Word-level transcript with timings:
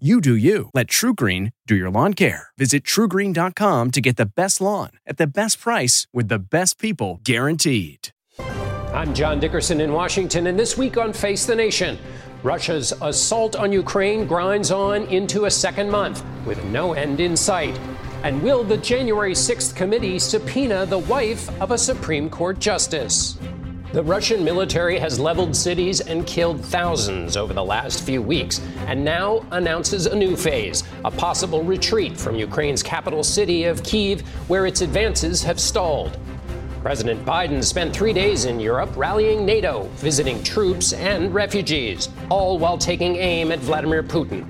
You 0.00 0.20
do 0.20 0.34
you. 0.34 0.70
Let 0.74 0.88
TruGreen 0.88 1.52
do 1.68 1.76
your 1.76 1.88
lawn 1.88 2.14
care. 2.14 2.48
Visit 2.58 2.82
trugreen.com 2.82 3.92
to 3.92 4.00
get 4.00 4.16
the 4.16 4.26
best 4.26 4.60
lawn 4.60 4.90
at 5.06 5.18
the 5.18 5.26
best 5.28 5.60
price 5.60 6.08
with 6.12 6.26
the 6.26 6.40
best 6.40 6.80
people 6.80 7.20
guaranteed. 7.22 8.08
I'm 8.92 9.14
John 9.14 9.38
Dickerson 9.38 9.80
in 9.80 9.92
Washington, 9.92 10.48
and 10.48 10.58
this 10.58 10.76
week 10.76 10.96
on 10.96 11.12
Face 11.12 11.46
the 11.46 11.54
Nation, 11.54 11.96
Russia's 12.42 12.92
assault 13.02 13.54
on 13.54 13.70
Ukraine 13.70 14.26
grinds 14.26 14.72
on 14.72 15.04
into 15.04 15.44
a 15.44 15.50
second 15.50 15.88
month 15.88 16.24
with 16.44 16.62
no 16.64 16.94
end 16.94 17.20
in 17.20 17.36
sight. 17.36 17.78
And 18.24 18.42
will 18.42 18.64
the 18.64 18.78
January 18.78 19.32
6th 19.32 19.76
committee 19.76 20.18
subpoena 20.18 20.86
the 20.86 20.98
wife 20.98 21.48
of 21.60 21.70
a 21.70 21.78
Supreme 21.78 22.28
Court 22.28 22.58
justice? 22.58 23.38
The 23.94 24.02
Russian 24.02 24.42
military 24.42 24.98
has 24.98 25.20
leveled 25.20 25.54
cities 25.54 26.00
and 26.00 26.26
killed 26.26 26.60
thousands 26.64 27.36
over 27.36 27.54
the 27.54 27.62
last 27.62 28.02
few 28.02 28.20
weeks, 28.20 28.60
and 28.88 29.04
now 29.04 29.46
announces 29.52 30.06
a 30.06 30.16
new 30.16 30.34
phase 30.34 30.82
a 31.04 31.12
possible 31.12 31.62
retreat 31.62 32.16
from 32.16 32.34
Ukraine's 32.34 32.82
capital 32.82 33.22
city 33.22 33.66
of 33.66 33.84
Kiev, 33.84 34.22
where 34.48 34.66
its 34.66 34.80
advances 34.80 35.44
have 35.44 35.60
stalled. 35.60 36.18
President 36.82 37.24
Biden 37.24 37.62
spent 37.62 37.94
three 37.94 38.12
days 38.12 38.46
in 38.46 38.58
Europe 38.58 38.90
rallying 38.96 39.46
NATO, 39.46 39.84
visiting 39.98 40.42
troops 40.42 40.92
and 40.92 41.32
refugees, 41.32 42.08
all 42.30 42.58
while 42.58 42.76
taking 42.76 43.14
aim 43.14 43.52
at 43.52 43.60
Vladimir 43.60 44.02
Putin. 44.02 44.44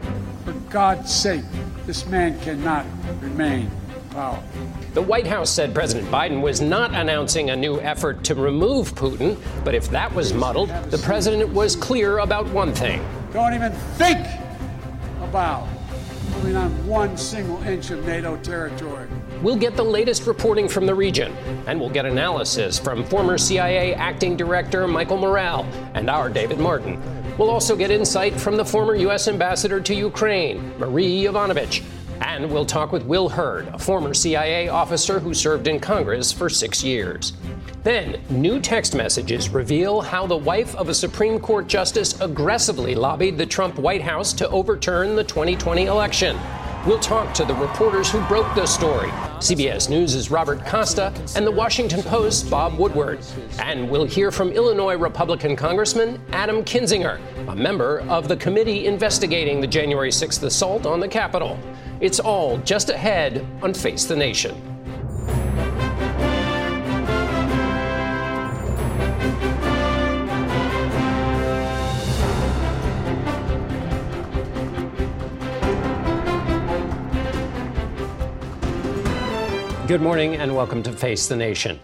For 0.47 0.53
God's 0.71 1.15
sake, 1.15 1.45
this 1.85 2.07
man 2.07 2.41
cannot 2.41 2.87
remain 3.21 3.71
in 3.95 4.09
power. 4.09 4.43
The 4.95 5.03
White 5.03 5.27
House 5.27 5.51
said 5.51 5.75
President 5.75 6.09
Biden 6.09 6.41
was 6.41 6.61
not 6.61 6.95
announcing 6.95 7.51
a 7.51 7.57
new 7.57 7.81
effort 7.81 8.23
to 8.25 8.37
remove 8.37 8.95
Putin, 8.95 9.37
but 9.65 9.75
if 9.75 9.91
that 9.91 10.15
was 10.15 10.33
muddled, 10.33 10.69
the 10.93 10.99
president 10.99 11.53
was 11.53 11.75
clear 11.75 12.19
about 12.19 12.47
one 12.51 12.73
thing. 12.73 13.05
Don't 13.33 13.55
even 13.55 13.73
think 13.73 14.25
about 15.21 15.67
moving 16.37 16.55
on 16.55 16.87
one 16.87 17.17
single 17.17 17.61
inch 17.65 17.91
of 17.91 18.07
NATO 18.07 18.37
territory. 18.37 19.09
We'll 19.43 19.57
get 19.57 19.75
the 19.75 19.83
latest 19.83 20.29
reporting 20.29 20.69
from 20.69 20.87
the 20.87 20.95
region, 20.95 21.37
and 21.67 21.81
we'll 21.81 21.91
get 21.91 22.07
analysis 22.07 22.79
from 22.79 23.03
former 23.03 23.37
CIA 23.37 23.95
acting 23.95 24.37
director 24.37 24.87
Michael 24.87 25.17
Morell 25.17 25.67
and 25.95 26.09
our 26.09 26.31
David 26.31 26.61
Martin. 26.61 27.03
We'll 27.37 27.51
also 27.51 27.75
get 27.75 27.91
insight 27.91 28.41
from 28.41 28.57
the 28.57 28.65
former 28.65 28.95
U.S. 28.95 29.27
ambassador 29.27 29.81
to 29.81 29.93
Ukraine, 29.93 30.79
Marie 30.79 31.25
Yovanovitch. 31.25 31.83
And 32.21 32.51
we'll 32.51 32.67
talk 32.67 32.93
with 32.93 33.05
Will 33.05 33.29
Hurd, 33.29 33.69
a 33.69 33.79
former 33.79 34.15
CIA 34.15 34.69
officer 34.69 35.19
who 35.19 35.35
served 35.35 35.69
in 35.69 35.81
Congress 35.81 36.33
for 36.33 36.49
six 36.49 36.83
years. 36.83 37.33
Then, 37.83 38.21
new 38.31 38.61
text 38.61 38.95
messages 38.95 39.51
reveal 39.51 40.01
how 40.01 40.27
the 40.27 40.37
wife 40.37 40.75
of 40.77 40.89
a 40.89 40.95
Supreme 40.95 41.39
Court 41.39 41.67
justice 41.67 42.21
aggressively 42.21 42.95
lobbied 42.95 43.37
the 43.37 43.47
Trump 43.47 43.79
White 43.79 44.03
House 44.03 44.33
to 44.35 44.49
overturn 44.49 45.17
the 45.17 45.25
2020 45.25 45.87
election. 45.87 46.39
We'll 46.87 46.99
talk 46.99 47.33
to 47.35 47.47
the 47.47 47.55
reporters 47.55 48.11
who 48.11 48.21
broke 48.27 48.55
the 48.55 48.67
story. 48.67 49.09
CBS 49.39 49.89
News' 49.89 50.31
Robert 50.31 50.67
Costa 50.67 51.15
and 51.35 51.47
the 51.47 51.51
Washington 51.51 52.03
Post's 52.03 52.47
Bob 52.47 52.79
Woodward. 52.79 53.21
And 53.59 53.89
we'll 53.89 54.05
hear 54.05 54.31
from 54.31 54.51
Illinois 54.51 54.97
Republican 54.97 55.57
Congressman 55.57 56.21
Adam 56.33 56.63
Kinzinger, 56.63 57.19
a 57.49 57.57
member 57.57 58.01
of 58.01 58.29
the 58.29 58.37
committee 58.37 58.85
investigating 58.85 59.63
the 59.63 59.67
January 59.67 60.11
6th 60.11 60.43
assault 60.43 60.85
on 60.85 61.01
the 61.01 61.09
Capitol. 61.09 61.59
It's 62.01 62.21
all 62.21 62.59
just 62.59 62.91
ahead 62.91 63.47
on 63.63 63.73
Face 63.73 64.05
the 64.05 64.17
Nation. 64.17 64.74
Good 79.87 80.01
morning 80.01 80.37
and 80.37 80.57
welcome 80.57 80.83
to 80.85 80.93
Face 80.93 81.27
the 81.27 81.37
Nation. 81.37 81.79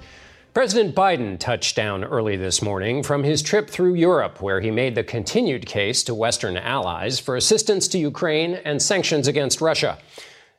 President 0.54 0.94
Biden 0.94 1.38
touched 1.38 1.76
down 1.76 2.02
early 2.02 2.34
this 2.34 2.62
morning 2.62 3.02
from 3.02 3.24
his 3.24 3.42
trip 3.42 3.68
through 3.68 3.92
Europe, 3.92 4.40
where 4.40 4.62
he 4.62 4.70
made 4.70 4.94
the 4.94 5.04
continued 5.04 5.66
case 5.66 6.02
to 6.04 6.14
Western 6.14 6.56
allies 6.56 7.18
for 7.18 7.36
assistance 7.36 7.86
to 7.88 7.98
Ukraine 7.98 8.54
and 8.64 8.80
sanctions 8.80 9.28
against 9.28 9.60
Russia. 9.60 9.98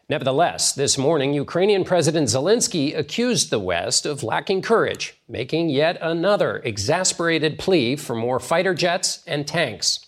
Nevertheless, 0.07 0.73
this 0.73 0.99
morning, 0.99 1.33
Ukrainian 1.33 1.83
President 1.83 2.27
Zelensky 2.27 2.95
accused 2.95 3.49
the 3.49 3.57
West 3.57 4.05
of 4.05 4.21
lacking 4.21 4.61
courage, 4.61 5.19
making 5.27 5.69
yet 5.69 5.97
another 5.99 6.61
exasperated 6.63 7.57
plea 7.57 7.95
for 7.95 8.15
more 8.15 8.39
fighter 8.39 8.75
jets 8.75 9.23
and 9.25 9.47
tanks. 9.47 10.00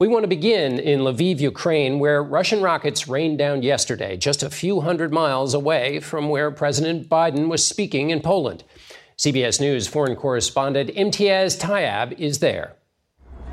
We 0.00 0.06
want 0.06 0.22
to 0.22 0.28
begin 0.28 0.78
in 0.78 1.00
Lviv, 1.00 1.40
Ukraine, 1.40 1.98
where 1.98 2.22
Russian 2.22 2.62
rockets 2.62 3.08
rained 3.08 3.36
down 3.38 3.64
yesterday, 3.64 4.16
just 4.16 4.44
a 4.44 4.48
few 4.48 4.80
hundred 4.80 5.12
miles 5.12 5.54
away 5.54 5.98
from 5.98 6.28
where 6.28 6.52
President 6.52 7.08
Biden 7.08 7.48
was 7.48 7.66
speaking 7.66 8.10
in 8.10 8.20
Poland. 8.20 8.62
CBS 9.16 9.60
News 9.60 9.88
foreign 9.88 10.14
correspondent 10.14 10.90
Imtiaz 10.90 11.58
Tyab 11.58 12.16
is 12.16 12.38
there. 12.38 12.76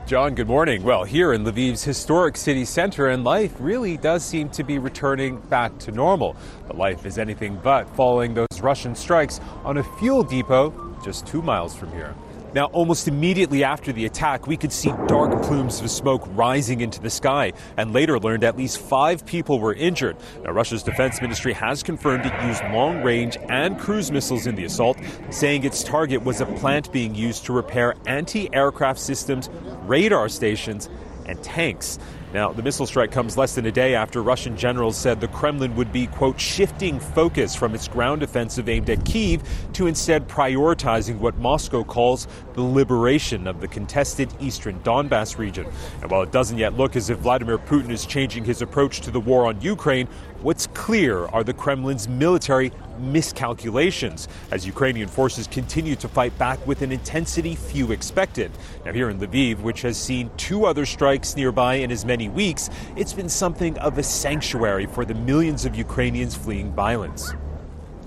John, 0.05 0.35
good 0.35 0.47
morning. 0.47 0.83
Well, 0.83 1.03
here 1.03 1.33
in 1.33 1.45
Lviv's 1.45 1.83
historic 1.83 2.37
city 2.37 2.63
center, 2.63 3.07
and 3.07 3.23
life 3.23 3.55
really 3.57 3.97
does 3.97 4.23
seem 4.23 4.49
to 4.49 4.63
be 4.63 4.77
returning 4.77 5.39
back 5.49 5.75
to 5.79 5.91
normal. 5.91 6.35
But 6.67 6.77
life 6.77 7.07
is 7.07 7.17
anything 7.17 7.59
but 7.63 7.89
following 7.95 8.35
those 8.35 8.61
Russian 8.61 8.93
strikes 8.93 9.41
on 9.63 9.79
a 9.79 9.83
fuel 9.97 10.21
depot 10.21 10.95
just 11.03 11.25
two 11.25 11.41
miles 11.41 11.75
from 11.75 11.91
here. 11.91 12.13
Now, 12.55 12.67
almost 12.67 13.09
immediately 13.09 13.65
after 13.65 13.91
the 13.91 14.05
attack, 14.05 14.47
we 14.47 14.55
could 14.55 14.71
see 14.71 14.89
dark 15.07 15.43
plumes 15.43 15.81
of 15.81 15.91
smoke 15.91 16.23
rising 16.27 16.79
into 16.79 17.01
the 17.01 17.09
sky, 17.09 17.51
and 17.75 17.91
later 17.91 18.17
learned 18.17 18.45
at 18.45 18.55
least 18.55 18.79
five 18.79 19.25
people 19.25 19.59
were 19.59 19.73
injured. 19.73 20.15
Now, 20.41 20.51
Russia's 20.51 20.81
defense 20.81 21.21
ministry 21.21 21.51
has 21.51 21.83
confirmed 21.83 22.25
it 22.25 22.43
used 22.45 22.63
long 22.71 23.03
range 23.03 23.35
and 23.49 23.77
cruise 23.77 24.09
missiles 24.09 24.47
in 24.47 24.55
the 24.55 24.63
assault, 24.63 24.97
saying 25.31 25.65
its 25.65 25.83
target 25.83 26.23
was 26.23 26.39
a 26.39 26.45
plant 26.45 26.93
being 26.93 27.13
used 27.13 27.43
to 27.43 27.51
repair 27.51 27.93
anti 28.07 28.47
aircraft 28.55 29.01
systems, 29.01 29.49
radar 29.81 30.29
stations, 30.29 30.87
and 31.25 31.43
tanks. 31.43 31.99
Now, 32.35 32.51
the 32.51 32.61
missile 32.61 32.85
strike 32.85 33.13
comes 33.13 33.37
less 33.37 33.55
than 33.55 33.65
a 33.65 33.71
day 33.71 33.95
after 33.95 34.21
Russian 34.21 34.57
generals 34.57 34.97
said 34.97 35.21
the 35.21 35.27
Kremlin 35.29 35.73
would 35.77 35.93
be, 35.93 36.07
quote, 36.07 36.37
shifting 36.37 36.99
focus 36.99 37.55
from 37.55 37.73
its 37.73 37.87
ground 37.87 38.23
offensive 38.23 38.67
aimed 38.67 38.89
at 38.89 39.05
Kiev 39.05 39.41
to 39.71 39.87
instead 39.87 40.27
prioritizing 40.27 41.19
what 41.19 41.37
Moscow 41.37 41.85
calls 41.85 42.27
the 42.53 42.61
liberation 42.61 43.47
of 43.47 43.61
the 43.61 43.69
contested 43.69 44.33
eastern 44.41 44.77
Donbass 44.81 45.37
region. 45.37 45.65
And 46.01 46.11
while 46.11 46.23
it 46.23 46.33
doesn't 46.33 46.57
yet 46.57 46.75
look 46.75 46.97
as 46.97 47.09
if 47.09 47.19
Vladimir 47.19 47.57
Putin 47.57 47.89
is 47.89 48.05
changing 48.05 48.43
his 48.43 48.61
approach 48.61 48.99
to 48.99 49.11
the 49.11 49.19
war 49.21 49.45
on 49.47 49.61
Ukraine, 49.61 50.09
what's 50.45 50.67
clear 50.67 51.25
are 51.29 51.43
the 51.43 51.55
Kremlin's 51.55 52.07
military 52.07 52.71
miscalculations 52.99 54.27
as 54.51 54.63
Ukrainian 54.63 55.07
forces 55.07 55.47
continue 55.47 55.95
to 55.95 56.07
fight 56.07 56.37
back 56.37 56.65
with 56.67 56.83
an 56.83 56.91
intensity 56.91 57.55
few 57.55 57.91
expected. 57.91 58.51
Now, 58.85 58.93
here 58.93 59.09
in 59.09 59.17
Lviv, 59.17 59.61
which 59.61 59.81
has 59.81 59.97
seen 59.97 60.29
two 60.37 60.67
other 60.67 60.85
strikes 60.85 61.35
nearby 61.35 61.75
in 61.77 61.91
as 61.91 62.05
many 62.05 62.29
weeks, 62.29 62.69
it's 62.95 63.11
been 63.11 63.27
something 63.27 63.75
of 63.79 63.97
a 63.97 64.03
sanctuary 64.03 64.85
for 64.85 65.03
the 65.03 65.15
millions 65.15 65.65
of 65.65 65.75
Ukrainians 65.75 66.35
fleeing 66.35 66.71
violence. 66.73 67.33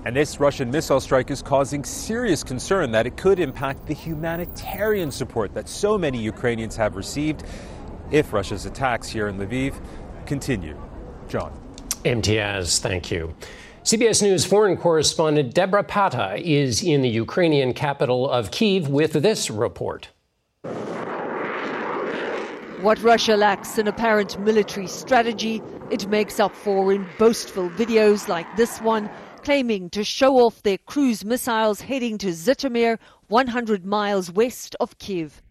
And 0.05 0.15
this 0.15 0.39
Russian 0.39 0.71
missile 0.71 1.01
strike 1.01 1.29
is 1.31 1.41
causing 1.41 1.83
serious 1.83 2.41
concern 2.41 2.91
that 2.91 3.05
it 3.05 3.17
could 3.17 3.41
impact 3.41 3.85
the 3.85 3.93
humanitarian 3.93 5.11
support 5.11 5.53
that 5.55 5.67
so 5.67 5.97
many 5.97 6.19
Ukrainians 6.19 6.77
have 6.77 6.95
received 6.95 7.43
if 8.11 8.31
Russia's 8.31 8.65
attacks 8.65 9.09
here 9.09 9.27
in 9.27 9.37
Lviv 9.37 9.75
continue. 10.25 10.79
John. 11.27 11.68
Imtiaz, 12.05 12.79
thank 12.79 13.11
you. 13.11 13.35
CBS 13.83 14.21
News 14.21 14.45
foreign 14.45 14.77
correspondent 14.77 15.53
Debora 15.53 15.87
Patta 15.87 16.35
is 16.37 16.83
in 16.83 17.01
the 17.01 17.09
Ukrainian 17.09 17.73
capital 17.73 18.29
of 18.29 18.51
Kiev 18.51 18.87
with 18.87 19.13
this 19.13 19.49
report. 19.49 20.09
What 22.81 23.01
Russia 23.03 23.35
lacks 23.35 23.77
in 23.77 23.87
apparent 23.89 24.39
military 24.39 24.87
strategy, 24.87 25.61
it 25.91 26.07
makes 26.07 26.39
up 26.39 26.55
for 26.55 26.93
in 26.93 27.05
boastful 27.17 27.69
videos 27.71 28.29
like 28.29 28.47
this 28.55 28.79
one, 28.79 29.09
claiming 29.43 29.89
to 29.89 30.03
show 30.05 30.37
off 30.37 30.63
their 30.63 30.77
cruise 30.77 31.25
missiles 31.25 31.81
heading 31.81 32.17
to 32.19 32.27
Zhytomyr, 32.27 32.97
100 33.27 33.85
miles 33.85 34.31
west 34.31 34.75
of 34.79 34.97
Kiev. 34.99 35.41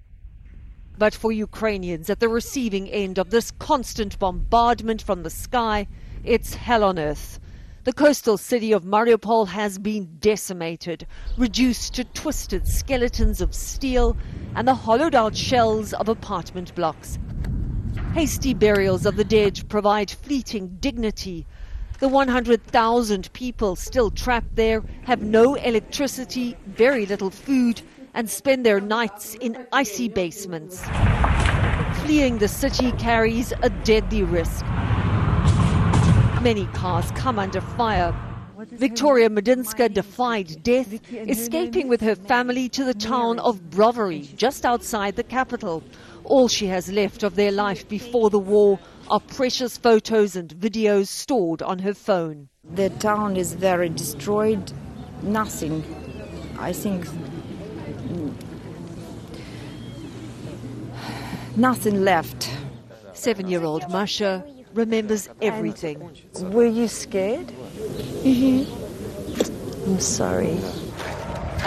But 0.96 1.14
for 1.14 1.30
Ukrainians 1.30 2.08
at 2.08 2.20
the 2.20 2.28
receiving 2.28 2.88
end 2.88 3.18
of 3.18 3.30
this 3.30 3.50
constant 3.50 4.18
bombardment 4.18 5.02
from 5.02 5.22
the 5.22 5.30
sky, 5.30 5.86
it's 6.28 6.52
hell 6.54 6.84
on 6.84 6.98
earth. 6.98 7.40
The 7.84 7.92
coastal 7.94 8.36
city 8.36 8.72
of 8.72 8.84
Mariupol 8.84 9.48
has 9.48 9.78
been 9.78 10.18
decimated, 10.20 11.06
reduced 11.38 11.94
to 11.94 12.04
twisted 12.04 12.68
skeletons 12.68 13.40
of 13.40 13.54
steel 13.54 14.14
and 14.54 14.68
the 14.68 14.74
hollowed 14.74 15.14
out 15.14 15.34
shells 15.34 15.94
of 15.94 16.06
apartment 16.06 16.74
blocks. 16.74 17.18
Hasty 18.12 18.52
burials 18.52 19.06
of 19.06 19.16
the 19.16 19.24
dead 19.24 19.66
provide 19.70 20.10
fleeting 20.10 20.76
dignity. 20.80 21.46
The 21.98 22.08
100,000 22.08 23.32
people 23.32 23.74
still 23.74 24.10
trapped 24.10 24.54
there 24.54 24.84
have 25.04 25.22
no 25.22 25.54
electricity, 25.54 26.58
very 26.66 27.06
little 27.06 27.30
food, 27.30 27.80
and 28.12 28.28
spend 28.28 28.66
their 28.66 28.80
nights 28.80 29.34
in 29.40 29.66
icy 29.72 30.10
basements. 30.10 30.84
Fleeing 32.02 32.36
the 32.36 32.48
city 32.48 32.92
carries 32.92 33.54
a 33.62 33.70
deadly 33.70 34.24
risk. 34.24 34.66
Many 36.42 36.66
cars 36.66 37.10
come 37.12 37.38
under 37.40 37.60
fire. 37.60 38.14
Victoria 38.70 39.28
Medinska 39.28 39.92
defied 39.92 40.62
death, 40.62 41.00
escaping 41.12 41.88
with 41.88 42.00
her 42.00 42.14
family 42.14 42.68
to 42.68 42.84
the 42.84 42.94
town 42.94 43.40
of 43.40 43.70
Brovary, 43.70 44.32
just 44.36 44.64
outside 44.64 45.16
the 45.16 45.24
capital. 45.24 45.82
All 46.22 46.46
she 46.46 46.66
has 46.66 46.92
left 46.92 47.24
of 47.24 47.34
their 47.34 47.50
life 47.50 47.88
before 47.88 48.30
the 48.30 48.38
war 48.38 48.78
are 49.10 49.18
precious 49.18 49.76
photos 49.76 50.36
and 50.36 50.54
videos 50.54 51.08
stored 51.08 51.60
on 51.60 51.80
her 51.80 51.94
phone. 51.94 52.48
The 52.72 52.90
town 52.90 53.36
is 53.36 53.54
very 53.54 53.88
destroyed. 53.88 54.72
Nothing. 55.22 55.82
I 56.56 56.72
think 56.72 57.04
nothing 61.56 62.04
left. 62.04 62.48
Seven 63.12 63.48
year 63.48 63.64
old 63.64 63.90
Masha 63.90 64.44
remembers 64.78 65.28
everything. 65.42 65.98
Were 66.40 66.64
you 66.64 66.88
scared? 66.88 67.48
Mm-hmm. 68.22 69.90
I'm 69.90 70.00
sorry. 70.00 70.56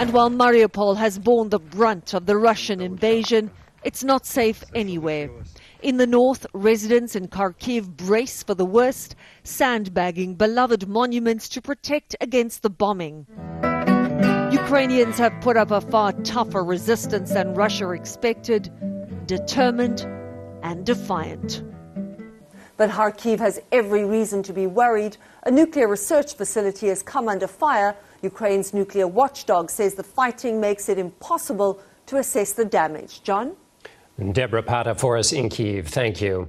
And 0.00 0.12
while 0.12 0.30
Mariupol 0.30 0.96
has 0.96 1.18
borne 1.18 1.50
the 1.50 1.58
brunt 1.58 2.14
of 2.14 2.26
the 2.26 2.36
Russian 2.36 2.80
invasion, 2.80 3.50
it's 3.84 4.02
not 4.02 4.24
safe 4.24 4.64
anywhere. 4.74 5.28
In 5.82 5.98
the 5.98 6.06
north, 6.06 6.46
residents 6.54 7.14
in 7.14 7.28
Kharkiv 7.28 7.88
brace 7.96 8.42
for 8.42 8.54
the 8.54 8.64
worst, 8.64 9.16
sandbagging 9.42 10.36
beloved 10.36 10.88
monuments 10.88 11.48
to 11.50 11.60
protect 11.60 12.16
against 12.20 12.62
the 12.62 12.70
bombing. 12.70 13.26
Ukrainians 14.52 15.18
have 15.18 15.34
put 15.40 15.56
up 15.56 15.70
a 15.70 15.80
far 15.80 16.12
tougher 16.22 16.62
resistance 16.62 17.32
than 17.32 17.54
Russia 17.54 17.90
expected, 17.90 18.70
determined 19.26 20.06
and 20.62 20.86
defiant. 20.86 21.62
But 22.76 22.90
Kharkiv 22.90 23.38
has 23.38 23.60
every 23.70 24.04
reason 24.04 24.42
to 24.44 24.52
be 24.52 24.66
worried. 24.66 25.16
A 25.44 25.50
nuclear 25.50 25.88
research 25.88 26.34
facility 26.34 26.88
has 26.88 27.02
come 27.02 27.28
under 27.28 27.46
fire. 27.46 27.94
Ukraine's 28.22 28.72
nuclear 28.72 29.06
watchdog 29.06 29.70
says 29.70 29.94
the 29.94 30.02
fighting 30.02 30.60
makes 30.60 30.88
it 30.88 30.98
impossible 30.98 31.80
to 32.06 32.18
assess 32.18 32.52
the 32.52 32.64
damage. 32.64 33.22
John? 33.22 33.56
Debora 34.18 34.64
Patta 34.64 34.94
for 34.94 35.16
us 35.16 35.32
in 35.32 35.48
Kiev. 35.48 35.88
Thank 35.88 36.20
you. 36.20 36.48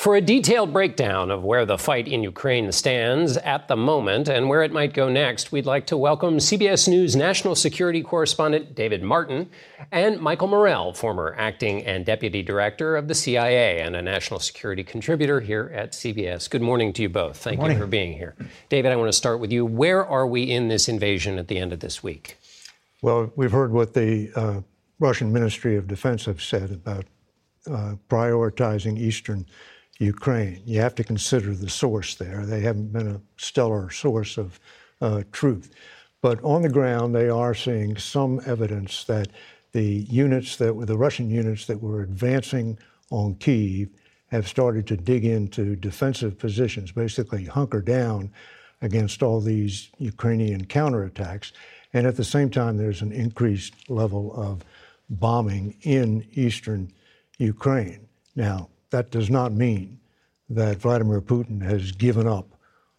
For 0.00 0.16
a 0.16 0.22
detailed 0.22 0.72
breakdown 0.72 1.30
of 1.30 1.44
where 1.44 1.66
the 1.66 1.76
fight 1.76 2.08
in 2.08 2.22
Ukraine 2.22 2.72
stands 2.72 3.36
at 3.36 3.68
the 3.68 3.76
moment 3.76 4.28
and 4.30 4.48
where 4.48 4.62
it 4.62 4.72
might 4.72 4.94
go 4.94 5.10
next, 5.10 5.52
we'd 5.52 5.66
like 5.66 5.86
to 5.88 5.96
welcome 5.98 6.38
CBS 6.38 6.88
News 6.88 7.14
national 7.14 7.54
security 7.54 8.02
correspondent 8.02 8.74
David 8.74 9.02
Martin 9.02 9.50
and 9.92 10.18
Michael 10.18 10.48
Morell, 10.48 10.94
former 10.94 11.36
acting 11.36 11.84
and 11.84 12.06
deputy 12.06 12.42
director 12.42 12.96
of 12.96 13.08
the 13.08 13.14
CIA 13.14 13.82
and 13.82 13.94
a 13.94 14.00
national 14.00 14.40
security 14.40 14.82
contributor 14.82 15.38
here 15.38 15.70
at 15.74 15.92
CBS. 15.92 16.48
Good 16.48 16.62
morning 16.62 16.94
to 16.94 17.02
you 17.02 17.10
both. 17.10 17.36
Thank 17.36 17.62
you 17.62 17.76
for 17.76 17.86
being 17.86 18.14
here. 18.14 18.34
David, 18.70 18.92
I 18.92 18.96
want 18.96 19.08
to 19.08 19.12
start 19.12 19.38
with 19.38 19.52
you. 19.52 19.66
Where 19.66 20.02
are 20.02 20.26
we 20.26 20.44
in 20.44 20.68
this 20.68 20.88
invasion 20.88 21.38
at 21.38 21.48
the 21.48 21.58
end 21.58 21.74
of 21.74 21.80
this 21.80 22.02
week? 22.02 22.38
Well, 23.02 23.30
we've 23.36 23.52
heard 23.52 23.70
what 23.70 23.92
the 23.92 24.32
uh, 24.34 24.60
Russian 24.98 25.30
Ministry 25.30 25.76
of 25.76 25.86
Defense 25.86 26.24
have 26.24 26.40
said 26.40 26.70
about 26.70 27.04
uh, 27.66 27.96
prioritizing 28.08 28.98
eastern 28.98 29.44
Ukraine. 30.00 30.62
You 30.64 30.80
have 30.80 30.94
to 30.96 31.04
consider 31.04 31.54
the 31.54 31.68
source 31.68 32.14
there. 32.14 32.46
They 32.46 32.60
haven't 32.60 32.92
been 32.92 33.08
a 33.08 33.20
stellar 33.36 33.90
source 33.90 34.38
of 34.38 34.58
uh, 35.00 35.22
truth. 35.30 35.70
But 36.22 36.42
on 36.42 36.62
the 36.62 36.68
ground, 36.70 37.14
they 37.14 37.28
are 37.28 37.54
seeing 37.54 37.96
some 37.96 38.40
evidence 38.46 39.04
that 39.04 39.28
the 39.72 40.06
units 40.10 40.56
that 40.56 40.74
were 40.74 40.86
the 40.86 40.98
Russian 40.98 41.30
units 41.30 41.66
that 41.66 41.80
were 41.80 42.02
advancing 42.02 42.78
on 43.10 43.34
Kiev 43.36 43.90
have 44.28 44.48
started 44.48 44.86
to 44.86 44.96
dig 44.96 45.24
into 45.24 45.76
defensive 45.76 46.38
positions, 46.38 46.92
basically 46.92 47.44
hunker 47.44 47.82
down 47.82 48.32
against 48.80 49.22
all 49.22 49.40
these 49.40 49.90
Ukrainian 49.98 50.64
counterattacks. 50.64 51.52
And 51.92 52.06
at 52.06 52.16
the 52.16 52.24
same 52.24 52.48
time, 52.48 52.76
there's 52.76 53.02
an 53.02 53.12
increased 53.12 53.90
level 53.90 54.32
of 54.34 54.64
bombing 55.10 55.76
in 55.82 56.26
eastern 56.32 56.92
Ukraine. 57.38 58.08
Now, 58.34 58.70
that 58.90 59.10
does 59.10 59.30
not 59.30 59.52
mean 59.52 59.98
that 60.48 60.78
Vladimir 60.78 61.20
Putin 61.20 61.62
has 61.62 61.92
given 61.92 62.26
up 62.26 62.48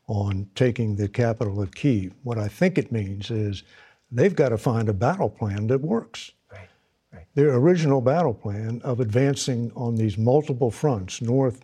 on 0.08 0.50
taking 0.56 0.96
the 0.96 1.08
capital 1.08 1.62
of 1.62 1.74
Kiev. 1.74 2.14
What 2.24 2.38
I 2.38 2.48
think 2.48 2.78
it 2.78 2.92
means 2.92 3.30
is 3.32 3.64
they've 4.12 4.36
got 4.36 4.50
to 4.50 4.58
find 4.58 4.90
a 4.90 4.94
battle 4.94 5.30
plan 5.30 5.68
that 5.68 5.82
works. 5.82 6.32
Right, 6.52 6.68
right. 7.14 7.26
Their 7.36 7.54
original 7.56 8.02
battle 8.02 8.34
plan 8.34 8.82
of 8.84 9.00
advancing 9.00 9.72
on 9.76 9.96
these 9.96 10.18
multiple 10.18 10.72
fronts, 10.72 11.22
north, 11.22 11.64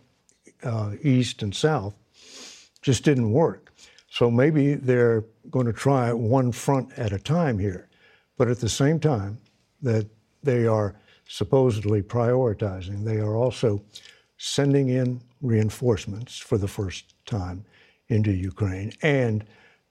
uh, 0.62 0.92
east, 1.02 1.42
and 1.42 1.54
south, 1.54 1.94
just 2.80 3.04
didn't 3.04 3.32
work. 3.32 3.72
So 4.10 4.30
maybe 4.30 4.74
they're 4.74 5.24
going 5.50 5.66
to 5.66 5.72
try 5.72 6.12
one 6.12 6.52
front 6.52 6.90
at 6.98 7.12
a 7.12 7.18
time 7.18 7.58
here. 7.58 7.88
But 8.36 8.48
at 8.48 8.60
the 8.60 8.68
same 8.68 9.00
time 9.00 9.38
that 9.82 10.06
they 10.42 10.66
are 10.66 10.94
supposedly 11.26 12.02
prioritizing, 12.02 13.04
they 13.04 13.18
are 13.18 13.36
also 13.36 13.82
sending 14.38 14.88
in 14.88 15.20
reinforcements 15.42 16.38
for 16.38 16.56
the 16.56 16.68
first 16.68 17.14
time 17.26 17.64
into 18.08 18.32
Ukraine, 18.32 18.92
and 19.02 19.44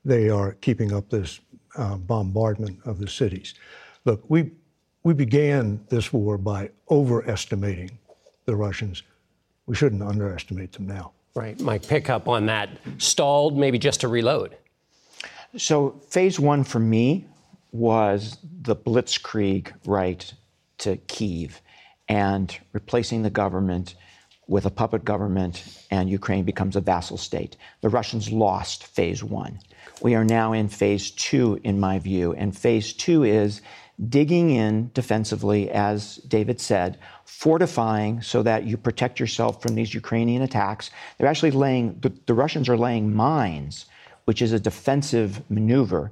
they 0.04 0.30
are 0.30 0.54
keeping 0.54 0.94
up 0.94 1.10
this 1.10 1.40
uh, 1.78 1.98
bombardment 1.98 2.80
of 2.86 3.00
the 3.00 3.08
cities. 3.08 3.54
Look, 4.06 4.24
we, 4.30 4.52
we 5.04 5.14
began 5.14 5.86
this 5.90 6.12
war 6.12 6.38
by 6.38 6.72
overestimating 6.90 7.92
the 8.46 8.56
Russians. 8.56 9.04
We 9.66 9.76
shouldn't 9.76 10.02
underestimate 10.02 10.72
them 10.72 10.88
now. 10.88 11.12
Right. 11.36 11.60
Mike, 11.60 11.88
pick 11.88 12.10
up 12.10 12.28
on 12.28 12.48
that. 12.48 12.70
Stalled, 12.98 13.58
maybe 13.58 13.78
just 13.78 14.02
to 14.02 14.08
reload. 14.08 14.58
So, 15.56 16.02
phase 16.10 16.40
one 16.40 16.64
for 16.64 16.80
me 16.80 17.28
was 17.72 18.38
the 18.62 18.76
blitzkrieg 18.76 19.72
right 19.86 20.34
to 20.80 20.98
Kiev 20.98 21.62
and 22.10 22.58
replacing 22.74 23.22
the 23.22 23.30
government 23.30 23.96
with 24.48 24.66
a 24.66 24.72
puppet 24.72 25.04
government 25.04 25.64
and 25.92 26.10
Ukraine 26.10 26.46
becomes 26.46 26.76
a 26.76 26.82
vassal 26.82 27.18
state. 27.18 27.58
The 27.82 27.90
Russians 27.90 28.32
lost 28.32 28.88
phase 28.88 29.24
one. 29.24 29.60
We 30.02 30.16
are 30.16 30.24
now 30.24 30.54
in 30.54 30.70
phase 30.70 31.12
two, 31.12 31.60
in 31.64 31.80
my 31.80 32.00
view, 32.00 32.34
and 32.34 32.58
phase 32.58 32.94
two 32.94 33.24
is 33.24 33.62
digging 34.10 34.52
in 34.52 34.92
defensively, 34.94 35.72
as 35.72 36.18
David 36.18 36.62
said, 36.62 37.00
fortifying 37.26 38.22
so 38.22 38.44
that 38.44 38.64
you 38.64 38.78
protect 38.78 39.20
yourself 39.20 39.62
from 39.62 39.76
these 39.76 39.94
Ukrainian 39.94 40.44
attacks. 40.44 40.92
They're 41.18 41.28
actually 41.28 41.52
laying, 41.52 42.00
the, 42.00 42.14
the 42.28 42.34
Russians 42.34 42.70
are 42.70 42.78
laying 42.78 43.14
mines, 43.14 43.88
which 44.26 44.42
is 44.42 44.54
a 44.54 44.60
defensive 44.60 45.42
maneuver. 45.50 46.12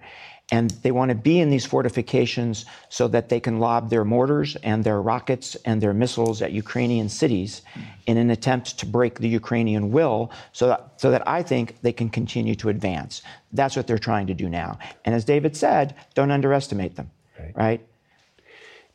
And 0.51 0.69
they 0.83 0.91
want 0.91 1.09
to 1.09 1.15
be 1.15 1.39
in 1.39 1.49
these 1.49 1.65
fortifications 1.65 2.65
so 2.89 3.07
that 3.07 3.29
they 3.29 3.39
can 3.39 3.59
lob 3.59 3.89
their 3.89 4.05
mortars 4.05 4.55
and 4.57 4.83
their 4.83 5.01
rockets 5.01 5.55
and 5.65 5.81
their 5.81 5.93
missiles 5.93 6.41
at 6.41 6.51
Ukrainian 6.51 7.09
cities 7.09 7.63
in 8.05 8.17
an 8.17 8.29
attempt 8.29 8.77
to 8.79 8.85
break 8.85 9.19
the 9.19 9.27
Ukrainian 9.27 9.91
will 9.91 10.31
so 10.51 10.67
that, 10.67 10.91
so 10.97 11.09
that 11.09 11.27
I 11.27 11.41
think 11.41 11.81
they 11.81 11.91
can 11.91 12.09
continue 12.09 12.53
to 12.55 12.69
advance. 12.69 13.23
That's 13.53 13.75
what 13.75 13.87
they're 13.87 13.97
trying 13.97 14.27
to 14.27 14.35
do 14.35 14.47
now. 14.47 14.77
And 15.03 15.15
as 15.15 15.25
David 15.25 15.57
said, 15.57 15.95
don't 16.13 16.29
underestimate 16.29 16.95
them, 16.95 17.09
right? 17.39 17.53
right? 17.55 17.87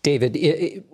David, 0.03 0.85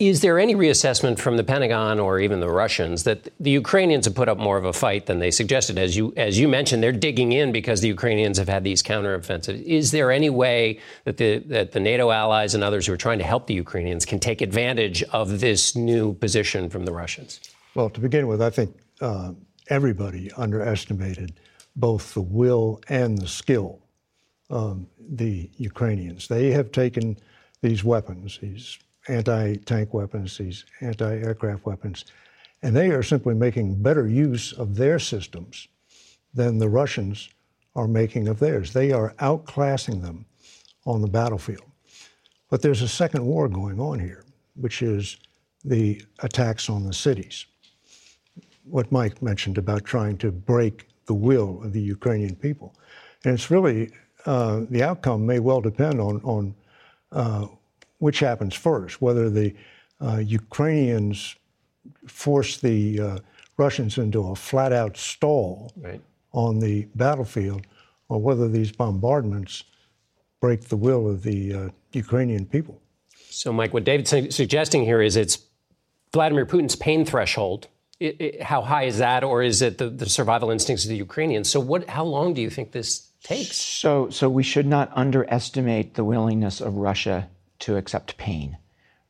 is 0.00 0.22
there 0.22 0.40
any 0.40 0.56
reassessment 0.56 1.20
from 1.20 1.36
the 1.36 1.44
Pentagon 1.44 2.00
or 2.00 2.18
even 2.18 2.40
the 2.40 2.50
Russians 2.50 3.04
that 3.04 3.28
the 3.38 3.50
Ukrainians 3.50 4.06
have 4.06 4.14
put 4.16 4.28
up 4.28 4.38
more 4.38 4.56
of 4.56 4.64
a 4.64 4.72
fight 4.72 5.06
than 5.06 5.20
they 5.20 5.30
suggested? 5.30 5.78
As 5.78 5.96
you 5.96 6.12
as 6.16 6.36
you 6.36 6.48
mentioned, 6.48 6.82
they're 6.82 6.90
digging 6.90 7.30
in 7.30 7.52
because 7.52 7.80
the 7.80 7.86
Ukrainians 7.88 8.38
have 8.38 8.48
had 8.48 8.64
these 8.64 8.82
counteroffensives. 8.82 9.62
Is 9.62 9.92
there 9.92 10.10
any 10.10 10.30
way 10.30 10.80
that 11.04 11.16
the 11.18 11.38
that 11.46 11.72
the 11.72 11.80
NATO 11.80 12.10
allies 12.10 12.56
and 12.56 12.64
others 12.64 12.86
who 12.86 12.92
are 12.92 12.96
trying 12.96 13.18
to 13.18 13.24
help 13.24 13.46
the 13.46 13.54
Ukrainians 13.54 14.04
can 14.04 14.18
take 14.18 14.40
advantage 14.40 15.04
of 15.04 15.38
this 15.38 15.76
new 15.76 16.14
position 16.14 16.68
from 16.68 16.84
the 16.86 16.92
Russians? 16.92 17.40
Well, 17.76 17.88
to 17.90 18.00
begin 18.00 18.26
with, 18.26 18.42
I 18.42 18.50
think 18.50 18.76
uh, 19.00 19.32
everybody 19.68 20.32
underestimated 20.32 21.38
both 21.76 22.14
the 22.14 22.22
will 22.22 22.80
and 22.88 23.16
the 23.16 23.28
skill 23.28 23.80
of 24.50 24.86
the 24.98 25.50
Ukrainians. 25.56 26.26
They 26.26 26.50
have 26.50 26.72
taken 26.72 27.16
these 27.62 27.82
weapons, 27.84 28.38
these 28.42 28.78
anti 29.08 29.56
tank 29.56 29.94
weapons, 29.94 30.38
these 30.38 30.64
anti 30.80 31.16
aircraft 31.16 31.66
weapons, 31.66 32.04
and 32.62 32.74
they 32.74 32.90
are 32.90 33.02
simply 33.02 33.34
making 33.34 33.82
better 33.82 34.08
use 34.08 34.52
of 34.52 34.76
their 34.76 34.98
systems 34.98 35.68
than 36.32 36.58
the 36.58 36.68
Russians 36.68 37.28
are 37.76 37.88
making 37.88 38.28
of 38.28 38.38
theirs. 38.38 38.72
They 38.72 38.92
are 38.92 39.14
outclassing 39.18 40.02
them 40.02 40.24
on 40.86 41.00
the 41.00 41.08
battlefield. 41.08 41.64
But 42.50 42.62
there's 42.62 42.82
a 42.82 42.88
second 42.88 43.24
war 43.24 43.48
going 43.48 43.80
on 43.80 43.98
here, 43.98 44.24
which 44.54 44.82
is 44.82 45.16
the 45.64 46.02
attacks 46.20 46.68
on 46.68 46.84
the 46.84 46.92
cities. 46.92 47.46
What 48.64 48.92
Mike 48.92 49.22
mentioned 49.22 49.58
about 49.58 49.84
trying 49.84 50.18
to 50.18 50.30
break 50.30 50.88
the 51.06 51.14
will 51.14 51.62
of 51.62 51.72
the 51.72 51.80
Ukrainian 51.80 52.34
people. 52.34 52.74
And 53.24 53.34
it's 53.34 53.50
really, 53.50 53.90
uh, 54.26 54.62
the 54.70 54.82
outcome 54.82 55.26
may 55.26 55.38
well 55.38 55.60
depend 55.60 56.00
on, 56.00 56.20
on 56.22 56.54
uh, 57.12 57.46
which 58.04 58.18
happens 58.20 58.54
first, 58.54 59.00
whether 59.00 59.30
the 59.30 59.54
uh, 59.98 60.18
Ukrainians 60.18 61.36
force 62.06 62.58
the 62.58 63.00
uh, 63.00 63.18
Russians 63.56 63.96
into 63.96 64.20
a 64.28 64.36
flat 64.36 64.74
out 64.74 64.98
stall 64.98 65.72
right. 65.78 66.02
on 66.32 66.58
the 66.58 66.86
battlefield, 66.96 67.62
or 68.10 68.20
whether 68.20 68.46
these 68.46 68.70
bombardments 68.70 69.64
break 70.38 70.60
the 70.64 70.76
will 70.76 71.08
of 71.08 71.22
the 71.22 71.54
uh, 71.54 71.68
Ukrainian 71.94 72.44
people. 72.44 72.78
So, 73.30 73.54
Mike, 73.54 73.72
what 73.72 73.84
David's 73.84 74.10
suggesting 74.36 74.84
here 74.84 75.00
is 75.00 75.16
it's 75.16 75.38
Vladimir 76.12 76.44
Putin's 76.44 76.76
pain 76.76 77.06
threshold. 77.06 77.68
It, 78.00 78.20
it, 78.20 78.42
how 78.42 78.60
high 78.60 78.84
is 78.84 78.98
that, 78.98 79.24
or 79.24 79.42
is 79.42 79.62
it 79.62 79.78
the, 79.78 79.88
the 79.88 80.10
survival 80.10 80.50
instincts 80.50 80.84
of 80.84 80.90
the 80.90 80.96
Ukrainians? 81.08 81.48
So, 81.48 81.58
what? 81.58 81.88
How 81.88 82.04
long 82.04 82.34
do 82.34 82.42
you 82.42 82.50
think 82.50 82.72
this 82.72 83.08
takes? 83.22 83.56
So, 83.56 84.10
so 84.10 84.28
we 84.28 84.42
should 84.42 84.66
not 84.66 84.90
underestimate 84.94 85.94
the 85.94 86.04
willingness 86.04 86.60
of 86.60 86.76
Russia 86.76 87.30
to 87.64 87.76
accept 87.76 88.18
pain, 88.18 88.58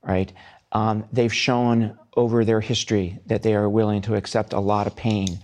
right? 0.02 0.32
Um, 0.70 1.04
they've 1.12 1.34
shown 1.34 1.98
over 2.16 2.44
their 2.44 2.60
history 2.60 3.18
that 3.26 3.42
they 3.42 3.54
are 3.54 3.68
willing 3.68 4.02
to 4.02 4.14
accept 4.14 4.52
a 4.52 4.60
lot 4.60 4.86
of 4.86 4.94
pain 4.94 5.40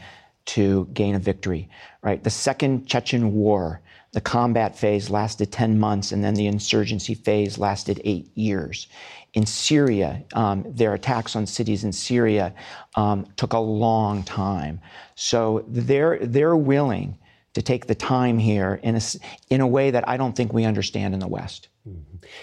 to 0.47 0.89
gain 0.93 1.17
a 1.17 1.19
victory, 1.19 1.69
right? 2.03 2.23
The 2.23 2.31
Second 2.31 2.87
Chechen 2.87 3.33
War, 3.35 3.81
the 4.13 4.21
combat 4.21 4.79
phase 4.79 5.11
lasted 5.11 5.51
10 5.51 5.79
months, 5.79 6.13
and 6.13 6.23
then 6.23 6.35
the 6.35 6.47
insurgency 6.47 7.15
phase 7.15 7.59
lasted 7.59 8.01
eight 8.05 8.31
years. 8.37 8.87
In 9.33 9.45
Syria, 9.47 10.23
um, 10.35 10.65
their 10.69 10.95
attacks 10.95 11.35
on 11.35 11.47
cities 11.47 11.83
in 11.83 11.93
Syria 11.93 12.55
um, 12.95 13.27
took 13.37 13.53
a 13.53 13.59
long 13.59 14.23
time. 14.23 14.81
So 15.17 15.65
they're, 15.69 16.19
they're 16.21 16.57
willing 16.57 17.19
to 17.55 17.63
take 17.63 17.87
the 17.87 17.95
time 17.95 18.39
here 18.39 18.81
in 18.83 18.97
a, 18.97 19.01
in 19.51 19.61
a 19.61 19.67
way 19.67 19.91
that 19.91 20.09
I 20.09 20.17
don't 20.17 20.37
think 20.37 20.53
we 20.53 20.65
understand 20.65 21.15
in 21.15 21.21
the 21.21 21.29
West. 21.29 21.69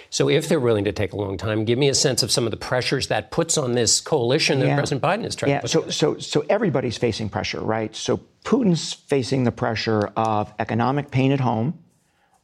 So, 0.10 0.30
if 0.30 0.48
they're 0.48 0.60
willing 0.60 0.86
to 0.86 0.92
take 0.92 1.13
a 1.13 1.16
long 1.16 1.38
time, 1.38 1.66
give 1.66 1.77
me 1.77 1.89
a 1.89 1.94
sense 1.94 2.24
of 2.24 2.32
some 2.32 2.46
of 2.46 2.51
the 2.51 2.58
pressures 2.58 3.08
that 3.08 3.32
puts 3.32 3.58
on 3.58 3.74
this 3.74 4.01
coalition 4.01 4.60
that 4.60 4.68
yeah. 4.68 4.75
President 4.75 5.04
Biden 5.04 5.25
is 5.25 5.36
trying 5.36 5.51
yeah. 5.51 5.62
to. 5.62 5.80
Yeah. 5.80 5.86
So, 5.86 5.89
so, 5.89 6.18
so 6.18 6.46
everybody's 6.50 6.98
facing 6.98 7.30
pressure, 7.30 7.62
right? 7.62 7.96
So 7.96 8.20
Putin's 8.44 8.94
facing 8.94 9.44
the 9.44 9.51
pressure 9.51 10.12
of 10.16 10.54
economic 10.60 11.12
pain 11.12 11.32
at 11.32 11.39
home, 11.39 11.77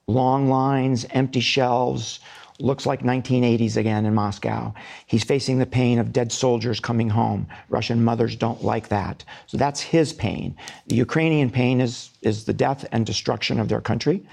long 0.07 0.49
lines, 0.49 1.05
empty 1.11 1.39
shelves, 1.39 2.19
looks 2.59 2.85
like 2.85 3.01
1980s 3.01 3.77
again 3.77 4.05
in 4.05 4.13
Moscow. 4.13 4.73
He's 5.07 5.23
facing 5.23 5.59
the 5.59 5.65
pain 5.65 5.99
of 5.99 6.13
dead 6.13 6.31
soldiers 6.31 6.79
coming 6.79 7.09
home. 7.09 7.47
Russian 7.69 8.03
mothers 8.03 8.35
don't 8.35 8.63
like 8.63 8.89
that. 8.89 9.23
So 9.47 9.57
that's 9.57 9.81
his 9.81 10.13
pain. 10.13 10.55
The 10.87 10.95
Ukrainian 10.95 11.49
pain 11.49 11.81
is, 11.81 12.11
is 12.21 12.45
the 12.45 12.53
death 12.53 12.85
and 12.91 13.05
destruction 13.05 13.59
of 13.59 13.69
their 13.69 13.81
country. 13.81 14.25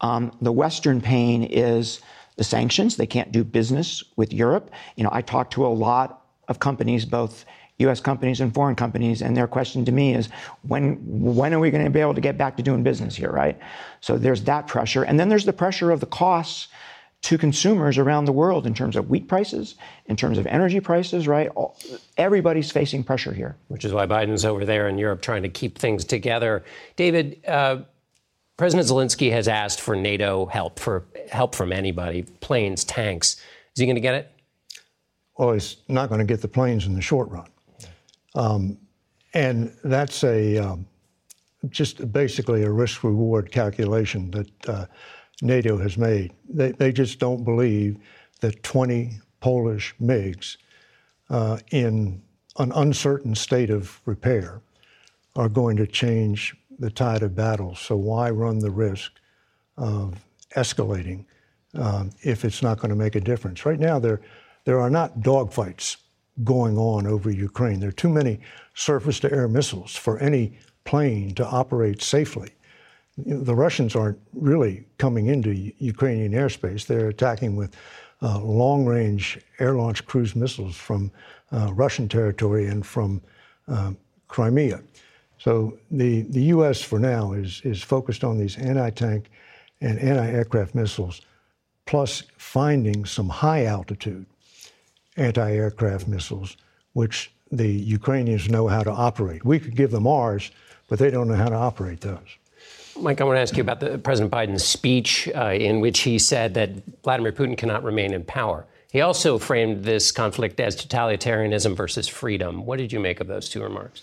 Um, 0.00 0.32
the 0.40 0.52
Western 0.52 1.00
pain 1.00 1.44
is 1.44 2.00
the 2.36 2.44
sanctions. 2.44 2.96
They 2.96 3.06
can't 3.06 3.32
do 3.32 3.44
business 3.44 4.02
with 4.16 4.32
Europe. 4.32 4.70
You 4.96 5.04
know, 5.04 5.10
I 5.12 5.22
talk 5.22 5.50
to 5.52 5.66
a 5.66 5.68
lot 5.68 6.24
of 6.48 6.58
companies, 6.58 7.04
both 7.04 7.44
U.S. 7.78 8.00
companies 8.00 8.40
and 8.40 8.52
foreign 8.52 8.76
companies, 8.76 9.22
and 9.22 9.36
their 9.36 9.46
question 9.46 9.84
to 9.86 9.92
me 9.92 10.14
is, 10.14 10.28
when 10.62 10.96
when 11.34 11.54
are 11.54 11.58
we 11.58 11.70
going 11.70 11.84
to 11.84 11.90
be 11.90 12.00
able 12.00 12.14
to 12.14 12.20
get 12.20 12.36
back 12.36 12.56
to 12.58 12.62
doing 12.62 12.82
business 12.82 13.16
here, 13.16 13.30
right? 13.30 13.58
So 14.00 14.18
there's 14.18 14.44
that 14.44 14.66
pressure, 14.66 15.02
and 15.02 15.18
then 15.18 15.28
there's 15.28 15.46
the 15.46 15.52
pressure 15.52 15.90
of 15.90 16.00
the 16.00 16.06
costs 16.06 16.68
to 17.22 17.36
consumers 17.36 17.98
around 17.98 18.24
the 18.24 18.32
world 18.32 18.66
in 18.66 18.74
terms 18.74 18.96
of 18.96 19.10
wheat 19.10 19.28
prices, 19.28 19.74
in 20.06 20.16
terms 20.16 20.38
of 20.38 20.46
energy 20.46 20.80
prices, 20.80 21.28
right? 21.28 21.50
everybody's 22.16 22.70
facing 22.70 23.04
pressure 23.04 23.32
here. 23.32 23.56
Which 23.68 23.84
is 23.84 23.92
why 23.92 24.06
Biden's 24.06 24.44
over 24.44 24.64
there 24.64 24.88
in 24.88 24.96
Europe 24.96 25.20
trying 25.20 25.42
to 25.42 25.48
keep 25.48 25.78
things 25.78 26.04
together. 26.04 26.64
David, 26.96 27.42
uh, 27.46 27.78
President 28.60 28.86
Zelensky 28.86 29.32
has 29.32 29.48
asked 29.48 29.80
for 29.80 29.96
NATO 29.96 30.44
help, 30.44 30.78
for 30.78 31.06
help 31.30 31.54
from 31.54 31.72
anybody, 31.72 32.24
planes, 32.40 32.84
tanks. 32.84 33.36
Is 33.36 33.80
he 33.80 33.86
going 33.86 33.94
to 33.94 34.02
get 34.02 34.14
it? 34.14 34.30
Well, 35.38 35.54
he's 35.54 35.78
not 35.88 36.10
going 36.10 36.18
to 36.18 36.26
get 36.26 36.42
the 36.42 36.48
planes 36.48 36.84
in 36.84 36.94
the 36.94 37.00
short 37.00 37.30
run. 37.30 37.48
Um, 38.34 38.76
and 39.32 39.74
that's 39.82 40.22
a 40.24 40.58
um, 40.58 40.86
just 41.70 42.12
basically 42.12 42.62
a 42.64 42.70
risk 42.70 43.02
reward 43.02 43.50
calculation 43.50 44.30
that 44.32 44.68
uh, 44.68 44.86
NATO 45.40 45.78
has 45.78 45.96
made. 45.96 46.34
They, 46.46 46.72
they 46.72 46.92
just 46.92 47.18
don't 47.18 47.44
believe 47.44 47.96
that 48.40 48.62
20 48.62 49.20
Polish 49.40 49.94
MiGs 50.02 50.58
uh, 51.30 51.60
in 51.70 52.20
an 52.58 52.72
uncertain 52.72 53.34
state 53.34 53.70
of 53.70 54.02
repair 54.04 54.60
are 55.34 55.48
going 55.48 55.78
to 55.78 55.86
change 55.86 56.54
the 56.80 56.90
tide 56.90 57.22
of 57.22 57.36
battle. 57.36 57.76
So 57.76 57.96
why 57.96 58.30
run 58.30 58.58
the 58.58 58.70
risk 58.70 59.12
of 59.76 60.24
escalating 60.56 61.24
um, 61.74 62.10
if 62.22 62.44
it's 62.44 62.62
not 62.62 62.78
going 62.78 62.90
to 62.90 62.96
make 62.96 63.14
a 63.14 63.20
difference? 63.20 63.64
Right 63.64 63.78
now, 63.78 64.00
there, 64.00 64.20
there 64.64 64.80
are 64.80 64.90
not 64.90 65.20
dogfights 65.20 65.98
going 66.42 66.76
on 66.76 67.06
over 67.06 67.30
Ukraine. 67.30 67.78
There 67.78 67.90
are 67.90 67.92
too 67.92 68.08
many 68.08 68.40
surface 68.74 69.20
to 69.20 69.32
air 69.32 69.46
missiles 69.46 69.94
for 69.94 70.18
any 70.18 70.58
plane 70.84 71.34
to 71.34 71.46
operate 71.46 72.02
safely 72.02 72.50
the 73.26 73.54
Russians 73.54 73.96
aren't 73.96 74.18
really 74.34 74.84
coming 74.98 75.26
into 75.26 75.72
Ukrainian 75.78 76.32
airspace. 76.32 76.86
They're 76.86 77.08
attacking 77.08 77.56
with 77.56 77.76
uh, 78.22 78.38
long 78.40 78.84
range 78.84 79.38
air 79.58 79.74
launched 79.74 80.06
cruise 80.06 80.36
missiles 80.36 80.76
from 80.76 81.10
uh, 81.52 81.72
Russian 81.74 82.08
territory 82.08 82.66
and 82.66 82.84
from 82.84 83.22
uh, 83.68 83.92
Crimea. 84.28 84.80
So 85.40 85.78
the, 85.90 86.22
the 86.22 86.42
U.S. 86.54 86.82
for 86.82 86.98
now 86.98 87.32
is, 87.32 87.62
is 87.64 87.82
focused 87.82 88.24
on 88.24 88.38
these 88.38 88.58
anti 88.58 88.90
tank 88.90 89.30
and 89.80 89.98
anti 89.98 90.30
aircraft 90.30 90.74
missiles, 90.74 91.22
plus 91.86 92.24
finding 92.36 93.06
some 93.06 93.30
high 93.30 93.64
altitude 93.64 94.26
anti 95.16 95.52
aircraft 95.52 96.06
missiles, 96.06 96.58
which 96.92 97.32
the 97.50 97.66
Ukrainians 97.66 98.50
know 98.50 98.68
how 98.68 98.82
to 98.82 98.90
operate. 98.90 99.42
We 99.42 99.58
could 99.58 99.74
give 99.74 99.90
them 99.90 100.06
ours, 100.06 100.50
but 100.88 100.98
they 100.98 101.10
don't 101.10 101.26
know 101.26 101.36
how 101.36 101.48
to 101.48 101.56
operate 101.56 102.02
those. 102.02 102.36
Mike, 103.00 103.22
I 103.22 103.24
want 103.24 103.38
to 103.38 103.40
ask 103.40 103.56
you 103.56 103.62
about 103.62 103.80
the 103.80 103.96
President 103.96 104.30
Biden's 104.30 104.64
speech 104.64 105.26
uh, 105.34 105.52
in 105.52 105.80
which 105.80 106.00
he 106.00 106.18
said 106.18 106.52
that 106.54 106.70
Vladimir 107.02 107.32
Putin 107.32 107.56
cannot 107.56 107.82
remain 107.82 108.12
in 108.12 108.24
power. 108.24 108.66
He 108.92 109.00
also 109.00 109.38
framed 109.38 109.84
this 109.84 110.12
conflict 110.12 110.60
as 110.60 110.76
totalitarianism 110.76 111.74
versus 111.74 112.08
freedom. 112.08 112.66
What 112.66 112.76
did 112.76 112.92
you 112.92 113.00
make 113.00 113.20
of 113.20 113.26
those 113.26 113.48
two 113.48 113.62
remarks? 113.62 114.02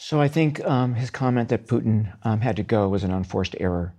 So 0.00 0.20
I 0.20 0.28
think 0.28 0.64
um, 0.64 0.94
his 0.94 1.10
comment 1.10 1.48
that 1.48 1.66
Putin 1.66 2.16
um, 2.22 2.40
had 2.40 2.54
to 2.56 2.62
go 2.62 2.88
was 2.88 3.02
an 3.02 3.10
unforced 3.10 3.56
error. 3.58 3.92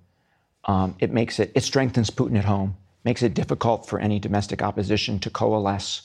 Um, 0.63 0.95
it 0.99 1.11
makes 1.11 1.39
it 1.39 1.51
it 1.53 1.63
strengthens 1.63 2.09
Putin 2.09 2.37
at 2.37 2.45
home, 2.45 2.77
makes 3.03 3.21
it 3.21 3.33
difficult 3.33 3.85
for 3.85 3.99
any 3.99 4.17
domestic 4.17 4.61
opposition 4.61 5.19
to 5.19 5.29
coalesce 5.29 6.03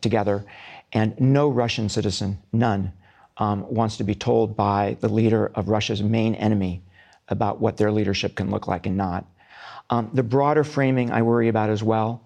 together, 0.00 0.44
and 0.92 1.20
no 1.20 1.48
Russian 1.48 1.88
citizen, 1.88 2.38
none, 2.52 2.92
um, 3.36 3.66
wants 3.68 3.96
to 3.96 4.04
be 4.04 4.14
told 4.14 4.56
by 4.56 4.96
the 5.00 5.08
leader 5.08 5.50
of 5.56 5.68
Russia's 5.68 6.04
main 6.04 6.36
enemy 6.36 6.80
about 7.26 7.60
what 7.60 7.76
their 7.76 7.90
leadership 7.90 8.36
can 8.36 8.48
look 8.48 8.68
like 8.68 8.86
and 8.86 8.96
not. 8.96 9.26
Um, 9.90 10.08
the 10.12 10.22
broader 10.22 10.62
framing 10.62 11.10
I 11.10 11.22
worry 11.22 11.48
about 11.48 11.68
as 11.68 11.82
well. 11.82 12.24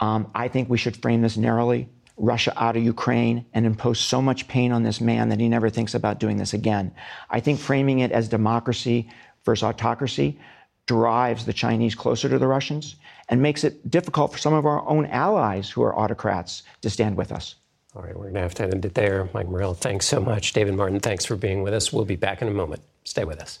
Um, 0.00 0.30
I 0.34 0.48
think 0.48 0.70
we 0.70 0.78
should 0.78 0.96
frame 0.96 1.20
this 1.20 1.36
narrowly. 1.36 1.90
Russia 2.16 2.52
out 2.56 2.76
of 2.76 2.82
Ukraine 2.82 3.44
and 3.54 3.66
impose 3.66 3.98
so 3.98 4.22
much 4.22 4.46
pain 4.48 4.72
on 4.72 4.82
this 4.82 5.00
man 5.00 5.28
that 5.30 5.40
he 5.40 5.48
never 5.48 5.68
thinks 5.70 5.94
about 5.94 6.20
doing 6.20 6.36
this 6.36 6.54
again. 6.54 6.92
I 7.30 7.40
think 7.40 7.58
framing 7.58 8.00
it 8.00 8.12
as 8.12 8.28
democracy 8.28 9.10
versus 9.44 9.64
autocracy 9.64 10.38
drives 10.86 11.44
the 11.44 11.52
Chinese 11.52 11.94
closer 11.94 12.28
to 12.28 12.38
the 12.38 12.46
Russians 12.46 12.96
and 13.28 13.42
makes 13.42 13.64
it 13.64 13.90
difficult 13.90 14.32
for 14.32 14.38
some 14.38 14.52
of 14.52 14.66
our 14.66 14.86
own 14.86 15.06
allies 15.06 15.70
who 15.70 15.82
are 15.82 15.98
autocrats 15.98 16.62
to 16.82 16.90
stand 16.90 17.16
with 17.16 17.32
us. 17.32 17.56
All 17.96 18.02
right, 18.02 18.14
we're 18.14 18.24
going 18.24 18.34
to 18.34 18.40
have 18.40 18.54
to 18.54 18.64
end 18.64 18.84
it 18.84 18.94
there. 18.94 19.28
Mike 19.32 19.48
Morell, 19.48 19.74
thanks 19.74 20.06
so 20.06 20.20
much. 20.20 20.52
David 20.52 20.74
Martin, 20.74 21.00
thanks 21.00 21.24
for 21.24 21.36
being 21.36 21.62
with 21.62 21.72
us. 21.72 21.92
We'll 21.92 22.04
be 22.04 22.16
back 22.16 22.42
in 22.42 22.48
a 22.48 22.52
moment. 22.52 22.82
Stay 23.04 23.24
with 23.24 23.40
us. 23.40 23.60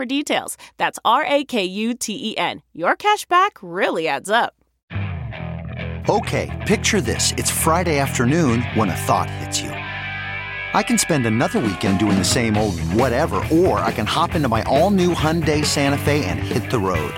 details. 0.05 0.57
That's 0.77 0.99
R 1.05 1.25
A 1.25 1.43
K 1.43 1.63
U 1.63 1.93
T 1.93 2.31
E 2.31 2.37
N. 2.37 2.61
Your 2.73 2.95
cash 2.95 3.25
back 3.25 3.57
really 3.61 4.07
adds 4.07 4.29
up. 4.29 4.53
Okay, 6.09 6.49
picture 6.67 6.99
this. 6.99 7.31
It's 7.37 7.51
Friday 7.51 7.99
afternoon 7.99 8.63
when 8.73 8.89
a 8.89 8.95
thought 8.95 9.29
hits 9.29 9.61
you. 9.61 9.69
I 9.69 10.81
can 10.83 10.97
spend 10.97 11.25
another 11.25 11.59
weekend 11.59 11.99
doing 11.99 12.17
the 12.17 12.25
same 12.25 12.57
old 12.57 12.79
whatever, 12.93 13.43
or 13.51 13.79
I 13.79 13.91
can 13.91 14.05
hop 14.05 14.35
into 14.35 14.47
my 14.47 14.63
all 14.63 14.89
new 14.89 15.13
Hyundai 15.13 15.63
Santa 15.65 15.97
Fe 15.97 16.25
and 16.25 16.39
hit 16.39 16.71
the 16.71 16.79
road. 16.79 17.13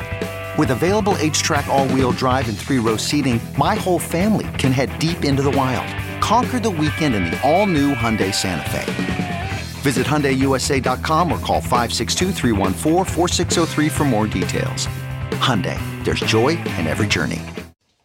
With 0.58 0.72
available 0.72 1.14
HTRAC, 1.14 1.68
all 1.68 1.88
wheel 1.88 2.12
drive, 2.12 2.50
and 2.50 2.58
three 2.58 2.80
row 2.80 2.98
seating, 2.98 3.40
my 3.58 3.76
whole 3.76 4.00
family 4.00 4.48
can 4.58 4.72
head 4.72 4.98
deep 5.00 5.24
into 5.24 5.42
the 5.42 5.52
wild. 5.52 5.88
Conquer 6.22 6.60
the 6.60 6.70
weekend 6.70 7.16
in 7.16 7.24
the 7.26 7.42
all 7.42 7.68
new 7.68 7.94
Hyundai 7.94 8.34
Santa 8.34 8.70
Fe. 8.70 9.53
Visit 9.84 10.08
HyundaiUSA.com 10.08 11.30
or 11.30 11.38
call 11.40 11.60
562 11.60 12.32
for 13.90 14.06
more 14.06 14.28
details. 14.28 14.88
Hyundai, 15.44 15.78
there's 16.06 16.22
joy 16.22 16.52
in 16.78 16.88
every 16.88 17.06
journey. 17.06 17.42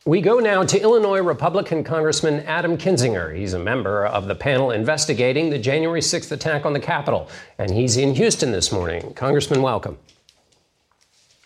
We 0.04 0.20
go 0.20 0.40
now 0.40 0.64
to 0.64 0.80
Illinois 0.80 1.20
Republican 1.20 1.85
Congressman 1.85 2.40
Adam 2.47 2.76
Kinzinger. 2.76 3.37
He's 3.37 3.52
a 3.52 3.61
member 3.61 4.06
of 4.06 4.26
the 4.26 4.35
panel 4.35 4.73
investigating 4.73 5.50
the 5.50 5.58
January 5.58 6.00
6th 6.00 6.32
attack 6.32 6.66
on 6.66 6.73
the 6.73 6.80
Capitol, 6.80 7.28
and 7.58 7.70
he's 7.70 7.97
in 7.97 8.14
Houston 8.14 8.50
this 8.50 8.73
morning. 8.73 9.12
Congressman, 9.14 9.62
welcome. 9.62 9.99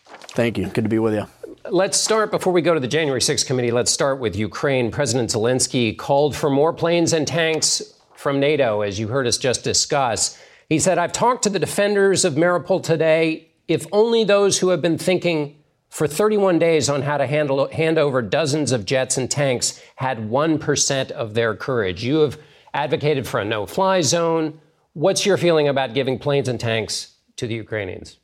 Thank 0.06 0.56
you. 0.56 0.68
Good 0.68 0.84
to 0.84 0.88
be 0.88 0.98
with 0.98 1.12
you. 1.12 1.26
Let's 1.68 1.98
start 1.98 2.30
before 2.30 2.54
we 2.54 2.62
go 2.62 2.72
to 2.72 2.80
the 2.80 2.88
January 2.88 3.20
6th 3.20 3.46
committee. 3.46 3.70
Let's 3.70 3.90
start 3.90 4.18
with 4.18 4.34
Ukraine. 4.34 4.90
President 4.90 5.28
Zelensky 5.28 5.94
called 5.94 6.34
for 6.34 6.48
more 6.48 6.72
planes 6.72 7.12
and 7.12 7.26
tanks 7.26 7.82
from 8.22 8.38
NATO, 8.38 8.82
as 8.82 9.00
you 9.00 9.08
heard 9.08 9.26
us 9.26 9.36
just 9.36 9.64
discuss. 9.64 10.38
He 10.68 10.78
said, 10.78 10.96
I've 10.96 11.12
talked 11.12 11.42
to 11.42 11.50
the 11.50 11.58
defenders 11.58 12.24
of 12.24 12.34
Mariupol 12.34 12.84
today. 12.84 13.48
If 13.66 13.84
only 13.90 14.22
those 14.22 14.60
who 14.60 14.68
have 14.68 14.80
been 14.80 14.96
thinking 14.96 15.56
for 15.88 16.06
31 16.06 16.60
days 16.60 16.88
on 16.88 17.02
how 17.02 17.16
to 17.16 17.26
handle, 17.26 17.68
hand 17.68 17.98
over 17.98 18.22
dozens 18.22 18.70
of 18.70 18.86
jets 18.86 19.18
and 19.18 19.28
tanks 19.28 19.82
had 19.96 20.30
1% 20.30 21.10
of 21.10 21.34
their 21.34 21.56
courage. 21.56 22.04
You 22.04 22.20
have 22.20 22.38
advocated 22.72 23.26
for 23.26 23.40
a 23.40 23.44
no 23.44 23.66
fly 23.66 24.02
zone. 24.02 24.60
What's 24.92 25.26
your 25.26 25.36
feeling 25.36 25.66
about 25.66 25.92
giving 25.92 26.20
planes 26.20 26.48
and 26.48 26.60
tanks 26.60 27.16
to 27.36 27.48
the 27.48 27.56
Ukrainians? 27.56 28.18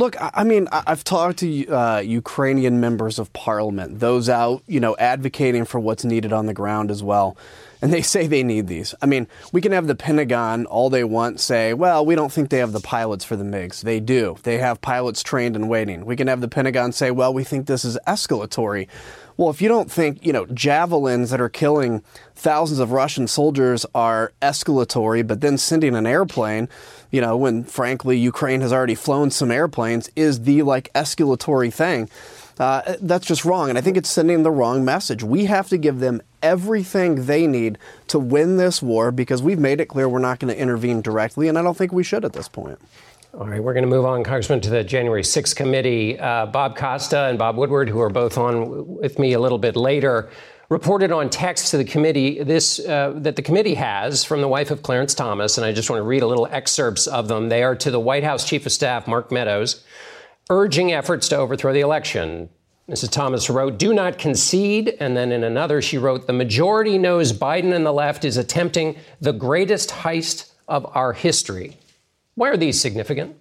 Look, 0.00 0.16
I 0.18 0.44
mean, 0.44 0.66
I've 0.72 1.04
talked 1.04 1.40
to 1.40 1.66
uh, 1.66 1.98
Ukrainian 1.98 2.80
members 2.80 3.18
of 3.18 3.30
parliament, 3.34 4.00
those 4.00 4.30
out, 4.30 4.62
you 4.66 4.80
know, 4.80 4.96
advocating 4.98 5.66
for 5.66 5.78
what's 5.78 6.06
needed 6.06 6.32
on 6.32 6.46
the 6.46 6.54
ground 6.54 6.90
as 6.90 7.02
well 7.02 7.36
and 7.82 7.92
they 7.92 8.02
say 8.02 8.26
they 8.26 8.42
need 8.42 8.66
these. 8.66 8.94
I 9.00 9.06
mean, 9.06 9.26
we 9.52 9.60
can 9.60 9.72
have 9.72 9.86
the 9.86 9.94
Pentagon 9.94 10.66
all 10.66 10.90
they 10.90 11.04
want 11.04 11.40
say, 11.40 11.72
well, 11.74 12.04
we 12.04 12.14
don't 12.14 12.32
think 12.32 12.50
they 12.50 12.58
have 12.58 12.72
the 12.72 12.80
pilots 12.80 13.24
for 13.24 13.36
the 13.36 13.44
MiGs. 13.44 13.82
They 13.82 14.00
do. 14.00 14.36
They 14.42 14.58
have 14.58 14.80
pilots 14.80 15.22
trained 15.22 15.56
and 15.56 15.68
waiting. 15.68 16.04
We 16.04 16.16
can 16.16 16.26
have 16.26 16.40
the 16.40 16.48
Pentagon 16.48 16.92
say, 16.92 17.10
well, 17.10 17.32
we 17.32 17.44
think 17.44 17.66
this 17.66 17.84
is 17.84 17.98
escalatory. 18.06 18.88
Well, 19.36 19.48
if 19.48 19.62
you 19.62 19.68
don't 19.68 19.90
think, 19.90 20.24
you 20.26 20.34
know, 20.34 20.44
javelins 20.46 21.30
that 21.30 21.40
are 21.40 21.48
killing 21.48 22.02
thousands 22.34 22.78
of 22.78 22.92
Russian 22.92 23.26
soldiers 23.26 23.86
are 23.94 24.32
escalatory, 24.42 25.26
but 25.26 25.40
then 25.40 25.56
sending 25.56 25.96
an 25.96 26.06
airplane, 26.06 26.68
you 27.10 27.20
know, 27.20 27.36
when 27.36 27.64
frankly 27.64 28.18
Ukraine 28.18 28.60
has 28.60 28.72
already 28.72 28.94
flown 28.94 29.30
some 29.30 29.50
airplanes, 29.50 30.10
is 30.16 30.42
the 30.42 30.62
like 30.62 30.92
escalatory 30.94 31.72
thing. 31.72 32.08
Uh, 32.58 32.96
that's 33.00 33.26
just 33.26 33.46
wrong. 33.46 33.70
And 33.70 33.78
I 33.78 33.80
think 33.80 33.96
it's 33.96 34.10
sending 34.10 34.42
the 34.42 34.50
wrong 34.50 34.84
message. 34.84 35.22
We 35.22 35.46
have 35.46 35.68
to 35.70 35.78
give 35.78 36.00
them 36.00 36.20
everything 36.42 37.24
they 37.24 37.46
need 37.46 37.78
to 38.08 38.18
win 38.18 38.58
this 38.58 38.82
war 38.82 39.10
because 39.10 39.42
we've 39.42 39.58
made 39.58 39.80
it 39.80 39.86
clear 39.86 40.08
we're 40.08 40.18
not 40.18 40.40
going 40.40 40.52
to 40.52 40.60
intervene 40.60 41.00
directly, 41.00 41.48
and 41.48 41.58
I 41.58 41.62
don't 41.62 41.76
think 41.76 41.92
we 41.92 42.04
should 42.04 42.24
at 42.24 42.34
this 42.34 42.48
point. 42.48 42.78
All 43.32 43.46
right, 43.46 43.62
we're 43.62 43.74
going 43.74 43.84
to 43.84 43.88
move 43.88 44.04
on, 44.04 44.24
Congressman, 44.24 44.60
to 44.62 44.70
the 44.70 44.82
January 44.82 45.22
6th 45.22 45.54
committee. 45.54 46.18
Uh, 46.18 46.46
Bob 46.46 46.76
Costa 46.76 47.26
and 47.26 47.38
Bob 47.38 47.56
Woodward, 47.56 47.88
who 47.88 48.00
are 48.00 48.10
both 48.10 48.36
on 48.36 48.96
with 48.96 49.20
me 49.20 49.34
a 49.34 49.38
little 49.38 49.58
bit 49.58 49.76
later, 49.76 50.28
reported 50.70 51.12
on 51.12 51.28
text 51.28 51.72
to 51.72 51.76
the 51.76 51.84
committee 51.84 52.42
this 52.42 52.78
uh, 52.80 53.12
that 53.16 53.36
the 53.36 53.42
committee 53.42 53.74
has 53.74 54.24
from 54.24 54.40
the 54.40 54.48
wife 54.48 54.70
of 54.70 54.82
Clarence 54.82 55.12
Thomas, 55.12 55.58
and 55.58 55.64
I 55.66 55.72
just 55.72 55.90
want 55.90 56.00
to 56.00 56.04
read 56.04 56.22
a 56.22 56.26
little 56.26 56.46
excerpts 56.46 57.06
of 57.06 57.28
them. 57.28 57.50
They 57.50 57.62
are 57.62 57.76
to 57.76 57.90
the 57.90 58.00
White 58.00 58.24
House 58.24 58.48
Chief 58.48 58.64
of 58.64 58.72
Staff 58.72 59.06
Mark 59.06 59.30
Meadows 59.30 59.84
urging 60.50 60.92
efforts 60.92 61.28
to 61.28 61.36
overthrow 61.36 61.72
the 61.72 61.80
election. 61.80 62.50
Mrs. 62.88 63.10
Thomas 63.10 63.48
wrote, 63.48 63.78
Do 63.78 63.94
not 63.94 64.18
concede. 64.18 64.96
And 64.98 65.16
then 65.16 65.30
in 65.30 65.44
another, 65.44 65.80
she 65.80 65.96
wrote, 65.96 66.26
The 66.26 66.32
majority 66.32 66.98
knows 66.98 67.32
Biden 67.32 67.72
and 67.72 67.86
the 67.86 67.92
left 67.92 68.24
is 68.24 68.36
attempting 68.36 68.96
the 69.20 69.32
greatest 69.32 69.90
heist 69.90 70.50
of 70.66 70.84
our 70.94 71.12
history. 71.12 71.78
Why 72.34 72.48
are 72.48 72.56
these 72.56 72.80
significant? 72.80 73.36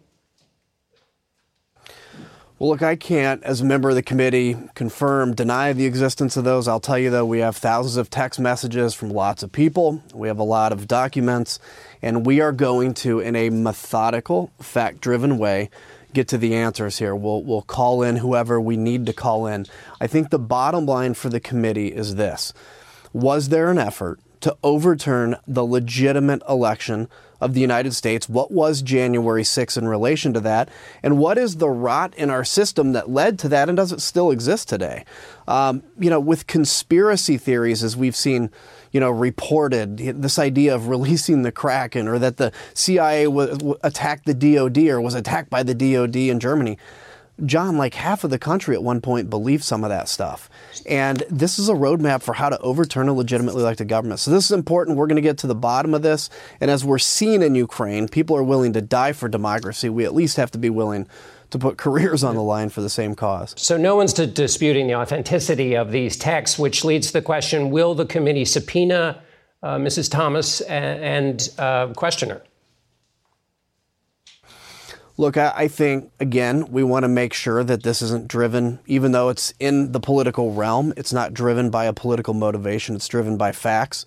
Well, 2.59 2.71
look, 2.71 2.81
I 2.81 2.97
can't, 2.97 3.41
as 3.43 3.61
a 3.61 3.65
member 3.65 3.87
of 3.87 3.95
the 3.95 4.03
committee, 4.03 4.57
confirm, 4.75 5.33
deny 5.33 5.71
the 5.71 5.85
existence 5.85 6.35
of 6.35 6.43
those. 6.43 6.67
I'll 6.67 6.81
tell 6.81 6.99
you, 6.99 7.09
though, 7.09 7.25
we 7.25 7.39
have 7.39 7.55
thousands 7.55 7.95
of 7.95 8.09
text 8.09 8.37
messages 8.37 8.93
from 8.93 9.11
lots 9.11 9.43
of 9.43 9.53
people. 9.53 10.03
We 10.13 10.27
have 10.27 10.39
a 10.39 10.43
lot 10.43 10.73
of 10.73 10.85
documents, 10.85 11.61
and 12.01 12.25
we 12.25 12.41
are 12.41 12.51
going 12.51 12.95
to, 12.95 13.21
in 13.21 13.37
a 13.37 13.49
methodical, 13.49 14.51
fact 14.59 14.99
driven 14.99 15.37
way, 15.37 15.69
get 16.13 16.27
to 16.27 16.37
the 16.37 16.53
answers 16.53 16.99
here. 16.99 17.15
We'll, 17.15 17.43
we'll 17.43 17.61
call 17.61 18.03
in 18.03 18.17
whoever 18.17 18.59
we 18.59 18.75
need 18.75 19.05
to 19.05 19.13
call 19.13 19.47
in. 19.47 19.65
I 20.01 20.07
think 20.07 20.29
the 20.29 20.37
bottom 20.37 20.85
line 20.85 21.13
for 21.13 21.29
the 21.29 21.39
committee 21.39 21.93
is 21.93 22.15
this 22.15 22.51
Was 23.13 23.47
there 23.47 23.71
an 23.71 23.77
effort 23.77 24.19
to 24.41 24.57
overturn 24.63 25.37
the 25.47 25.65
legitimate 25.65 26.41
election 26.49 27.07
of 27.41 27.53
the 27.53 27.61
United 27.61 27.93
States? 27.93 28.27
What 28.27 28.51
was 28.51 28.81
January 28.81 29.43
6 29.43 29.77
in 29.77 29.87
relation 29.87 30.33
to 30.33 30.39
that? 30.41 30.69
And 31.03 31.17
what 31.17 31.37
is 31.37 31.57
the 31.57 31.69
rot 31.69 32.13
in 32.15 32.29
our 32.29 32.43
system 32.43 32.93
that 32.93 33.09
led 33.09 33.39
to 33.39 33.49
that 33.49 33.69
and 33.69 33.77
does 33.77 33.91
it 33.91 34.01
still 34.01 34.31
exist 34.31 34.69
today? 34.69 35.05
Um, 35.47 35.83
you 35.97 36.09
know, 36.09 36.19
with 36.19 36.47
conspiracy 36.47 37.37
theories, 37.37 37.83
as 37.83 37.97
we've 37.97 38.15
seen 38.15 38.51
you 38.91 38.99
know, 38.99 39.11
reported 39.11 39.97
this 39.97 40.39
idea 40.39 40.73
of 40.73 40.87
releasing 40.89 41.43
the 41.43 41.51
Kraken 41.51 42.07
or 42.07 42.19
that 42.19 42.37
the 42.37 42.51
CIA 42.73 43.25
w- 43.25 43.75
attacked 43.83 44.25
the 44.25 44.33
DOD 44.33 44.77
or 44.89 45.01
was 45.01 45.15
attacked 45.15 45.49
by 45.49 45.63
the 45.63 45.75
DOD 45.75 46.15
in 46.15 46.39
Germany. 46.39 46.77
John, 47.45 47.77
like 47.77 47.93
half 47.93 48.23
of 48.23 48.29
the 48.29 48.39
country 48.39 48.75
at 48.75 48.83
one 48.83 49.01
point 49.01 49.29
believed 49.29 49.63
some 49.63 49.83
of 49.83 49.89
that 49.89 50.09
stuff. 50.09 50.49
And 50.85 51.23
this 51.29 51.59
is 51.59 51.69
a 51.69 51.73
roadmap 51.73 52.21
for 52.21 52.33
how 52.33 52.49
to 52.49 52.57
overturn 52.59 53.07
a 53.07 53.13
legitimately 53.13 53.61
elected 53.61 53.87
government. 53.87 54.19
So 54.19 54.31
this 54.31 54.45
is 54.45 54.51
important. 54.51 54.97
We're 54.97 55.07
going 55.07 55.15
to 55.17 55.21
get 55.21 55.37
to 55.39 55.47
the 55.47 55.55
bottom 55.55 55.93
of 55.93 56.01
this. 56.01 56.29
And 56.59 56.69
as 56.71 56.83
we're 56.83 56.99
seeing 56.99 57.41
in 57.41 57.55
Ukraine, 57.55 58.07
people 58.07 58.35
are 58.35 58.43
willing 58.43 58.73
to 58.73 58.81
die 58.81 59.13
for 59.13 59.29
democracy. 59.29 59.89
We 59.89 60.05
at 60.05 60.13
least 60.13 60.37
have 60.37 60.51
to 60.51 60.57
be 60.57 60.69
willing 60.69 61.07
to 61.51 61.59
put 61.59 61.77
careers 61.77 62.23
on 62.23 62.35
the 62.35 62.43
line 62.43 62.69
for 62.69 62.81
the 62.81 62.89
same 62.89 63.15
cause. 63.15 63.53
So 63.57 63.77
no 63.77 63.95
one's 63.95 64.13
disputing 64.13 64.87
the 64.87 64.95
authenticity 64.95 65.75
of 65.75 65.91
these 65.91 66.15
texts, 66.17 66.59
which 66.59 66.83
leads 66.83 67.07
to 67.07 67.13
the 67.13 67.21
question: 67.21 67.71
Will 67.71 67.95
the 67.95 68.05
committee 68.05 68.45
subpoena 68.45 69.21
uh, 69.63 69.77
Mrs. 69.77 70.11
Thomas 70.11 70.61
and, 70.61 71.03
and 71.03 71.49
uh, 71.57 71.93
question 71.93 72.29
her? 72.29 72.43
Look, 75.19 75.35
I, 75.35 75.51
I 75.53 75.67
think, 75.67 76.13
again, 76.21 76.71
we 76.71 76.81
want 76.81 77.03
to 77.03 77.09
make 77.09 77.33
sure 77.33 77.61
that 77.61 77.83
this 77.83 78.01
isn't 78.01 78.29
driven, 78.29 78.79
even 78.87 79.11
though 79.11 79.27
it's 79.27 79.53
in 79.59 79.91
the 79.91 79.99
political 79.99 80.53
realm, 80.53 80.93
it's 80.95 81.11
not 81.11 81.33
driven 81.33 81.69
by 81.69 81.87
a 81.87 81.93
political 81.93 82.33
motivation, 82.33 82.95
it's 82.95 83.09
driven 83.09 83.35
by 83.35 83.51
facts. 83.51 84.05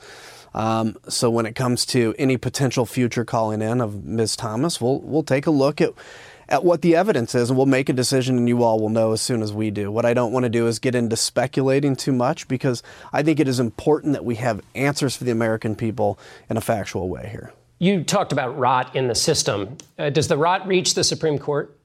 Um, 0.55 0.97
so 1.09 1.29
when 1.29 1.45
it 1.45 1.55
comes 1.55 1.85
to 1.87 2.15
any 2.19 2.39
potential 2.39 2.87
future 2.87 3.27
calling 3.27 3.61
in 3.61 3.83
of 3.83 4.07
Ms. 4.07 4.37
Thomas, 4.37 4.81
we'll, 4.81 5.01
we'll 5.01 5.23
take 5.23 5.47
a 5.47 5.51
look 5.51 5.83
at 5.83 5.93
at 6.49 6.65
what 6.65 6.81
the 6.81 6.97
evidence 6.97 7.35
is, 7.35 7.51
and 7.51 7.59
we'll 7.59 7.67
make 7.67 7.91
a 7.91 7.95
decision, 7.95 8.39
and 8.39 8.49
you 8.49 8.63
all 8.63 8.81
will 8.81 8.89
know 8.89 9.13
as 9.13 9.21
soon 9.21 9.43
as 9.43 9.53
we 9.53 9.71
do. 9.71 9.91
What 9.91 10.07
I 10.07 10.15
don't 10.15 10.33
want 10.33 10.45
to 10.45 10.51
do 10.51 10.67
is 10.67 10.79
get 10.79 10.95
into 10.95 11.17
speculating 11.17 11.95
too 11.95 12.13
much 12.13 12.49
because 12.49 12.83
I 13.13 13.23
think 13.23 13.39
it 13.39 13.49
is 13.49 13.61
important 13.61 14.15
that 14.15 14.25
we 14.25 14.37
have 14.37 14.63
answers 14.75 15.15
for 15.15 15.25
the 15.25 15.31
American 15.31 15.77
people 15.77 16.19
in 16.49 16.57
a 16.57 16.63
factual 16.63 17.11
way 17.11 17.29
here. 17.31 17.53
You 17.83 18.05
talked 18.05 18.31
about 18.31 18.57
rot 18.57 18.95
in 18.95 19.09
the 19.09 19.15
system. 19.17 19.77
Uh, 19.99 20.09
does 20.09 20.29
the 20.29 20.37
rot 20.37 20.69
reach 20.69 20.95
the 20.95 21.03
Supreme 21.03 21.37
Court? 21.37 21.77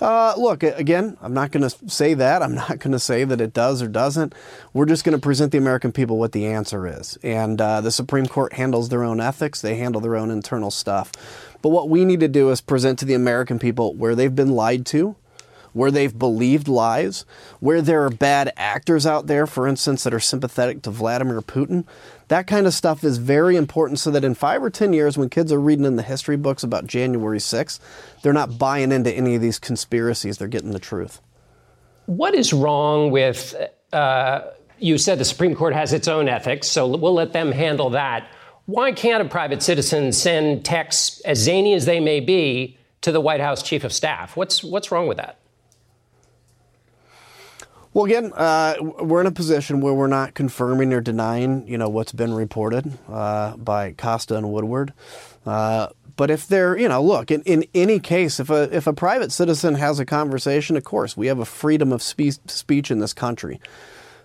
Uh, 0.00 0.32
look, 0.38 0.62
again, 0.62 1.18
I'm 1.20 1.34
not 1.34 1.50
going 1.50 1.68
to 1.68 1.90
say 1.90 2.14
that. 2.14 2.42
I'm 2.42 2.54
not 2.54 2.78
going 2.78 2.92
to 2.92 2.98
say 2.98 3.24
that 3.24 3.42
it 3.42 3.52
does 3.52 3.82
or 3.82 3.88
doesn't. 3.88 4.34
We're 4.72 4.86
just 4.86 5.04
going 5.04 5.12
to 5.12 5.20
present 5.20 5.52
the 5.52 5.58
American 5.58 5.92
people 5.92 6.16
what 6.16 6.32
the 6.32 6.46
answer 6.46 6.86
is. 6.86 7.18
And 7.22 7.60
uh, 7.60 7.82
the 7.82 7.92
Supreme 7.92 8.24
Court 8.24 8.54
handles 8.54 8.88
their 8.88 9.04
own 9.04 9.20
ethics, 9.20 9.60
they 9.60 9.76
handle 9.76 10.00
their 10.00 10.16
own 10.16 10.30
internal 10.30 10.70
stuff. 10.70 11.12
But 11.60 11.68
what 11.68 11.90
we 11.90 12.06
need 12.06 12.20
to 12.20 12.28
do 12.28 12.48
is 12.48 12.62
present 12.62 12.98
to 13.00 13.04
the 13.04 13.12
American 13.12 13.58
people 13.58 13.92
where 13.92 14.14
they've 14.14 14.34
been 14.34 14.52
lied 14.52 14.86
to, 14.86 15.14
where 15.78 15.92
they've 15.92 16.18
believed 16.18 16.66
lies, 16.66 17.24
where 17.60 17.80
there 17.80 18.04
are 18.04 18.10
bad 18.10 18.52
actors 18.56 19.06
out 19.06 19.28
there, 19.28 19.46
for 19.46 19.68
instance, 19.68 20.02
that 20.02 20.12
are 20.12 20.20
sympathetic 20.20 20.82
to 20.82 20.90
Vladimir 20.90 21.40
Putin. 21.40 21.86
That 22.26 22.48
kind 22.48 22.66
of 22.66 22.74
stuff 22.74 23.04
is 23.04 23.18
very 23.18 23.54
important 23.54 24.00
so 24.00 24.10
that 24.10 24.24
in 24.24 24.34
five 24.34 24.62
or 24.62 24.70
10 24.70 24.92
years, 24.92 25.16
when 25.16 25.30
kids 25.30 25.52
are 25.52 25.60
reading 25.60 25.84
in 25.84 25.94
the 25.94 26.02
history 26.02 26.36
books 26.36 26.64
about 26.64 26.88
January 26.88 27.38
6th, 27.38 27.78
they're 28.22 28.32
not 28.32 28.58
buying 28.58 28.90
into 28.90 29.10
any 29.12 29.36
of 29.36 29.40
these 29.40 29.60
conspiracies. 29.60 30.36
They're 30.36 30.48
getting 30.48 30.72
the 30.72 30.80
truth. 30.80 31.20
What 32.06 32.34
is 32.34 32.52
wrong 32.52 33.12
with, 33.12 33.54
uh, 33.92 34.40
you 34.78 34.98
said 34.98 35.18
the 35.18 35.24
Supreme 35.24 35.54
Court 35.54 35.74
has 35.74 35.92
its 35.92 36.08
own 36.08 36.28
ethics, 36.28 36.66
so 36.66 36.88
we'll 36.88 37.14
let 37.14 37.32
them 37.32 37.52
handle 37.52 37.90
that. 37.90 38.28
Why 38.66 38.92
can't 38.92 39.22
a 39.22 39.28
private 39.28 39.62
citizen 39.62 40.12
send 40.12 40.64
texts, 40.64 41.20
as 41.20 41.38
zany 41.38 41.72
as 41.72 41.86
they 41.86 42.00
may 42.00 42.20
be, 42.20 42.76
to 43.02 43.12
the 43.12 43.20
White 43.20 43.40
House 43.40 43.62
chief 43.62 43.84
of 43.84 43.92
staff? 43.92 44.36
What's, 44.36 44.64
what's 44.64 44.90
wrong 44.90 45.06
with 45.06 45.16
that? 45.16 45.37
Well, 47.94 48.04
again, 48.04 48.32
uh, 48.34 48.74
we're 48.80 49.22
in 49.22 49.26
a 49.26 49.32
position 49.32 49.80
where 49.80 49.94
we're 49.94 50.08
not 50.08 50.34
confirming 50.34 50.92
or 50.92 51.00
denying, 51.00 51.66
you 51.66 51.78
know, 51.78 51.88
what's 51.88 52.12
been 52.12 52.34
reported 52.34 52.98
uh, 53.08 53.56
by 53.56 53.92
Costa 53.92 54.36
and 54.36 54.52
Woodward. 54.52 54.92
Uh, 55.46 55.88
but 56.16 56.30
if 56.30 56.46
they're, 56.46 56.76
you 56.76 56.88
know, 56.88 57.02
look, 57.02 57.30
in, 57.30 57.42
in 57.42 57.64
any 57.74 57.98
case, 57.98 58.40
if 58.40 58.50
a 58.50 58.74
if 58.76 58.86
a 58.86 58.92
private 58.92 59.32
citizen 59.32 59.76
has 59.76 59.98
a 59.98 60.04
conversation, 60.04 60.76
of 60.76 60.84
course, 60.84 61.16
we 61.16 61.28
have 61.28 61.38
a 61.38 61.44
freedom 61.44 61.92
of 61.92 62.02
spe- 62.02 62.46
speech 62.46 62.90
in 62.90 62.98
this 62.98 63.14
country. 63.14 63.60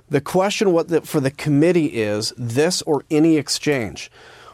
The 0.09 0.19
question, 0.19 0.73
what 0.73 0.89
the, 0.89 1.01
for 1.01 1.21
the 1.21 1.31
committee 1.31 2.01
is 2.01 2.33
this 2.35 2.81
or 2.81 3.05
any 3.09 3.37
exchange. 3.37 4.11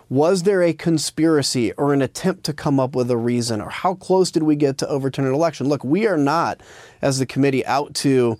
Was 0.09 0.43
there 0.43 0.63
a 0.63 0.73
conspiracy 0.73 1.71
or 1.73 1.93
an 1.93 2.01
attempt 2.01 2.43
to 2.45 2.53
come 2.53 2.79
up 2.79 2.95
with 2.95 3.11
a 3.11 3.17
reason, 3.17 3.61
or 3.61 3.69
how 3.69 3.93
close 3.93 4.31
did 4.31 4.43
we 4.43 4.55
get 4.55 4.77
to 4.79 4.87
overturn 4.87 5.25
an 5.25 5.33
election? 5.33 5.67
Look, 5.67 5.83
we 5.83 6.07
are 6.07 6.17
not, 6.17 6.61
as 7.01 7.19
the 7.19 7.27
committee, 7.27 7.65
out 7.65 7.93
to 7.95 8.39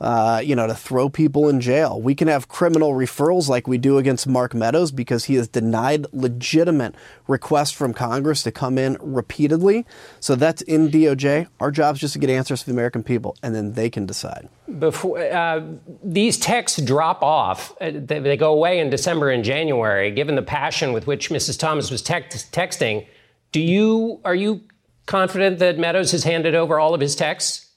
uh, 0.00 0.40
you 0.42 0.56
know, 0.56 0.66
to 0.66 0.74
throw 0.74 1.08
people 1.10 1.48
in 1.48 1.60
jail. 1.60 2.00
We 2.00 2.14
can 2.14 2.28
have 2.28 2.48
criminal 2.48 2.92
referrals 2.92 3.48
like 3.48 3.68
we 3.68 3.76
do 3.76 3.98
against 3.98 4.26
Mark 4.26 4.54
Meadows 4.54 4.90
because 4.90 5.26
he 5.26 5.34
has 5.34 5.46
denied 5.46 6.06
legitimate 6.12 6.94
requests 7.26 7.72
from 7.72 7.92
Congress 7.92 8.42
to 8.44 8.52
come 8.52 8.78
in 8.78 8.96
repeatedly. 9.00 9.84
So 10.18 10.34
that's 10.34 10.62
in 10.62 10.88
DOJ. 10.88 11.48
Our 11.60 11.70
job 11.70 11.96
is 11.96 12.00
just 12.00 12.14
to 12.14 12.18
get 12.18 12.30
answers 12.30 12.62
for 12.62 12.70
the 12.70 12.72
American 12.72 13.02
people, 13.02 13.36
and 13.42 13.54
then 13.54 13.72
they 13.74 13.90
can 13.90 14.06
decide. 14.06 14.48
Before 14.78 15.18
uh, 15.18 15.62
these 16.02 16.38
texts 16.38 16.80
drop 16.80 17.22
off, 17.22 17.76
uh, 17.80 17.90
they, 17.92 18.20
they, 18.20 18.36
go 18.36 18.52
away 18.52 18.78
in 18.78 18.88
December 18.88 19.30
and 19.30 19.44
January. 19.44 20.10
Given 20.12 20.34
the 20.34 20.42
passion 20.42 20.92
with 20.92 21.06
which 21.06 21.28
Mrs. 21.28 21.58
Thomas 21.58 21.90
was 21.90 22.00
text- 22.00 22.52
texting, 22.52 23.06
do 23.52 23.60
you 23.60 24.20
are 24.24 24.34
you 24.34 24.62
confident 25.06 25.58
that 25.58 25.76
Meadows 25.76 26.12
has 26.12 26.24
handed 26.24 26.54
over 26.54 26.78
all 26.78 26.94
of 26.94 27.00
his 27.00 27.16
texts? 27.16 27.69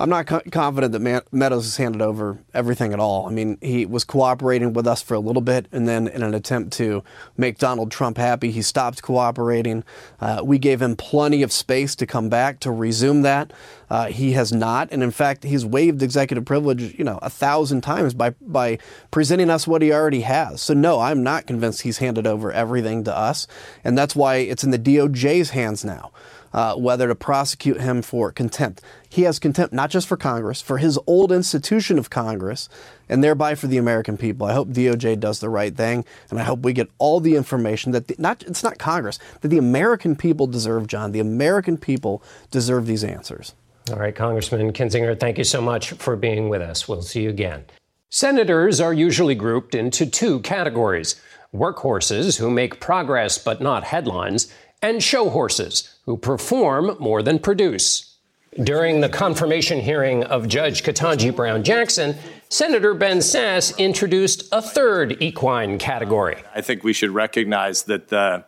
I'm 0.00 0.08
not 0.08 0.26
co- 0.26 0.42
confident 0.52 0.92
that 0.92 1.24
Meadows 1.32 1.64
has 1.64 1.76
handed 1.76 2.00
over 2.00 2.38
everything 2.54 2.92
at 2.92 3.00
all. 3.00 3.26
I 3.26 3.30
mean, 3.30 3.58
he 3.60 3.84
was 3.84 4.04
cooperating 4.04 4.72
with 4.72 4.86
us 4.86 5.02
for 5.02 5.14
a 5.14 5.18
little 5.18 5.42
bit, 5.42 5.66
and 5.72 5.88
then 5.88 6.06
in 6.06 6.22
an 6.22 6.34
attempt 6.34 6.72
to 6.74 7.02
make 7.36 7.58
Donald 7.58 7.90
Trump 7.90 8.16
happy, 8.16 8.52
he 8.52 8.62
stopped 8.62 9.02
cooperating. 9.02 9.82
Uh, 10.20 10.40
we 10.44 10.56
gave 10.58 10.80
him 10.80 10.94
plenty 10.94 11.42
of 11.42 11.50
space 11.50 11.96
to 11.96 12.06
come 12.06 12.28
back 12.28 12.60
to 12.60 12.70
resume 12.70 13.22
that. 13.22 13.52
Uh, 13.90 14.06
he 14.06 14.32
has 14.32 14.52
not, 14.52 14.88
and 14.92 15.02
in 15.02 15.10
fact, 15.10 15.42
he's 15.42 15.66
waived 15.66 16.00
executive 16.00 16.44
privilege, 16.44 16.96
you 16.96 17.04
know, 17.04 17.18
a 17.20 17.30
thousand 17.30 17.80
times 17.80 18.14
by 18.14 18.30
by 18.40 18.78
presenting 19.10 19.50
us 19.50 19.66
what 19.66 19.82
he 19.82 19.92
already 19.92 20.20
has. 20.20 20.60
So 20.60 20.74
no, 20.74 21.00
I'm 21.00 21.24
not 21.24 21.46
convinced 21.46 21.82
he's 21.82 21.98
handed 21.98 22.26
over 22.26 22.52
everything 22.52 23.02
to 23.04 23.16
us, 23.16 23.48
and 23.82 23.98
that's 23.98 24.14
why 24.14 24.36
it's 24.36 24.62
in 24.62 24.70
the 24.70 24.78
DOJ's 24.78 25.50
hands 25.50 25.84
now 25.84 26.12
uh, 26.52 26.74
whether 26.74 27.08
to 27.08 27.14
prosecute 27.14 27.80
him 27.80 28.02
for 28.02 28.32
contempt. 28.32 28.82
He 29.08 29.22
has 29.22 29.38
contempt 29.38 29.72
not 29.74 29.90
just 29.90 30.06
for 30.06 30.16
Congress, 30.16 30.60
for 30.60 30.78
his 30.78 30.98
old 31.06 31.32
institution 31.32 31.98
of 31.98 32.10
Congress, 32.10 32.68
and 33.08 33.22
thereby 33.24 33.54
for 33.54 33.66
the 33.66 33.78
American 33.78 34.16
people. 34.16 34.46
I 34.46 34.52
hope 34.52 34.68
DOJ 34.68 35.18
does 35.20 35.40
the 35.40 35.48
right 35.48 35.74
thing, 35.74 36.04
and 36.30 36.38
I 36.38 36.44
hope 36.44 36.60
we 36.60 36.72
get 36.72 36.90
all 36.98 37.20
the 37.20 37.36
information 37.36 37.92
that 37.92 38.08
the, 38.08 38.16
not 38.18 38.42
it's 38.42 38.62
not 38.62 38.78
Congress 38.78 39.18
that 39.40 39.48
the 39.48 39.58
American 39.58 40.16
people 40.16 40.46
deserve. 40.46 40.86
John, 40.86 41.12
the 41.12 41.20
American 41.20 41.76
people 41.76 42.22
deserve 42.50 42.86
these 42.86 43.04
answers. 43.04 43.54
All 43.90 43.98
right, 43.98 44.14
Congressman 44.14 44.72
Kinzinger, 44.72 45.18
thank 45.18 45.38
you 45.38 45.44
so 45.44 45.62
much 45.62 45.92
for 45.92 46.14
being 46.16 46.50
with 46.50 46.60
us. 46.60 46.86
We'll 46.86 47.02
see 47.02 47.22
you 47.22 47.30
again. 47.30 47.64
Senators 48.10 48.80
are 48.80 48.92
usually 48.92 49.34
grouped 49.34 49.74
into 49.74 50.06
two 50.06 50.40
categories 50.40 51.20
workhorses 51.54 52.38
who 52.38 52.50
make 52.50 52.80
progress 52.80 53.38
but 53.38 53.60
not 53.60 53.84
headlines, 53.84 54.52
and 54.82 55.02
show 55.02 55.28
horses 55.30 55.94
who 56.06 56.16
perform 56.16 56.96
more 56.98 57.22
than 57.22 57.38
produce. 57.38 58.16
During 58.62 59.00
the 59.00 59.08
confirmation 59.08 59.80
hearing 59.80 60.24
of 60.24 60.48
Judge 60.48 60.82
Ketanji 60.82 61.34
Brown 61.34 61.62
Jackson, 61.62 62.16
Senator 62.48 62.94
Ben 62.94 63.18
Sasse 63.18 63.76
introduced 63.78 64.48
a 64.52 64.62
third 64.62 65.22
equine 65.22 65.78
category. 65.78 66.42
I 66.54 66.60
think 66.60 66.82
we 66.82 66.92
should 66.92 67.10
recognize 67.10 67.84
that 67.84 68.08
the 68.08 68.44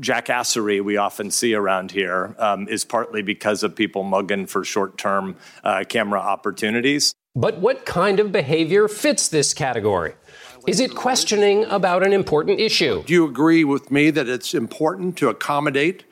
jackassery 0.00 0.82
we 0.82 0.96
often 0.96 1.30
see 1.30 1.54
around 1.54 1.92
here 1.92 2.34
um, 2.38 2.68
is 2.68 2.84
partly 2.84 3.22
because 3.22 3.62
of 3.62 3.74
people 3.74 4.02
mugging 4.02 4.46
for 4.46 4.64
short 4.64 4.98
term 4.98 5.36
uh, 5.64 5.84
camera 5.88 6.20
opportunities. 6.20 7.14
But 7.34 7.58
what 7.58 7.86
kind 7.86 8.18
of 8.18 8.32
behavior 8.32 8.88
fits 8.88 9.28
this 9.28 9.54
category? 9.54 10.14
Is 10.66 10.78
it 10.80 10.94
questioning 10.94 11.64
about 11.64 12.06
an 12.06 12.12
important 12.12 12.60
issue? 12.60 13.02
Do 13.04 13.12
you 13.12 13.24
agree 13.24 13.64
with 13.64 13.90
me 13.90 14.10
that 14.10 14.28
it's 14.28 14.54
important 14.54 15.16
to 15.18 15.28
accommodate 15.28 16.04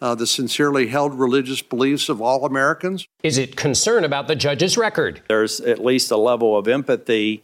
uh, 0.00 0.14
the 0.14 0.26
sincerely 0.26 0.88
held 0.88 1.14
religious 1.14 1.62
beliefs 1.62 2.08
of 2.08 2.20
all 2.20 2.44
Americans? 2.44 3.08
Is 3.22 3.38
it 3.38 3.56
concern 3.56 4.04
about 4.04 4.28
the 4.28 4.36
judge's 4.36 4.76
record? 4.76 5.22
There's 5.28 5.60
at 5.60 5.82
least 5.82 6.10
a 6.10 6.16
level 6.16 6.56
of 6.56 6.68
empathy 6.68 7.42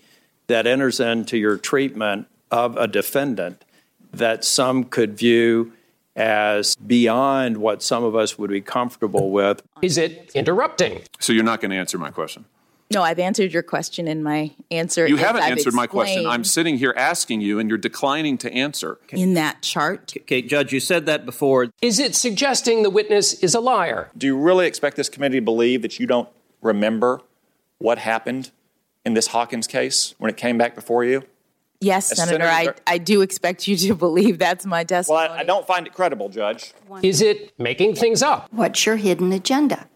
that 0.49 0.67
enters 0.67 1.01
into 1.01 1.39
your 1.39 1.57
treatment 1.57 2.27
of 2.51 2.77
a 2.77 2.87
defendant 2.87 3.65
that 4.13 4.45
some 4.45 4.85
could 4.85 5.17
view 5.17 5.73
as 6.17 6.75
beyond 6.75 7.57
what 7.57 7.83
some 7.83 8.05
of 8.05 8.15
us 8.15 8.37
would 8.37 8.51
be 8.51 8.61
comfortable 8.61 9.31
with. 9.31 9.63
Is 9.81 9.97
it 9.97 10.33
interrupting? 10.35 11.03
So 11.21 11.33
you're 11.33 11.45
not 11.45 11.61
going 11.61 11.71
to 11.71 11.77
answer 11.77 11.97
my 11.97 12.11
question? 12.11 12.45
No, 12.93 13.03
I've 13.05 13.21
answered 13.21 13.53
your 13.53 13.63
question 13.63 14.09
in 14.09 14.21
my 14.21 14.51
answer. 14.73 15.07
You 15.07 15.17
haven't 15.17 15.43
I've 15.43 15.53
answered 15.53 15.75
my 15.75 15.87
question. 15.87 16.27
I'm 16.27 16.43
sitting 16.43 16.77
here 16.77 16.93
asking 16.97 17.41
you, 17.41 17.61
and 17.61 17.69
you're 17.69 17.79
declining 17.79 18.37
to 18.39 18.53
answer. 18.53 18.99
In 19.11 19.35
that 19.35 19.63
chart. 19.63 20.13
Okay, 20.23 20.43
Judge, 20.43 20.73
you 20.73 20.81
said 20.81 21.07
that 21.07 21.25
before. 21.25 21.69
Is 21.81 22.01
it 22.01 22.17
suggesting 22.17 22.83
the 22.83 22.91
witness 22.91 23.35
is 23.35 23.55
a 23.55 23.61
liar? 23.61 24.11
Do 24.19 24.27
you 24.27 24.37
really 24.37 24.67
expect 24.67 24.97
this 24.97 25.09
committee 25.09 25.39
to 25.39 25.45
believe 25.45 25.83
that 25.83 26.01
you 26.01 26.07
don't 26.07 26.29
remember 26.63 27.21
what 27.79 27.99
happened 27.99 28.51
in 29.05 29.15
this 29.15 29.29
Hawkins 29.29 29.69
case 29.69 30.17
when 30.19 30.29
it 30.29 30.37
came 30.37 30.59
back 30.59 30.75
before 30.75 31.05
you? 31.05 31.23
Yes, 31.81 32.15
Senator, 32.15 32.45
I, 32.45 32.75
I 32.87 32.99
do 32.99 33.23
expect 33.23 33.69
you 33.69 33.77
to 33.77 33.95
believe 33.97 34.39
that's 34.39 34.67
my 34.67 34.83
testimony. 34.83 35.29
Well, 35.29 35.33
I, 35.33 35.41
I 35.41 35.45
don't 35.45 35.67
find 35.67 35.87
it 35.87 35.95
credible, 35.95 36.29
Judge. 36.29 36.75
Is 37.03 37.23
it 37.23 37.59
making 37.59 37.95
things 37.95 38.21
up? 38.21 38.49
What's 38.51 38.85
your 38.85 38.97
hidden 38.97 39.33
agenda? 39.33 39.89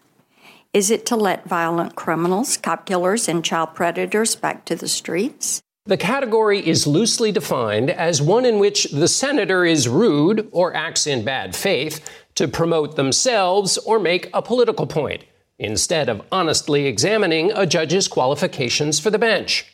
Is 0.75 0.91
it 0.91 1.05
to 1.05 1.15
let 1.15 1.47
violent 1.47 1.95
criminals, 1.95 2.57
cop 2.57 2.85
killers, 2.85 3.29
and 3.29 3.45
child 3.45 3.75
predators 3.75 4.35
back 4.35 4.65
to 4.65 4.75
the 4.75 4.89
streets? 4.89 5.61
The 5.85 5.95
category 5.95 6.59
is 6.59 6.85
loosely 6.85 7.31
defined 7.31 7.89
as 7.89 8.21
one 8.21 8.43
in 8.43 8.59
which 8.59 8.91
the 8.91 9.07
senator 9.07 9.63
is 9.63 9.87
rude 9.87 10.49
or 10.51 10.75
acts 10.75 11.07
in 11.07 11.23
bad 11.23 11.55
faith 11.55 12.05
to 12.35 12.49
promote 12.49 12.97
themselves 12.97 13.77
or 13.77 13.99
make 13.99 14.29
a 14.33 14.41
political 14.41 14.85
point, 14.85 15.23
instead 15.57 16.09
of 16.09 16.21
honestly 16.29 16.87
examining 16.87 17.53
a 17.53 17.65
judge's 17.65 18.09
qualifications 18.09 18.99
for 18.99 19.09
the 19.09 19.17
bench. 19.17 19.65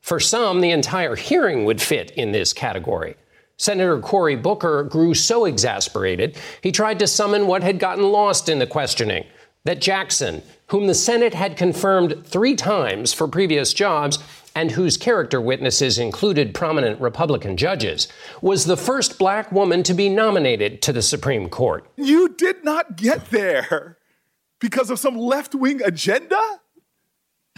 For 0.00 0.20
some, 0.20 0.60
the 0.60 0.70
entire 0.70 1.16
hearing 1.16 1.64
would 1.64 1.82
fit 1.82 2.12
in 2.12 2.30
this 2.30 2.52
category. 2.52 3.16
Senator 3.56 3.98
Cory 3.98 4.36
Booker 4.36 4.84
grew 4.84 5.12
so 5.12 5.44
exasperated, 5.44 6.38
he 6.62 6.70
tried 6.70 7.00
to 7.00 7.08
summon 7.08 7.48
what 7.48 7.64
had 7.64 7.80
gotten 7.80 8.04
lost 8.12 8.48
in 8.48 8.60
the 8.60 8.66
questioning 8.68 9.24
that 9.64 9.80
Jackson, 9.80 10.42
whom 10.68 10.86
the 10.86 10.94
Senate 10.94 11.34
had 11.34 11.56
confirmed 11.56 12.24
three 12.24 12.56
times 12.56 13.12
for 13.12 13.28
previous 13.28 13.74
jobs, 13.74 14.18
and 14.54 14.72
whose 14.72 14.96
character 14.96 15.40
witnesses 15.40 15.98
included 15.98 16.54
prominent 16.54 17.00
Republican 17.00 17.56
judges, 17.56 18.08
was 18.40 18.64
the 18.64 18.76
first 18.76 19.18
black 19.18 19.52
woman 19.52 19.82
to 19.82 19.94
be 19.94 20.08
nominated 20.08 20.82
to 20.82 20.92
the 20.92 21.02
Supreme 21.02 21.48
Court. 21.48 21.86
You 21.96 22.30
did 22.30 22.64
not 22.64 22.96
get 22.96 23.26
there 23.26 23.98
because 24.60 24.90
of 24.90 24.98
some 24.98 25.16
left 25.16 25.54
wing 25.54 25.80
agenda? 25.84 26.60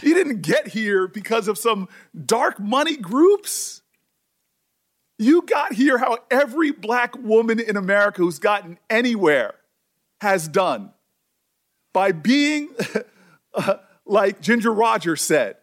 You 0.01 0.13
didn't 0.13 0.41
get 0.41 0.67
here 0.67 1.07
because 1.07 1.47
of 1.47 1.57
some 1.57 1.87
dark 2.25 2.59
money 2.59 2.97
groups? 2.97 3.81
You 5.17 5.43
got 5.43 5.73
here 5.73 5.97
how 5.97 6.17
every 6.29 6.71
black 6.71 7.17
woman 7.17 7.59
in 7.59 7.77
America 7.77 8.21
who's 8.21 8.39
gotten 8.39 8.77
anywhere 8.89 9.53
has 10.19 10.47
done 10.47 10.91
by 11.93 12.11
being, 12.11 12.69
like 14.05 14.41
Ginger 14.41 14.73
Rogers 14.73 15.21
said, 15.21 15.55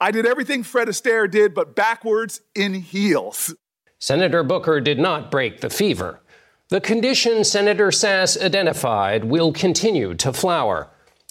I 0.00 0.10
did 0.12 0.26
everything 0.26 0.62
Fred 0.62 0.88
Astaire 0.88 1.30
did, 1.30 1.54
but 1.54 1.74
backwards 1.74 2.40
in 2.54 2.74
heels. 2.74 3.54
Senator 3.98 4.42
Booker 4.42 4.80
did 4.80 4.98
not 4.98 5.30
break 5.30 5.60
the 5.60 5.68
fever. 5.68 6.20
The 6.70 6.80
condition 6.80 7.44
Senator 7.44 7.88
Sasse 7.88 8.40
identified 8.42 9.24
will 9.24 9.52
continue 9.52 10.14
to 10.14 10.32
flower. 10.32 10.88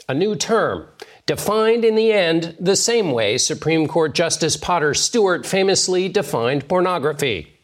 A 0.08 0.14
new 0.14 0.36
term, 0.36 0.88
defined 1.26 1.86
in 1.86 1.96
the 1.96 2.12
end 2.12 2.56
the 2.60 2.76
same 2.76 3.12
way 3.12 3.38
Supreme 3.38 3.88
Court 3.88 4.14
Justice 4.14 4.58
Potter 4.58 4.94
Stewart 4.94 5.46
famously 5.46 6.10
defined 6.10 6.68
pornography. 6.68 7.56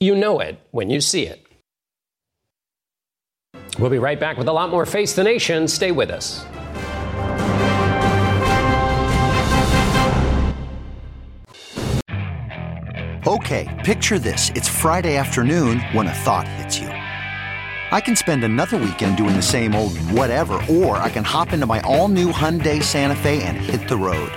You 0.00 0.16
know 0.16 0.40
it 0.40 0.58
when 0.70 0.90
you 0.90 1.00
see 1.00 1.26
it. 1.26 1.46
We'll 3.78 3.90
be 3.90 3.98
right 3.98 4.20
back 4.20 4.36
with 4.36 4.48
a 4.48 4.52
lot 4.52 4.70
more 4.70 4.84
Face 4.86 5.14
the 5.14 5.24
Nation. 5.24 5.66
Stay 5.66 5.92
with 5.92 6.10
us. 6.10 6.44
Okay, 13.24 13.82
picture 13.84 14.18
this. 14.18 14.50
It's 14.50 14.68
Friday 14.68 15.16
afternoon 15.16 15.80
when 15.92 16.06
a 16.06 16.12
thought 16.12 16.46
hits 16.46 16.78
you. 16.78 16.88
I 16.88 18.00
can 18.00 18.16
spend 18.16 18.42
another 18.42 18.76
weekend 18.78 19.16
doing 19.16 19.36
the 19.36 19.42
same 19.42 19.74
old 19.74 19.96
whatever, 20.10 20.54
or 20.68 20.96
I 20.96 21.08
can 21.08 21.24
hop 21.24 21.52
into 21.52 21.66
my 21.66 21.80
all 21.80 22.08
new 22.08 22.32
Hyundai 22.32 22.82
Santa 22.82 23.14
Fe 23.14 23.42
and 23.42 23.56
hit 23.56 23.88
the 23.88 23.96
road. 23.96 24.32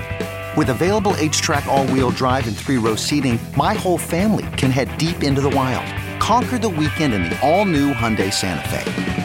With 0.56 0.70
available 0.70 1.14
HTRAC, 1.14 1.66
all 1.66 1.88
wheel 1.88 2.12
drive, 2.12 2.48
and 2.48 2.56
three 2.56 2.78
row 2.78 2.96
seating, 2.96 3.40
my 3.58 3.74
whole 3.74 3.98
family 3.98 4.46
can 4.58 4.72
head 4.72 4.98
deep 4.98 5.24
into 5.24 5.42
the 5.42 5.50
wild. 5.50 5.86
Conquer 6.22 6.58
the 6.58 6.70
weekend 6.70 7.14
in 7.14 7.24
the 7.24 7.40
all 7.42 7.66
new 7.66 7.94
Hyundai 7.94 8.32
Santa 8.32 8.68
Fe. 8.70 9.25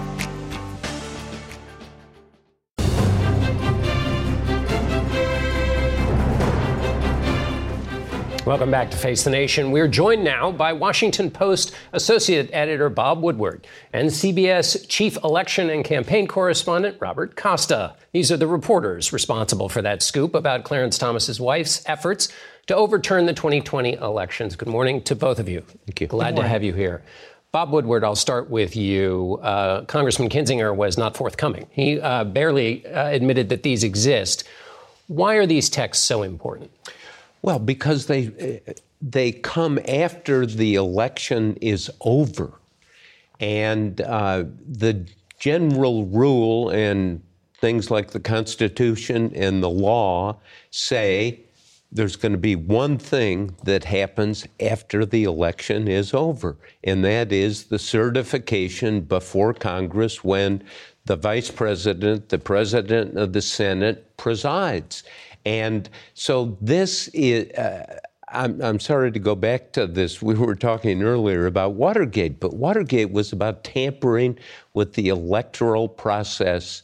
Welcome 8.51 8.69
back 8.69 8.91
to 8.91 8.97
Face 8.97 9.23
the 9.23 9.29
Nation. 9.29 9.71
We're 9.71 9.87
joined 9.87 10.25
now 10.25 10.51
by 10.51 10.73
Washington 10.73 11.31
Post 11.31 11.73
Associate 11.93 12.49
Editor 12.51 12.89
Bob 12.89 13.21
Woodward 13.21 13.65
and 13.93 14.09
CBS 14.09 14.85
Chief 14.89 15.15
Election 15.23 15.69
and 15.69 15.85
Campaign 15.85 16.27
Correspondent 16.27 16.97
Robert 16.99 17.37
Costa. 17.37 17.95
These 18.11 18.29
are 18.29 18.35
the 18.35 18.47
reporters 18.47 19.13
responsible 19.13 19.69
for 19.69 19.81
that 19.83 20.03
scoop 20.03 20.35
about 20.35 20.65
Clarence 20.65 20.97
Thomas's 20.97 21.39
wife's 21.39 21.81
efforts 21.85 22.27
to 22.67 22.75
overturn 22.75 23.25
the 23.25 23.33
2020 23.33 23.93
elections. 23.93 24.57
Good 24.57 24.67
morning 24.67 25.01
to 25.03 25.15
both 25.15 25.39
of 25.39 25.47
you. 25.47 25.61
Thank 25.85 26.01
you. 26.01 26.07
Glad 26.07 26.35
to 26.35 26.45
have 26.45 26.61
you 26.61 26.73
here. 26.73 27.03
Bob 27.53 27.71
Woodward, 27.71 28.03
I'll 28.03 28.17
start 28.17 28.49
with 28.49 28.75
you. 28.75 29.39
Uh, 29.41 29.85
Congressman 29.85 30.27
Kinzinger 30.27 30.75
was 30.75 30.97
not 30.97 31.15
forthcoming. 31.15 31.67
He 31.71 32.01
uh, 32.01 32.25
barely 32.25 32.85
uh, 32.85 33.07
admitted 33.07 33.47
that 33.47 33.63
these 33.63 33.85
exist. 33.85 34.43
Why 35.07 35.35
are 35.35 35.45
these 35.45 35.69
texts 35.69 36.03
so 36.03 36.23
important? 36.23 36.69
Well, 37.41 37.59
because 37.59 38.05
they 38.05 38.61
they 39.01 39.31
come 39.31 39.79
after 39.87 40.45
the 40.45 40.75
election 40.75 41.57
is 41.59 41.89
over, 42.01 42.53
and 43.39 43.99
uh, 44.01 44.45
the 44.67 45.07
general 45.39 46.05
rule 46.05 46.69
and 46.69 47.23
things 47.55 47.89
like 47.89 48.11
the 48.11 48.19
Constitution 48.19 49.31
and 49.35 49.63
the 49.63 49.69
law 49.69 50.37
say 50.69 51.39
there's 51.91 52.15
going 52.15 52.31
to 52.31 52.37
be 52.37 52.55
one 52.55 52.97
thing 52.97 53.55
that 53.63 53.83
happens 53.83 54.47
after 54.59 55.05
the 55.05 55.23
election 55.23 55.87
is 55.87 56.13
over, 56.13 56.57
and 56.83 57.03
that 57.03 57.31
is 57.31 57.65
the 57.65 57.79
certification 57.79 59.01
before 59.01 59.53
Congress 59.53 60.23
when 60.23 60.63
the 61.05 61.15
vice 61.15 61.49
president, 61.49 62.29
the 62.29 62.37
president 62.37 63.17
of 63.17 63.33
the 63.33 63.41
Senate 63.41 64.15
presides. 64.17 65.03
And 65.45 65.89
so 66.13 66.57
this 66.61 67.07
is. 67.09 67.51
Uh, 67.51 67.99
I'm, 68.33 68.61
I'm 68.61 68.79
sorry 68.79 69.11
to 69.11 69.19
go 69.19 69.35
back 69.35 69.73
to 69.73 69.85
this. 69.85 70.21
We 70.21 70.35
were 70.35 70.55
talking 70.55 71.03
earlier 71.03 71.47
about 71.47 71.73
Watergate, 71.73 72.39
but 72.39 72.53
Watergate 72.53 73.11
was 73.11 73.33
about 73.33 73.65
tampering 73.65 74.39
with 74.73 74.93
the 74.93 75.09
electoral 75.09 75.89
process 75.89 76.83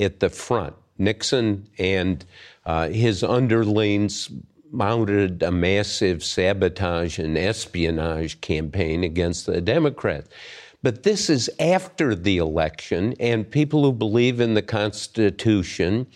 at 0.00 0.18
the 0.18 0.28
front. 0.28 0.74
Nixon 0.98 1.68
and 1.78 2.24
uh, 2.66 2.88
his 2.88 3.22
underlings 3.22 4.28
mounted 4.72 5.42
a 5.42 5.52
massive 5.52 6.24
sabotage 6.24 7.18
and 7.18 7.38
espionage 7.38 8.40
campaign 8.40 9.04
against 9.04 9.46
the 9.46 9.60
Democrats. 9.60 10.28
But 10.82 11.02
this 11.02 11.30
is 11.30 11.50
after 11.58 12.14
the 12.14 12.38
election, 12.38 13.14
and 13.18 13.50
people 13.50 13.82
who 13.82 13.92
believe 13.92 14.40
in 14.40 14.54
the 14.54 14.62
Constitution 14.62 16.06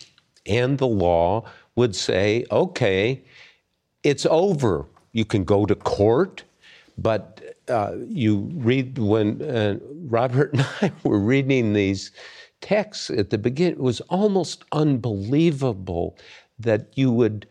and 0.45 0.77
the 0.77 0.87
law 0.87 1.45
would 1.75 1.95
say, 1.95 2.45
okay, 2.51 3.23
it's 4.03 4.25
over. 4.25 4.85
You 5.11 5.25
can 5.25 5.43
go 5.43 5.65
to 5.65 5.75
court, 5.75 6.43
but 6.97 7.41
uh, 7.67 7.93
you 8.07 8.49
read 8.53 8.97
when 8.97 9.41
uh, 9.41 9.79
Robert 10.05 10.53
and 10.53 10.67
I 10.81 10.91
were 11.03 11.19
reading 11.19 11.73
these 11.73 12.11
texts 12.61 13.09
at 13.09 13.29
the 13.29 13.37
beginning, 13.37 13.73
it 13.73 13.79
was 13.79 14.01
almost 14.01 14.63
unbelievable 14.71 16.17
that 16.59 16.87
you 16.95 17.11
would 17.11 17.47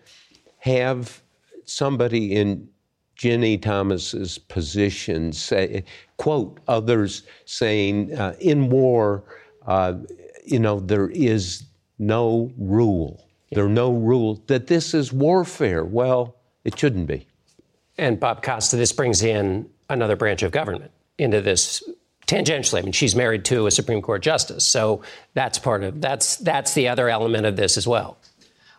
have 0.58 1.22
somebody 1.64 2.34
in 2.34 2.68
Ginny 3.16 3.58
Thomas's 3.58 4.38
position 4.38 5.32
say, 5.32 5.84
quote, 6.16 6.58
others 6.66 7.22
saying, 7.44 8.14
uh, 8.14 8.34
in 8.40 8.68
war, 8.70 9.22
uh, 9.66 9.94
you 10.44 10.58
know, 10.58 10.80
there 10.80 11.08
is 11.10 11.64
no 11.98 12.50
rule. 12.58 13.24
There 13.52 13.64
are 13.64 13.68
no 13.68 13.92
rules, 13.92 14.40
that 14.46 14.66
this 14.66 14.94
is 14.94 15.12
warfare. 15.12 15.84
Well, 15.84 16.36
it 16.64 16.78
shouldn't 16.78 17.06
be. 17.06 17.26
And 17.98 18.18
Bob 18.18 18.42
Costa, 18.42 18.76
this 18.76 18.92
brings 18.92 19.22
in 19.22 19.68
another 19.90 20.16
branch 20.16 20.42
of 20.42 20.52
government 20.52 20.90
into 21.18 21.40
this 21.40 21.82
tangentially. 22.26 22.78
I 22.78 22.82
mean, 22.82 22.92
she's 22.92 23.14
married 23.14 23.44
to 23.46 23.66
a 23.66 23.70
Supreme 23.70 24.00
Court 24.00 24.22
justice, 24.22 24.64
so 24.64 25.02
that's 25.34 25.58
part 25.58 25.84
of 25.84 26.00
that's 26.00 26.36
that's 26.36 26.72
the 26.74 26.88
other 26.88 27.08
element 27.08 27.44
of 27.44 27.56
this 27.56 27.76
as 27.76 27.86
well. 27.86 28.18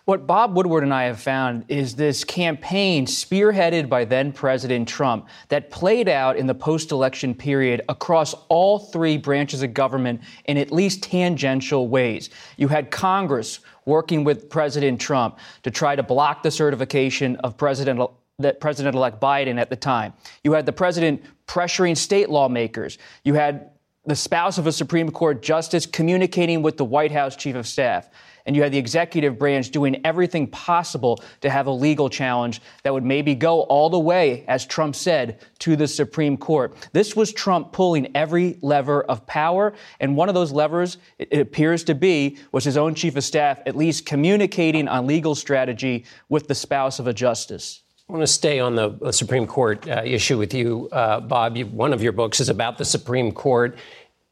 What 0.05 0.27
Bob 0.27 0.57
Woodward 0.57 0.83
and 0.83 0.93
I 0.93 1.03
have 1.03 1.21
found 1.21 1.63
is 1.69 1.95
this 1.95 2.25
campaign 2.25 3.05
spearheaded 3.05 3.87
by 3.87 4.03
then 4.03 4.33
President 4.33 4.85
Trump 4.85 5.29
that 5.47 5.71
played 5.71 6.09
out 6.09 6.35
in 6.35 6.45
the 6.45 6.53
post 6.53 6.91
election 6.91 7.33
period 7.33 7.81
across 7.87 8.33
all 8.49 8.79
three 8.79 9.15
branches 9.15 9.63
of 9.63 9.73
government 9.73 10.19
in 10.43 10.57
at 10.57 10.73
least 10.73 11.03
tangential 11.03 11.87
ways. 11.87 12.31
You 12.57 12.67
had 12.67 12.91
Congress 12.91 13.61
working 13.85 14.23
with 14.23 14.49
President 14.49 14.99
Trump 14.99 15.39
to 15.63 15.71
try 15.71 15.95
to 15.95 16.03
block 16.03 16.43
the 16.43 16.51
certification 16.51 17.35
of 17.37 17.57
President 17.57 18.01
that 18.39 18.59
President-elect 18.59 19.21
Biden 19.21 19.59
at 19.59 19.69
the 19.69 19.75
time. 19.75 20.13
You 20.43 20.53
had 20.53 20.65
the 20.65 20.73
president 20.73 21.23
pressuring 21.47 21.95
state 21.95 22.29
lawmakers. 22.29 22.97
You 23.23 23.35
had 23.35 23.69
the 24.05 24.15
spouse 24.15 24.57
of 24.57 24.67
a 24.67 24.71
Supreme 24.71 25.11
Court 25.11 25.41
justice 25.41 25.85
communicating 25.85 26.61
with 26.61 26.77
the 26.77 26.85
White 26.85 27.11
House 27.11 27.35
chief 27.35 27.55
of 27.55 27.67
staff 27.67 28.09
and 28.45 28.55
you 28.55 28.61
had 28.61 28.71
the 28.71 28.77
executive 28.77 29.37
branch 29.39 29.69
doing 29.69 30.01
everything 30.05 30.47
possible 30.47 31.23
to 31.41 31.49
have 31.49 31.67
a 31.67 31.71
legal 31.71 32.09
challenge 32.09 32.61
that 32.83 32.93
would 32.93 33.03
maybe 33.03 33.35
go 33.35 33.61
all 33.61 33.89
the 33.89 33.99
way, 33.99 34.43
as 34.47 34.65
Trump 34.65 34.95
said, 34.95 35.39
to 35.59 35.75
the 35.75 35.87
Supreme 35.87 36.37
Court. 36.37 36.75
This 36.91 37.15
was 37.15 37.31
Trump 37.31 37.71
pulling 37.71 38.15
every 38.15 38.57
lever 38.61 39.03
of 39.03 39.25
power, 39.25 39.73
and 39.99 40.15
one 40.15 40.29
of 40.29 40.35
those 40.35 40.51
levers, 40.51 40.97
it 41.19 41.39
appears 41.39 41.83
to 41.85 41.95
be, 41.95 42.37
was 42.51 42.63
his 42.63 42.77
own 42.77 42.95
chief 42.95 43.15
of 43.15 43.23
staff 43.23 43.59
at 43.65 43.75
least 43.75 44.05
communicating 44.05 44.87
on 44.87 45.07
legal 45.07 45.35
strategy 45.35 46.05
with 46.29 46.47
the 46.47 46.55
spouse 46.55 46.99
of 46.99 47.07
a 47.07 47.13
justice. 47.13 47.83
I 48.09 48.11
want 48.11 48.23
to 48.23 48.27
stay 48.27 48.59
on 48.59 48.75
the 48.75 49.11
Supreme 49.13 49.47
Court 49.47 49.87
uh, 49.87 50.01
issue 50.03 50.37
with 50.37 50.53
you, 50.53 50.89
uh, 50.91 51.21
Bob. 51.21 51.55
You, 51.55 51.67
one 51.67 51.93
of 51.93 52.03
your 52.03 52.11
books 52.11 52.41
is 52.41 52.49
about 52.49 52.77
the 52.77 52.83
Supreme 52.83 53.31
Court 53.31 53.77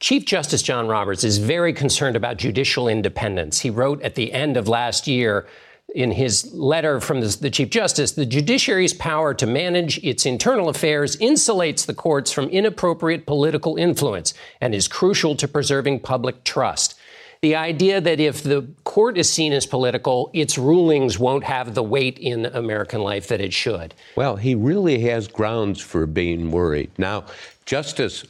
Chief 0.02 0.26
Justice 0.26 0.64
John 0.64 0.88
Roberts 0.88 1.24
is 1.24 1.38
very 1.38 1.74
concerned 1.74 2.16
about 2.16 2.38
judicial 2.38 2.88
independence. 2.88 3.60
He 3.60 3.70
wrote 3.70 4.02
at 4.02 4.16
the 4.16 4.34
end 4.34 4.58
of 4.58 4.68
last 4.68 5.06
year 5.06 5.46
in 5.94 6.10
his 6.12 6.52
letter 6.54 7.00
from 7.00 7.22
the, 7.22 7.50
Chief 7.52 7.70
Justice, 7.70 8.14
the 8.14 8.26
judiciary's 8.26 8.96
power 8.96 9.36
to 9.36 9.46
manage 9.46 10.04
its 10.04 10.26
internal 10.26 10.70
affairs 10.70 11.18
insulates 11.18 11.86
the 11.86 11.94
courts 11.94 12.32
from 12.32 12.50
inappropriate 12.50 13.28
political 13.28 13.76
influence 13.76 14.34
and 14.60 14.74
is 14.74 14.88
crucial 14.88 15.36
to 15.36 15.48
preserving 15.48 16.00
public 16.00 16.44
trust. 16.44 16.98
The 17.42 17.56
idea 17.56 18.02
that 18.02 18.20
if 18.20 18.42
the 18.42 18.68
court 18.84 19.20
is 19.20 19.30
seen 19.30 19.54
as 19.54 19.68
political, 19.68 20.32
its 20.34 20.58
rulings 20.58 21.20
won't 21.20 21.44
have 21.44 21.76
the 21.76 21.84
weight 21.84 22.18
in 22.18 22.48
American 22.48 23.02
life 23.02 23.28
that 23.28 23.42
it 23.42 23.54
should. 23.54 23.94
Well, 24.16 24.36
he 24.36 24.56
really 24.56 25.02
has 25.02 25.28
grounds 25.28 25.80
for 25.80 26.08
being 26.08 26.52
worried. 26.52 26.92
Now, 26.98 27.26
Justice 27.66 28.26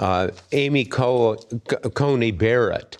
uh, 0.00 0.30
Amy 0.52 0.84
Co- 0.84 1.36
Coney 1.94 2.32
Barrett, 2.32 2.96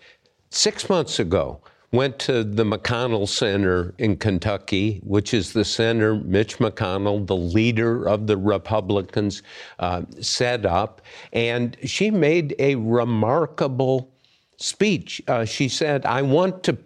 six 0.50 0.88
months 0.88 1.18
ago, 1.18 1.60
went 1.92 2.18
to 2.20 2.44
the 2.44 2.62
McConnell 2.62 3.26
Center 3.26 3.94
in 3.98 4.16
Kentucky, 4.16 5.00
which 5.02 5.34
is 5.34 5.52
the 5.52 5.64
center 5.64 6.14
Mitch 6.14 6.58
McConnell, 6.58 7.26
the 7.26 7.36
leader 7.36 8.08
of 8.08 8.28
the 8.28 8.36
Republicans, 8.36 9.42
uh, 9.80 10.02
set 10.20 10.64
up. 10.64 11.00
And 11.32 11.76
she 11.84 12.12
made 12.12 12.54
a 12.60 12.76
remarkable 12.76 14.08
speech. 14.58 15.20
Uh, 15.26 15.44
she 15.44 15.68
said, 15.68 16.06
I 16.06 16.22
want 16.22 16.62
to 16.64 16.76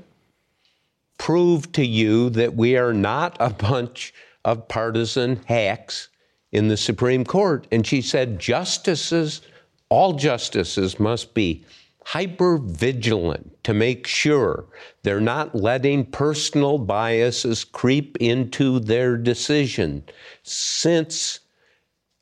prove 1.19 1.71
to 1.73 1.85
you 1.85 2.31
that 2.31 2.55
we 2.55 2.77
are 2.77 2.95
not 2.95 3.37
a 3.41 3.51
bunch 3.51 4.15
of 4.45 4.69
partisan 4.69 5.41
hacks 5.45 6.09
in 6.53 6.69
the 6.69 6.77
Supreme 6.77 7.25
Court. 7.25 7.67
And 7.73 7.87
she 7.87 8.01
said, 8.01 8.39
justices, 8.39 9.43
all 9.89 10.15
justices 10.15 10.99
must 10.99 11.35
be 11.35 11.65
hyper 12.05 12.59
vigilant 12.59 13.63
to 13.65 13.73
make 13.73 14.07
sure 14.07 14.67
they're 15.03 15.21
not 15.21 15.55
letting 15.55 16.05
personal 16.05 16.79
biases 16.79 17.65
creep 17.65 18.17
into 18.19 18.79
their 18.81 19.17
decision, 19.17 20.05
since 20.43 21.41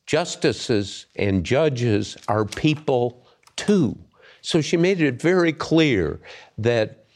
justices 0.07 1.07
and 1.17 1.45
judges 1.45 2.17
are 2.29 2.45
people 2.45 3.27
too. 3.57 3.99
So 4.41 4.61
she 4.61 4.77
made 4.77 5.01
it 5.01 5.21
very 5.21 5.53
clear 5.53 6.21
that 6.59 7.07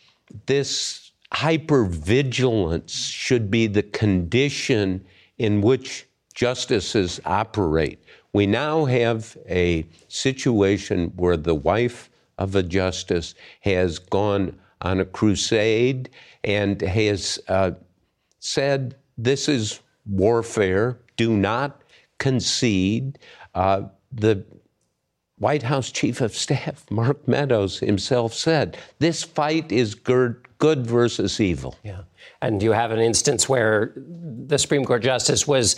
this 0.47 1.13
hypervigilance 1.35 3.13
should 3.13 3.51
be 3.51 3.67
the 3.67 3.83
condition 3.83 5.05
in 5.39 5.61
which 5.61 6.07
justices 6.35 7.21
operate. 7.25 8.03
We 8.37 8.45
now 8.45 8.85
have 8.85 9.35
a 9.49 9.87
situation 10.09 11.11
where 11.17 11.39
the 11.39 11.55
wife 11.55 12.11
of 12.37 12.55
a 12.55 12.63
justice 12.63 13.35
has 13.61 13.99
gone 13.99 14.59
on 14.83 15.01
a 15.01 15.07
crusade 15.07 16.11
and 16.45 16.83
has 16.83 17.39
uh, 17.49 17.71
said, 18.39 18.97
This 19.17 19.49
is 19.49 19.81
warfare, 20.05 20.99
do 21.17 21.35
not 21.35 21.81
concede. 22.19 23.19
Uh, 23.55 23.85
the 24.13 24.45
White 25.39 25.63
House 25.63 25.91
Chief 25.91 26.21
of 26.21 26.35
Staff, 26.35 26.85
Mark 26.91 27.27
Meadows, 27.27 27.79
himself 27.79 28.35
said, 28.35 28.77
This 28.99 29.23
fight 29.23 29.73
is 29.73 29.95
good, 29.95 30.37
good 30.59 30.87
versus 30.87 31.41
evil. 31.41 31.75
Yeah. 31.83 32.03
And 32.43 32.63
you 32.63 32.73
have 32.73 32.91
an 32.91 32.99
instance 32.99 33.49
where 33.49 33.95
the 33.97 34.59
Supreme 34.59 34.85
Court 34.85 35.03
justice 35.03 35.47
was 35.47 35.77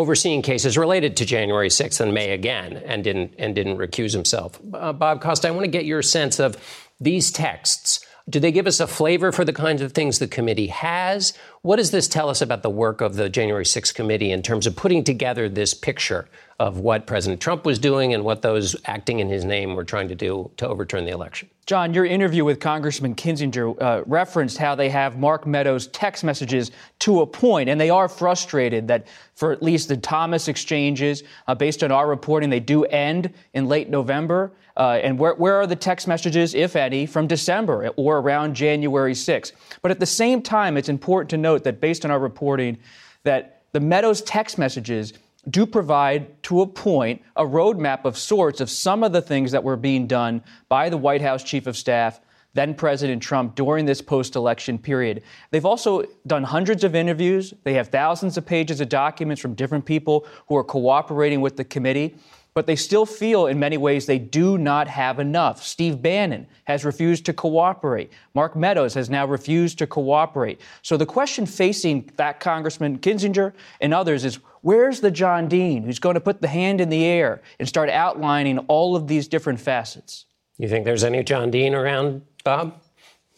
overseeing 0.00 0.42
cases 0.42 0.78
related 0.78 1.16
to 1.18 1.26
January 1.26 1.68
6th 1.68 2.00
and 2.00 2.14
May 2.14 2.30
again 2.30 2.78
and 2.86 3.04
didn't 3.04 3.34
and 3.38 3.54
didn't 3.54 3.76
recuse 3.76 4.12
himself. 4.12 4.58
Uh, 4.72 4.92
Bob 4.92 5.20
Costa, 5.20 5.48
I 5.48 5.50
want 5.50 5.64
to 5.64 5.70
get 5.70 5.84
your 5.84 6.02
sense 6.02 6.40
of 6.40 6.56
these 7.00 7.30
texts. 7.30 8.04
Do 8.28 8.40
they 8.40 8.52
give 8.52 8.66
us 8.66 8.80
a 8.80 8.86
flavor 8.86 9.30
for 9.32 9.44
the 9.44 9.52
kinds 9.52 9.82
of 9.82 9.92
things 9.92 10.18
the 10.18 10.28
committee 10.28 10.68
has? 10.68 11.34
What 11.62 11.76
does 11.76 11.90
this 11.90 12.08
tell 12.08 12.30
us 12.30 12.40
about 12.40 12.62
the 12.62 12.70
work 12.70 13.02
of 13.02 13.16
the 13.16 13.28
January 13.28 13.66
6th 13.66 13.92
committee 13.94 14.32
in 14.32 14.40
terms 14.40 14.66
of 14.66 14.74
putting 14.74 15.04
together 15.04 15.46
this 15.46 15.74
picture 15.74 16.26
of 16.58 16.78
what 16.78 17.06
President 17.06 17.38
Trump 17.38 17.66
was 17.66 17.78
doing 17.78 18.14
and 18.14 18.24
what 18.24 18.40
those 18.40 18.74
acting 18.86 19.18
in 19.18 19.28
his 19.28 19.44
name 19.44 19.74
were 19.74 19.84
trying 19.84 20.08
to 20.08 20.14
do 20.14 20.50
to 20.56 20.66
overturn 20.66 21.04
the 21.04 21.10
election. 21.10 21.50
John, 21.66 21.92
your 21.92 22.06
interview 22.06 22.46
with 22.46 22.60
Congressman 22.60 23.14
Kinzinger 23.14 23.80
uh, 23.80 24.02
referenced 24.06 24.56
how 24.56 24.74
they 24.74 24.88
have 24.88 25.18
Mark 25.18 25.46
Meadows' 25.46 25.86
text 25.88 26.24
messages 26.24 26.70
to 27.00 27.20
a 27.20 27.26
point, 27.26 27.68
and 27.68 27.78
they 27.78 27.90
are 27.90 28.08
frustrated 28.08 28.88
that 28.88 29.06
for 29.34 29.52
at 29.52 29.62
least 29.62 29.88
the 29.88 29.96
Thomas 29.96 30.48
exchanges, 30.48 31.22
uh, 31.46 31.54
based 31.54 31.84
on 31.84 31.92
our 31.92 32.08
reporting, 32.08 32.48
they 32.48 32.60
do 32.60 32.84
end 32.86 33.34
in 33.52 33.68
late 33.68 33.90
November. 33.90 34.52
Uh, 34.76 35.00
and 35.02 35.18
where, 35.18 35.34
where 35.34 35.56
are 35.56 35.66
the 35.66 35.76
text 35.76 36.08
messages, 36.08 36.54
if 36.54 36.74
any, 36.76 37.04
from 37.04 37.26
December 37.26 37.88
or 37.96 38.18
around 38.18 38.54
January 38.54 39.12
6th? 39.12 39.52
But 39.82 39.90
at 39.90 40.00
the 40.00 40.06
same 40.06 40.40
time, 40.40 40.76
it's 40.76 40.88
important 40.88 41.30
to 41.30 41.36
note 41.36 41.49
that 41.58 41.80
based 41.80 42.04
on 42.04 42.10
our 42.10 42.18
reporting, 42.18 42.78
that 43.24 43.62
the 43.72 43.80
Meadows 43.80 44.22
text 44.22 44.58
messages 44.58 45.12
do 45.48 45.64
provide, 45.64 46.42
to 46.42 46.60
a 46.60 46.66
point, 46.66 47.22
a 47.36 47.44
roadmap 47.44 48.04
of 48.04 48.18
sorts 48.18 48.60
of 48.60 48.68
some 48.68 49.02
of 49.02 49.12
the 49.12 49.22
things 49.22 49.52
that 49.52 49.64
were 49.64 49.76
being 49.76 50.06
done 50.06 50.42
by 50.68 50.88
the 50.88 50.98
White 50.98 51.22
House 51.22 51.42
Chief 51.42 51.66
of 51.66 51.76
Staff, 51.76 52.20
then 52.52 52.74
President 52.74 53.22
Trump, 53.22 53.54
during 53.54 53.86
this 53.86 54.02
post 54.02 54.36
election 54.36 54.76
period. 54.76 55.22
They've 55.50 55.64
also 55.64 56.04
done 56.26 56.42
hundreds 56.42 56.84
of 56.84 56.94
interviews. 56.94 57.54
They 57.62 57.74
have 57.74 57.88
thousands 57.88 58.36
of 58.36 58.44
pages 58.44 58.80
of 58.80 58.88
documents 58.88 59.40
from 59.40 59.54
different 59.54 59.84
people 59.84 60.26
who 60.48 60.56
are 60.56 60.64
cooperating 60.64 61.40
with 61.40 61.56
the 61.56 61.64
committee 61.64 62.16
but 62.60 62.66
they 62.66 62.76
still 62.76 63.06
feel 63.06 63.46
in 63.46 63.58
many 63.58 63.78
ways 63.78 64.04
they 64.04 64.18
do 64.18 64.58
not 64.58 64.86
have 64.86 65.18
enough. 65.18 65.62
Steve 65.62 66.02
Bannon 66.02 66.46
has 66.64 66.84
refused 66.84 67.24
to 67.24 67.32
cooperate. 67.32 68.12
Mark 68.34 68.54
Meadows 68.54 68.92
has 68.92 69.08
now 69.08 69.24
refused 69.26 69.78
to 69.78 69.86
cooperate. 69.86 70.60
So 70.82 70.98
the 70.98 71.06
question 71.06 71.46
facing 71.46 72.10
that 72.16 72.38
Congressman 72.38 72.98
Kinzinger 72.98 73.54
and 73.80 73.94
others 73.94 74.26
is 74.26 74.40
where's 74.60 75.00
the 75.00 75.10
John 75.10 75.48
Dean 75.48 75.84
who's 75.84 75.98
going 75.98 76.16
to 76.16 76.20
put 76.20 76.42
the 76.42 76.48
hand 76.48 76.82
in 76.82 76.90
the 76.90 77.02
air 77.02 77.40
and 77.58 77.66
start 77.66 77.88
outlining 77.88 78.58
all 78.68 78.94
of 78.94 79.08
these 79.08 79.26
different 79.26 79.58
facets? 79.58 80.26
You 80.58 80.68
think 80.68 80.84
there's 80.84 81.02
any 81.02 81.24
John 81.24 81.50
Dean 81.50 81.74
around, 81.74 82.20
Bob? 82.44 82.78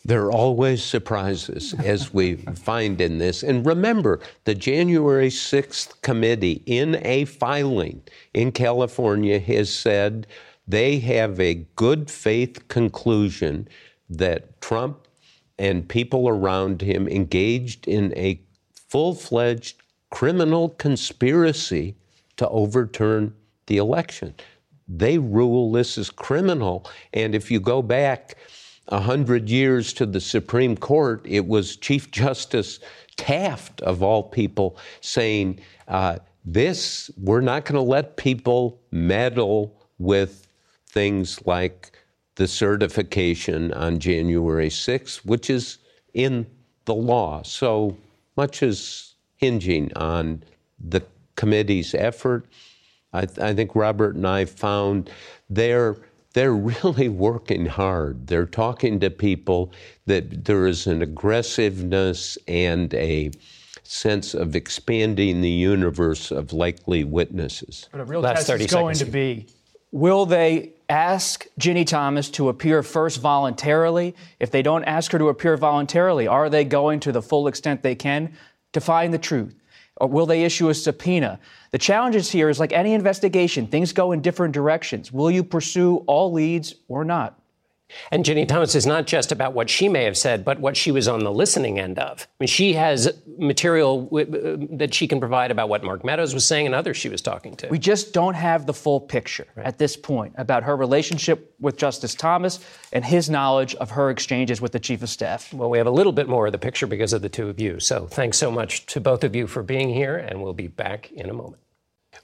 There 0.05 0.25
are 0.25 0.33
always 0.33 0.83
surprises, 0.83 1.75
as 1.85 2.13
we 2.13 2.37
find 2.37 3.01
in 3.01 3.19
this. 3.19 3.45
And 3.45 3.65
remember, 3.65 4.19
the 4.45 4.55
January 4.55 5.29
6th 5.29 6.03
committee, 6.03 6.63
in 6.67 6.99
a 7.03 7.25
filing 7.25 8.03
in 8.35 8.51
California, 8.51 9.39
has 9.39 9.73
said 9.73 10.27
they 10.67 10.99
have 10.99 11.39
a 11.39 11.67
good 11.77 12.11
faith 12.11 12.67
conclusion 12.67 13.69
that 14.11 14.61
Trump 14.61 15.07
and 15.59 15.89
people 15.89 16.29
around 16.29 16.83
him 16.83 17.07
engaged 17.07 17.87
in 17.87 18.13
a 18.17 18.41
full 18.89 19.15
fledged 19.15 19.83
criminal 20.11 20.71
conspiracy 20.71 21.95
to 22.37 22.49
overturn 22.49 23.35
the 23.67 23.77
election. 23.77 24.35
They 24.89 25.19
rule 25.19 25.71
this 25.71 25.97
as 25.97 26.11
criminal. 26.11 26.91
And 27.13 27.35
if 27.35 27.51
you 27.51 27.61
go 27.61 27.83
back, 27.83 28.37
a 28.89 29.01
hundred 29.01 29.49
years 29.49 29.93
to 29.95 30.07
the 30.07 30.21
Supreme 30.21 30.77
Court, 30.77 31.25
it 31.25 31.47
was 31.47 31.77
Chief 31.77 32.11
Justice 32.11 32.81
Taft, 33.17 33.81
of 33.83 34.03
all 34.03 34.23
people, 34.23 34.77
saying, 35.01 35.61
uh, 35.89 36.19
This, 36.45 37.11
we're 37.17 37.41
not 37.41 37.65
going 37.65 37.75
to 37.75 37.89
let 37.89 38.17
people 38.17 38.81
meddle 38.91 39.81
with 39.99 40.47
things 40.89 41.45
like 41.47 41.99
the 42.37 42.49
certification 42.49 43.73
on 43.73 43.99
January 43.99 44.69
6th, 44.69 45.19
which 45.25 45.51
is 45.51 45.79
in 46.15 46.47
the 46.87 46.95
law. 46.95 47.43
So 47.43 47.97
much 48.37 48.63
is 48.63 49.15
hinging 49.37 49.93
on 49.95 50.43
the 50.79 51.03
committee's 51.37 51.95
effort. 51.95 52.47
I, 53.13 53.27
th- 53.27 53.39
I 53.39 53.55
think 53.55 53.75
Robert 53.77 54.17
and 54.17 54.27
I 54.27 54.47
found 54.47 55.11
there 55.51 55.97
they're 56.33 56.55
really 56.55 57.09
working 57.09 57.67
hard. 57.67 58.27
They're 58.27 58.47
talking 58.47 59.01
to 59.01 59.11
people 59.11 59.73
that 60.07 60.45
there 60.45 60.67
is 60.67 60.87
an 60.87 61.03
aggressiveness 61.03 62.39
and 62.49 62.93
a 62.95 63.31
sense 63.83 64.35
of 64.35 64.57
expanding 64.57 65.41
the 65.41 65.51
universe 65.51 66.31
of 66.31 66.53
likely 66.53 67.05
witnesses. 67.05 67.89
But 67.93 68.01
a 68.01 68.05
real 68.05 68.21
Last 68.21 68.47
test 68.47 68.63
is 68.63 68.71
going 68.71 68.97
to 68.97 69.05
be 69.05 69.47
will 69.91 70.25
they 70.25 70.73
ask 70.89 71.47
Ginny 71.59 71.85
Thomas 71.85 72.31
to 72.31 72.49
appear 72.49 72.83
first 72.83 73.21
voluntarily? 73.21 74.17
If 74.41 74.51
they 74.51 74.63
don't 74.63 74.85
ask 74.85 75.13
her 75.13 75.19
to 75.19 75.29
appear 75.29 75.57
voluntarily, 75.57 76.27
are 76.27 76.49
they 76.49 76.65
going 76.65 77.01
to 77.01 77.13
the 77.13 77.23
full 77.23 77.47
extent 77.47 77.83
they 77.83 77.95
can 77.95 78.33
to 78.73 78.81
find 78.81 79.13
the 79.13 79.19
truth? 79.19 79.55
Or 79.97 80.09
will 80.09 80.27
they 80.27 80.45
issue 80.45 80.69
a 80.69 80.75
subpoena? 80.75 81.39
The 81.71 81.79
challenges 81.79 82.31
here 82.31 82.49
is 82.49 82.59
like 82.59 82.73
any 82.73 82.95
investigation, 82.95 83.67
things 83.67 83.93
go 83.93 84.13
in 84.13 84.21
different 84.23 84.55
directions. 84.55 85.13
Will 85.13 85.31
you 85.31 85.45
pursue 85.45 85.99
all 86.07 86.33
leads 86.33 86.75
or 86.89 87.05
not? 87.05 87.42
And 88.11 88.25
Ginny 88.25 88.47
Thomas 88.47 88.75
is 88.75 88.87
not 88.87 89.07
just 89.07 89.33
about 89.33 89.53
what 89.53 89.71
she 89.71 89.89
may 89.89 90.05
have 90.05 90.17
said, 90.17 90.45
but 90.45 90.61
what 90.61 90.77
she 90.77 90.91
was 90.91 91.09
on 91.09 91.25
the 91.25 91.33
listening 91.33 91.79
end 91.79 91.99
of. 91.99 92.23
I 92.23 92.27
mean, 92.41 92.49
she 92.49 92.75
has 92.75 93.13
material 93.39 94.05
w- 94.05 94.69
that 94.79 94.95
she 94.95 95.09
can 95.09 95.21
provide 95.21 95.51
about 95.51 95.69
what 95.69 95.85
Mark 95.85 96.05
Meadows 96.05 96.35
was 96.35 96.45
saying 96.45 96.67
and 96.67 96.75
others 96.75 96.97
she 96.97 97.09
was 97.09 97.21
talking 97.21 97.57
to. 97.57 97.69
We 97.69 97.79
just 97.79 98.13
don't 98.13 98.35
have 98.35 98.67
the 98.67 98.75
full 98.75 99.01
picture 99.01 99.47
right. 99.57 99.67
at 99.67 99.79
this 99.79 99.97
point 99.97 100.35
about 100.37 100.63
her 100.65 100.77
relationship 100.77 101.55
with 101.61 101.77
Justice 101.77 102.15
Thomas 102.15 102.61
and 102.93 103.05
his 103.05 103.31
knowledge 103.31 103.75
of 103.77 103.91
her 103.91 104.11
exchanges 104.11 104.61
with 104.61 104.73
the 104.73 104.81
Chief 104.81 105.03
of 105.03 105.09
Staff. 105.09 105.53
Well, 105.53 105.71
we 105.71 105.79
have 105.79 105.87
a 105.87 105.91
little 105.91 106.13
bit 106.13 106.29
more 106.29 106.47
of 106.47 106.53
the 106.53 106.59
picture 106.59 106.87
because 106.87 107.13
of 107.13 107.23
the 107.23 107.29
two 107.29 107.49
of 107.49 107.61
you. 107.61 107.81
So 107.81 108.07
thanks 108.07 108.39
so 108.39 108.51
much 108.51 108.87
to 108.87 109.01
both 109.01 109.25
of 109.25 109.35
you 109.35 109.47
for 109.47 109.63
being 109.63 109.89
here, 109.89 110.17
and 110.17 110.43
we'll 110.43 110.53
be 110.53 110.69
back 110.69 111.11
in 111.13 111.31
a 111.31 111.35
moment. 111.35 111.63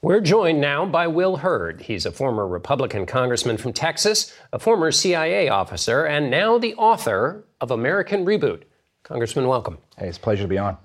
We're 0.00 0.20
joined 0.20 0.60
now 0.60 0.86
by 0.86 1.08
Will 1.08 1.38
Hurd. 1.38 1.80
He's 1.80 2.06
a 2.06 2.12
former 2.12 2.46
Republican 2.46 3.04
congressman 3.04 3.56
from 3.56 3.72
Texas, 3.72 4.32
a 4.52 4.58
former 4.60 4.92
CIA 4.92 5.48
officer, 5.48 6.04
and 6.04 6.30
now 6.30 6.56
the 6.56 6.76
author 6.76 7.44
of 7.60 7.72
American 7.72 8.24
Reboot. 8.24 8.62
Congressman, 9.02 9.48
welcome. 9.48 9.78
Hey, 9.96 10.06
it's 10.06 10.16
a 10.16 10.20
pleasure 10.20 10.44
to 10.44 10.48
be 10.48 10.56
on. 10.56 10.76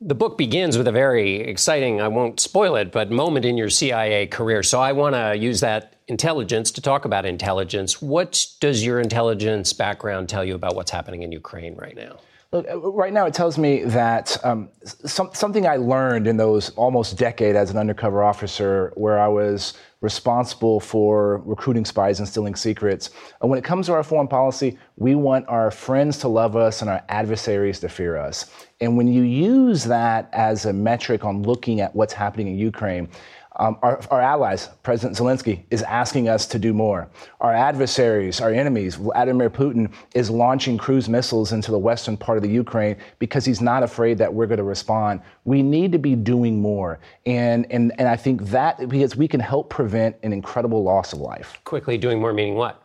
The 0.00 0.14
book 0.14 0.38
begins 0.38 0.78
with 0.78 0.86
a 0.86 0.92
very 0.92 1.40
exciting, 1.40 2.00
I 2.00 2.06
won't 2.06 2.38
spoil 2.38 2.76
it, 2.76 2.92
but 2.92 3.10
moment 3.10 3.44
in 3.44 3.58
your 3.58 3.70
CIA 3.70 4.28
career. 4.28 4.62
So 4.62 4.80
I 4.80 4.92
want 4.92 5.16
to 5.16 5.36
use 5.36 5.58
that 5.58 5.96
intelligence 6.06 6.70
to 6.72 6.80
talk 6.80 7.04
about 7.04 7.26
intelligence. 7.26 8.00
What 8.00 8.46
does 8.60 8.84
your 8.84 9.00
intelligence 9.00 9.72
background 9.72 10.28
tell 10.28 10.44
you 10.44 10.54
about 10.54 10.76
what's 10.76 10.92
happening 10.92 11.24
in 11.24 11.32
Ukraine 11.32 11.74
right 11.74 11.96
now? 11.96 12.18
Look, 12.54 12.70
uh, 12.70 12.78
right 12.78 13.12
now 13.12 13.26
it 13.26 13.34
tells 13.34 13.58
me 13.58 13.82
that 13.82 14.36
um, 14.44 14.68
some, 14.84 15.30
something 15.32 15.66
I 15.66 15.74
learned 15.74 16.28
in 16.28 16.36
those 16.36 16.70
almost 16.76 17.18
decade 17.18 17.56
as 17.56 17.72
an 17.72 17.76
undercover 17.76 18.22
officer, 18.22 18.92
where 18.94 19.18
I 19.18 19.26
was 19.26 19.74
responsible 20.00 20.78
for 20.78 21.38
recruiting 21.38 21.84
spies 21.84 22.20
and 22.20 22.28
stealing 22.28 22.54
secrets. 22.54 23.10
And 23.40 23.50
when 23.50 23.58
it 23.58 23.64
comes 23.64 23.86
to 23.86 23.92
our 23.94 24.04
foreign 24.04 24.28
policy, 24.28 24.78
we 24.96 25.16
want 25.16 25.48
our 25.48 25.72
friends 25.72 26.18
to 26.18 26.28
love 26.28 26.54
us 26.54 26.80
and 26.80 26.88
our 26.88 27.02
adversaries 27.08 27.80
to 27.80 27.88
fear 27.88 28.16
us. 28.16 28.48
And 28.80 28.96
when 28.96 29.08
you 29.08 29.22
use 29.22 29.82
that 29.84 30.28
as 30.32 30.66
a 30.66 30.72
metric 30.72 31.24
on 31.24 31.42
looking 31.42 31.80
at 31.80 31.92
what's 31.96 32.12
happening 32.12 32.46
in 32.46 32.58
Ukraine, 32.58 33.08
um, 33.56 33.78
our, 33.82 34.00
our, 34.10 34.20
allies, 34.20 34.68
President 34.82 35.16
Zelensky, 35.16 35.62
is 35.70 35.82
asking 35.82 36.28
us 36.28 36.46
to 36.46 36.58
do 36.58 36.72
more. 36.72 37.08
Our 37.40 37.52
adversaries, 37.52 38.40
our 38.40 38.52
enemies, 38.52 38.96
Vladimir 38.96 39.48
Putin, 39.48 39.92
is 40.14 40.28
launching 40.28 40.76
cruise 40.76 41.08
missiles 41.08 41.52
into 41.52 41.70
the 41.70 41.78
western 41.78 42.16
part 42.16 42.36
of 42.36 42.42
the 42.42 42.50
Ukraine 42.50 42.96
because 43.20 43.44
he's 43.44 43.60
not 43.60 43.82
afraid 43.84 44.18
that 44.18 44.32
we're 44.32 44.46
going 44.46 44.58
to 44.58 44.64
respond. 44.64 45.20
We 45.44 45.62
need 45.62 45.92
to 45.92 45.98
be 45.98 46.16
doing 46.16 46.60
more. 46.60 46.98
And, 47.26 47.70
and, 47.70 47.92
and 47.98 48.08
I 48.08 48.16
think 48.16 48.42
that 48.46 48.88
because 48.88 49.16
we 49.16 49.28
can 49.28 49.40
help 49.40 49.70
prevent 49.70 50.16
an 50.24 50.32
incredible 50.32 50.82
loss 50.82 51.12
of 51.12 51.20
life. 51.20 51.60
Quickly, 51.64 51.96
doing 51.96 52.20
more 52.20 52.32
meaning 52.32 52.56
what? 52.56 52.83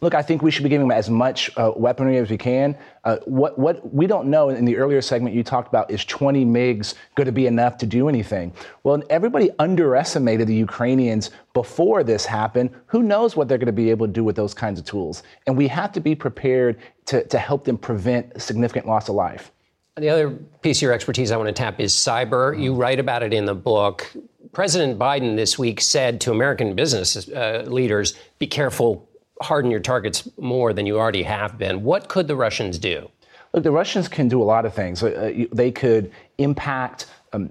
Look, 0.00 0.14
I 0.14 0.22
think 0.22 0.42
we 0.42 0.50
should 0.50 0.62
be 0.62 0.68
giving 0.68 0.88
them 0.88 0.96
as 0.96 1.10
much 1.10 1.50
uh, 1.56 1.72
weaponry 1.76 2.18
as 2.18 2.30
we 2.30 2.38
can. 2.38 2.76
Uh, 3.04 3.18
what, 3.24 3.58
what 3.58 3.94
we 3.94 4.06
don't 4.06 4.28
know 4.28 4.48
in 4.48 4.64
the 4.64 4.76
earlier 4.76 5.00
segment 5.00 5.34
you 5.34 5.42
talked 5.42 5.68
about 5.68 5.90
is 5.90 6.04
20 6.04 6.44
MiGs 6.44 6.94
going 7.14 7.26
to 7.26 7.32
be 7.32 7.46
enough 7.46 7.78
to 7.78 7.86
do 7.86 8.08
anything? 8.08 8.52
Well, 8.82 9.02
everybody 9.10 9.50
underestimated 9.58 10.48
the 10.48 10.54
Ukrainians 10.54 11.30
before 11.54 12.02
this 12.02 12.26
happened. 12.26 12.70
Who 12.86 13.02
knows 13.02 13.36
what 13.36 13.48
they're 13.48 13.58
going 13.58 13.66
to 13.66 13.72
be 13.72 13.90
able 13.90 14.06
to 14.06 14.12
do 14.12 14.24
with 14.24 14.36
those 14.36 14.54
kinds 14.54 14.78
of 14.78 14.86
tools? 14.86 15.22
And 15.46 15.56
we 15.56 15.68
have 15.68 15.92
to 15.92 16.00
be 16.00 16.14
prepared 16.14 16.78
to, 17.06 17.24
to 17.24 17.38
help 17.38 17.64
them 17.64 17.78
prevent 17.78 18.40
significant 18.40 18.86
loss 18.86 19.08
of 19.08 19.14
life. 19.14 19.52
The 19.96 20.10
other 20.10 20.30
piece 20.60 20.78
of 20.78 20.82
your 20.82 20.92
expertise 20.92 21.30
I 21.30 21.38
want 21.38 21.48
to 21.48 21.54
tap 21.54 21.80
is 21.80 21.94
cyber. 21.94 22.60
You 22.60 22.74
write 22.74 23.00
about 23.00 23.22
it 23.22 23.32
in 23.32 23.46
the 23.46 23.54
book. 23.54 24.12
President 24.52 24.98
Biden 24.98 25.36
this 25.36 25.58
week 25.58 25.80
said 25.80 26.20
to 26.22 26.32
American 26.32 26.74
business 26.74 27.28
uh, 27.28 27.64
leaders, 27.66 28.14
be 28.38 28.46
careful 28.46 29.08
harden 29.42 29.70
your 29.70 29.80
targets 29.80 30.28
more 30.38 30.72
than 30.72 30.86
you 30.86 30.98
already 30.98 31.22
have 31.24 31.58
been. 31.58 31.82
What 31.82 32.08
could 32.08 32.28
the 32.28 32.36
Russians 32.36 32.78
do? 32.78 33.10
Look, 33.52 33.64
the 33.64 33.70
Russians 33.70 34.08
can 34.08 34.28
do 34.28 34.42
a 34.42 34.44
lot 34.44 34.66
of 34.66 34.74
things. 34.74 35.02
Uh, 35.02 35.46
they 35.52 35.70
could 35.70 36.10
impact 36.38 37.06
um, 37.36 37.50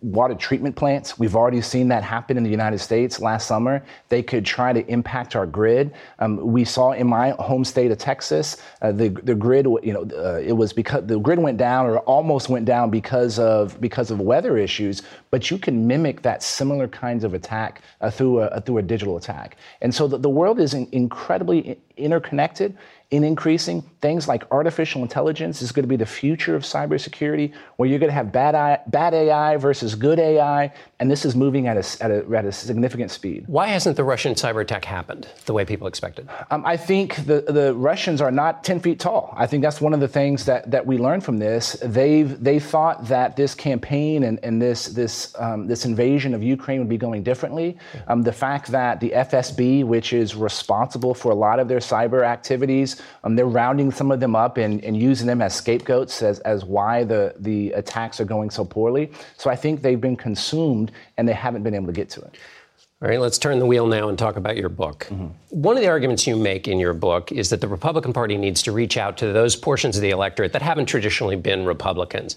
water 0.00 0.34
treatment 0.34 0.76
plants. 0.76 1.18
We've 1.18 1.36
already 1.36 1.60
seen 1.60 1.88
that 1.88 2.02
happen 2.02 2.36
in 2.36 2.42
the 2.42 2.50
United 2.50 2.78
States 2.78 3.20
last 3.20 3.46
summer. 3.46 3.84
They 4.08 4.22
could 4.22 4.44
try 4.44 4.72
to 4.72 4.84
impact 4.90 5.36
our 5.36 5.46
grid. 5.46 5.92
Um, 6.18 6.38
we 6.38 6.64
saw 6.64 6.92
in 6.92 7.06
my 7.06 7.30
home 7.38 7.64
state 7.64 7.90
of 7.90 7.98
Texas, 7.98 8.56
uh, 8.82 8.92
the 8.92 9.08
the 9.08 9.34
grid. 9.34 9.66
You 9.82 9.92
know, 9.92 10.08
uh, 10.16 10.40
it 10.40 10.52
was 10.52 10.72
because 10.72 11.06
the 11.06 11.18
grid 11.18 11.38
went 11.38 11.58
down 11.58 11.86
or 11.86 11.98
almost 12.00 12.48
went 12.48 12.64
down 12.64 12.90
because 12.90 13.38
of 13.38 13.80
because 13.80 14.10
of 14.10 14.20
weather 14.20 14.56
issues. 14.56 15.02
But 15.30 15.50
you 15.50 15.58
can 15.58 15.86
mimic 15.86 16.22
that 16.22 16.42
similar 16.42 16.88
kinds 16.88 17.22
of 17.24 17.34
attack 17.34 17.82
uh, 18.00 18.10
through 18.10 18.40
a 18.40 18.60
through 18.60 18.78
a 18.78 18.82
digital 18.82 19.16
attack. 19.16 19.56
And 19.82 19.94
so 19.94 20.08
the, 20.08 20.18
the 20.18 20.30
world 20.30 20.58
is 20.60 20.72
in, 20.74 20.88
incredibly 20.92 21.78
interconnected 21.96 22.76
in 23.10 23.24
increasing. 23.24 23.82
Things 24.00 24.26
like 24.26 24.44
artificial 24.50 25.02
intelligence 25.02 25.62
is 25.62 25.72
going 25.72 25.84
to 25.84 25.88
be 25.88 25.96
the 25.96 26.06
future 26.06 26.56
of 26.56 26.62
cybersecurity, 26.62 27.52
where 27.76 27.88
you're 27.88 27.98
going 27.98 28.10
to 28.10 28.14
have 28.14 28.32
bad, 28.32 28.54
AI, 28.54 28.80
bad 28.86 29.14
AI 29.14 29.56
versus 29.56 29.94
good 29.94 30.18
AI, 30.18 30.72
and 30.98 31.10
this 31.10 31.26
is 31.26 31.36
moving 31.36 31.66
at 31.66 31.76
a, 31.76 32.04
at 32.04 32.10
a, 32.10 32.24
at 32.34 32.46
a 32.46 32.52
significant 32.52 33.10
speed. 33.10 33.44
Why 33.48 33.66
hasn't 33.66 33.96
the 33.96 34.04
Russian 34.04 34.32
cyber 34.34 34.62
attack 34.62 34.84
happened 34.86 35.28
the 35.44 35.52
way 35.52 35.64
people 35.66 35.86
expected? 35.86 36.26
Um, 36.50 36.64
I 36.64 36.78
think 36.78 37.26
the, 37.26 37.42
the 37.42 37.74
Russians 37.74 38.22
are 38.22 38.30
not 38.30 38.64
10 38.64 38.80
feet 38.80 38.98
tall. 38.98 39.34
I 39.36 39.46
think 39.46 39.62
that's 39.62 39.78
one 39.78 39.92
of 39.92 40.00
the 40.00 40.08
things 40.08 40.46
that, 40.46 40.70
that 40.70 40.86
we 40.86 40.96
learned 40.96 41.22
from 41.22 41.36
this. 41.36 41.76
They've 41.82 42.42
they 42.42 42.58
thought 42.58 43.08
that 43.08 43.36
this 43.36 43.54
campaign 43.54 44.22
and, 44.24 44.40
and 44.42 44.60
this, 44.60 44.86
this, 44.86 45.34
um, 45.38 45.66
this 45.66 45.84
invasion 45.84 46.32
of 46.32 46.42
Ukraine 46.42 46.78
would 46.78 46.88
be 46.88 46.96
going 46.96 47.22
differently. 47.22 47.76
Um, 48.08 48.22
the 48.22 48.32
fact 48.32 48.68
that 48.68 48.98
the 48.98 49.10
FSB, 49.10 49.84
which 49.84 50.14
is 50.14 50.34
responsible 50.34 51.12
for 51.12 51.30
a 51.30 51.34
lot 51.34 51.60
of 51.60 51.68
their 51.68 51.80
cyber 51.80 52.24
activities, 52.24 53.02
um, 53.22 53.36
they're 53.36 53.46
rounding 53.46 53.90
some 53.90 54.10
of 54.10 54.20
them 54.20 54.34
up 54.34 54.56
and, 54.56 54.82
and 54.82 54.96
using 54.96 55.26
them 55.26 55.42
as 55.42 55.54
scapegoats 55.54 56.22
as, 56.22 56.38
as 56.40 56.64
why 56.64 57.04
the, 57.04 57.34
the 57.40 57.72
attacks 57.72 58.18
are 58.18 58.24
going 58.24 58.48
so 58.48 58.64
poorly. 58.64 59.12
So 59.36 59.50
I 59.50 59.56
think 59.56 59.82
they've 59.82 60.00
been 60.00 60.16
consumed 60.16 60.85
and 61.16 61.28
they 61.28 61.32
haven't 61.32 61.62
been 61.62 61.74
able 61.74 61.86
to 61.86 61.92
get 61.92 62.10
to 62.10 62.20
it. 62.20 62.36
All 63.02 63.08
right, 63.08 63.20
let's 63.20 63.36
turn 63.36 63.58
the 63.58 63.66
wheel 63.66 63.86
now 63.86 64.08
and 64.08 64.18
talk 64.18 64.36
about 64.36 64.56
your 64.56 64.70
book. 64.70 65.06
Mm-hmm. 65.10 65.26
One 65.50 65.76
of 65.76 65.82
the 65.82 65.88
arguments 65.88 66.26
you 66.26 66.34
make 66.34 66.66
in 66.66 66.78
your 66.78 66.94
book 66.94 67.30
is 67.30 67.50
that 67.50 67.60
the 67.60 67.68
Republican 67.68 68.14
Party 68.14 68.38
needs 68.38 68.62
to 68.62 68.72
reach 68.72 68.96
out 68.96 69.18
to 69.18 69.34
those 69.34 69.54
portions 69.54 69.96
of 69.96 70.02
the 70.02 70.10
electorate 70.10 70.54
that 70.54 70.62
haven't 70.62 70.86
traditionally 70.86 71.36
been 71.36 71.66
Republicans. 71.66 72.36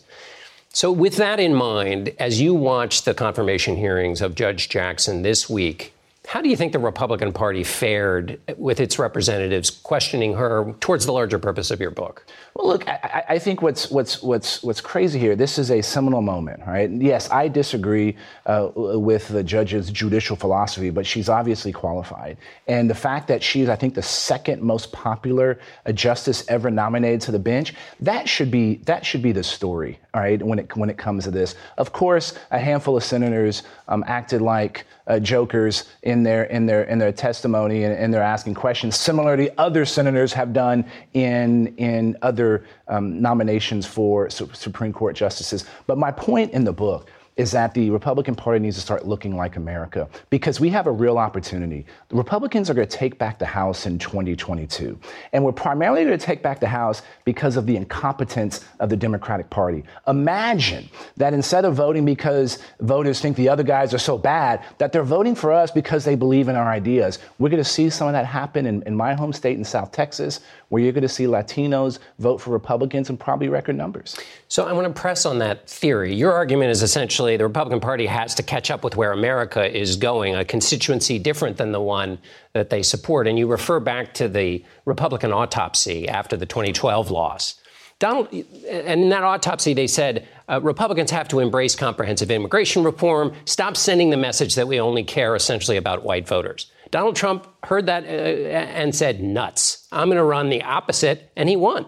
So, 0.71 0.91
with 0.91 1.15
that 1.15 1.39
in 1.39 1.55
mind, 1.55 2.13
as 2.19 2.41
you 2.41 2.53
watch 2.53 3.03
the 3.03 3.13
confirmation 3.13 3.77
hearings 3.77 4.21
of 4.21 4.35
Judge 4.35 4.67
Jackson 4.67 5.21
this 5.21 5.49
week, 5.49 5.93
how 6.30 6.43
do 6.43 6.49
you 6.49 6.55
think 6.55 6.73
the 6.73 6.77
Republican 6.80 7.34
Party 7.34 7.63
fared 7.63 8.39
with 8.55 8.80
its 8.80 8.99
representatives 8.99 9.71
questioning 9.71 10.36
her 10.36 10.75
towards 10.80 11.07
the 11.07 11.11
larger 11.11 11.39
purpose 11.39 11.71
of 11.71 11.80
your 11.80 11.89
book? 11.89 12.23
Well, 12.53 12.67
look, 12.67 12.88
I, 12.88 13.23
I, 13.30 13.39
think 13.39 13.63
what's 13.63 13.89
what's 13.89 14.21
what's 14.21 14.61
what's 14.61 14.80
crazy 14.80 15.17
here. 15.17 15.36
This 15.36 15.57
is 15.57 15.71
a 15.71 15.82
seminal 15.82 16.21
moment, 16.21 16.61
right? 16.67 16.88
Yes, 16.88 17.32
I 17.32 17.47
disagree 17.47 18.15
uh, 18.45 18.69
with 18.75 19.27
the 19.30 19.43
judge's 19.43 19.89
judicial 19.89 20.36
philosophy, 20.36 20.91
but 20.91 21.03
she's 21.03 21.30
obviously 21.30 21.71
qualified, 21.71 22.38
and 22.67 22.88
the 22.88 22.95
fact 22.95 23.27
that 23.30 23.41
she's, 23.41 23.67
I 23.67 23.75
think, 23.75 23.95
the 23.95 24.03
second 24.03 24.61
most 24.61 24.91
popular 24.91 25.59
uh, 25.88 25.93
justice 25.93 26.45
ever 26.47 26.69
nominated 26.69 27.21
to 27.21 27.32
the 27.32 27.39
bench, 27.39 27.73
that 28.01 28.30
should 28.30 28.51
be 28.51 28.75
that 28.86 29.03
should 29.03 29.23
be 29.23 29.32
the 29.32 29.43
story, 29.43 29.97
all 30.14 30.22
right? 30.22 30.41
When 30.41 30.60
it 30.60 30.76
when 30.76 30.89
it 30.89 30.97
comes 30.97 31.26
to 31.26 31.32
this, 31.32 31.55
of 31.78 31.93
course, 31.93 32.34
a 32.51 32.60
handful 32.60 32.97
of 32.97 33.03
senators 33.03 33.64
um, 33.88 34.03
acted 34.07 34.41
like 34.41 34.86
uh, 35.07 35.20
jokers 35.20 35.86
in 36.03 36.24
their 36.24 36.43
in 36.45 36.66
their 36.66 36.84
in 36.84 36.97
their 36.97 37.12
testimony 37.12 37.84
and, 37.84 37.93
and 37.93 38.14
they're 38.14 38.22
asking 38.22 38.55
questions. 38.55 38.95
Similarly, 38.95 39.49
other 39.57 39.86
senators 39.86 40.34
have 40.34 40.53
done 40.53 40.86
in 41.14 41.76
in 41.78 42.18
other 42.22 42.66
um, 42.88 43.22
nominations 43.22 43.86
for 43.86 44.30
su- 44.30 44.49
Supreme 44.53 44.93
Court 44.93 45.16
justices. 45.16 45.66
But 45.86 45.97
my 45.97 46.12
point 46.12 46.51
in 46.53 46.64
the 46.64 46.74
book 46.74 47.10
is 47.39 47.51
that 47.51 47.73
the 47.73 47.89
Republican 47.89 48.35
Party 48.35 48.59
needs 48.59 48.75
to 48.75 48.81
start 48.81 49.07
looking 49.07 49.37
like 49.37 49.55
America 49.55 50.09
because 50.29 50.59
we 50.59 50.67
have 50.67 50.87
a 50.87 50.91
real 50.91 51.17
opportunity. 51.17 51.85
The 52.09 52.17
Republicans 52.17 52.69
are 52.69 52.73
going 52.73 52.85
to 52.85 52.97
take 52.97 53.17
back 53.17 53.39
the 53.39 53.45
House 53.45 53.85
in 53.85 53.97
2022. 53.97 54.99
And 55.31 55.45
we're 55.45 55.53
primarily 55.53 56.03
going 56.03 56.19
to 56.19 56.25
take 56.25 56.43
back 56.43 56.59
the 56.59 56.67
House 56.67 57.01
because 57.23 57.55
of 57.55 57.65
the 57.65 57.77
incompetence 57.77 58.65
of 58.81 58.89
the 58.89 58.97
Democratic 58.97 59.49
Party. 59.49 59.85
Imagine 60.05 60.89
that 61.15 61.33
instead 61.33 61.63
of 61.63 61.75
voting 61.75 62.03
because 62.03 62.59
voters 62.81 63.21
think 63.21 63.37
the 63.37 63.47
other 63.47 63.63
guys 63.63 63.93
are 63.93 63.99
so 63.99 64.17
bad, 64.17 64.61
that 64.77 64.91
they're 64.91 65.01
voting 65.03 65.33
for 65.33 65.53
us 65.53 65.71
because 65.71 66.03
they 66.03 66.15
believe 66.15 66.49
in 66.49 66.57
our 66.57 66.69
ideas. 66.69 67.19
We're 67.37 67.47
going 67.47 67.63
to 67.63 67.69
see 67.69 67.89
some 67.89 68.09
of 68.09 68.11
that 68.11 68.25
happen 68.25 68.65
in, 68.65 68.83
in 68.83 68.97
my 68.97 69.13
home 69.13 69.31
state 69.31 69.57
in 69.57 69.63
South 69.63 69.93
Texas 69.93 70.41
where 70.67 70.83
you're 70.83 70.91
going 70.91 71.03
to 71.03 71.07
see 71.07 71.23
Latinos 71.23 71.99
vote 72.19 72.39
for 72.39 72.51
Republicans 72.51 73.09
in 73.09 73.15
probably 73.15 73.47
record 73.47 73.77
numbers. 73.77 74.17
So 74.49 74.67
I 74.67 74.73
want 74.73 74.93
to 74.93 75.01
press 75.01 75.25
on 75.25 75.39
that 75.39 75.69
theory. 75.69 76.13
Your 76.13 76.33
argument 76.33 76.71
is 76.71 76.83
essentially 76.83 77.28
the 77.38 77.45
Republican 77.45 77.80
Party 77.80 78.05
has 78.05 78.36
to 78.36 78.43
catch 78.43 78.71
up 78.71 78.84
with 78.84 78.95
where 78.95 79.11
America 79.11 79.65
is 79.75 79.95
going, 79.95 80.36
a 80.36 80.45
constituency 80.45 81.19
different 81.19 81.57
than 81.57 81.71
the 81.71 81.82
one 81.82 82.19
that 82.53 82.69
they 82.69 82.84
support. 82.84 83.27
And 83.27 83.38
you 83.38 83.47
refer 83.47 83.80
back 83.80 84.13
to 84.15 84.27
the 84.27 84.63
Republican 84.86 85.32
autopsy 85.32 86.07
after 86.07 86.38
the 86.38 86.45
2012 86.45 87.11
loss. 87.11 87.55
Donald, 87.99 88.32
and 88.32 89.01
in 89.01 89.09
that 89.09 89.23
autopsy, 89.23 89.73
they 89.73 89.88
said 89.88 90.25
uh, 90.47 90.61
Republicans 90.61 91.11
have 91.11 91.27
to 91.27 91.39
embrace 91.39 91.75
comprehensive 91.75 92.32
immigration 92.32 92.84
reform, 92.84 93.34
stop 93.43 93.75
sending 93.75 94.09
the 94.09 94.17
message 94.17 94.55
that 94.55 94.67
we 94.67 94.80
only 94.80 95.03
care 95.03 95.36
essentially 95.36 95.75
about 95.75 96.03
white 96.03 96.25
voters. 96.25 96.71
Donald 96.91 97.17
Trump 97.17 97.47
heard 97.65 97.86
that 97.88 98.05
uh, 98.05 98.07
and 98.07 98.95
said, 98.95 99.21
nuts. 99.21 99.88
I'm 99.91 100.07
going 100.07 100.17
to 100.17 100.23
run 100.23 100.49
the 100.49 100.63
opposite, 100.63 101.30
and 101.36 101.49
he 101.49 101.57
won. 101.57 101.86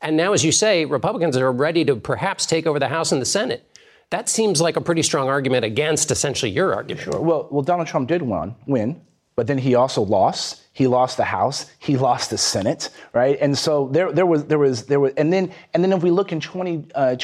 And 0.00 0.16
now, 0.16 0.32
as 0.32 0.44
you 0.44 0.52
say, 0.52 0.84
Republicans 0.84 1.36
are 1.36 1.52
ready 1.52 1.84
to 1.84 1.96
perhaps 1.96 2.46
take 2.46 2.66
over 2.66 2.78
the 2.78 2.88
House 2.88 3.12
and 3.12 3.20
the 3.20 3.26
Senate. 3.26 3.66
That 4.10 4.28
seems 4.28 4.60
like 4.60 4.76
a 4.76 4.80
pretty 4.80 5.02
strong 5.02 5.28
argument 5.28 5.64
against 5.64 6.10
essentially 6.10 6.50
your 6.50 6.74
argument. 6.74 7.04
Sure. 7.04 7.20
Well, 7.20 7.48
well, 7.50 7.62
Donald 7.62 7.86
Trump 7.86 8.08
did 8.08 8.22
win, 8.22 8.54
win, 8.66 9.00
but 9.36 9.46
then 9.46 9.58
he 9.58 9.76
also 9.76 10.02
lost. 10.02 10.62
He 10.72 10.88
lost 10.88 11.16
the 11.16 11.24
House. 11.24 11.66
He 11.78 11.96
lost 11.96 12.30
the 12.30 12.38
Senate, 12.38 12.90
right? 13.12 13.38
And 13.40 13.56
so 13.56 13.88
there, 13.88 14.12
there 14.12 14.26
was, 14.26 14.46
there 14.46 14.58
was, 14.58 14.86
there 14.86 14.98
was, 14.98 15.12
and 15.16 15.32
then, 15.32 15.52
and 15.74 15.84
then 15.84 15.92
if 15.92 16.02
we 16.02 16.10
look 16.10 16.32
in 16.32 16.40
2020, 16.40 16.88
uh, 16.94 17.14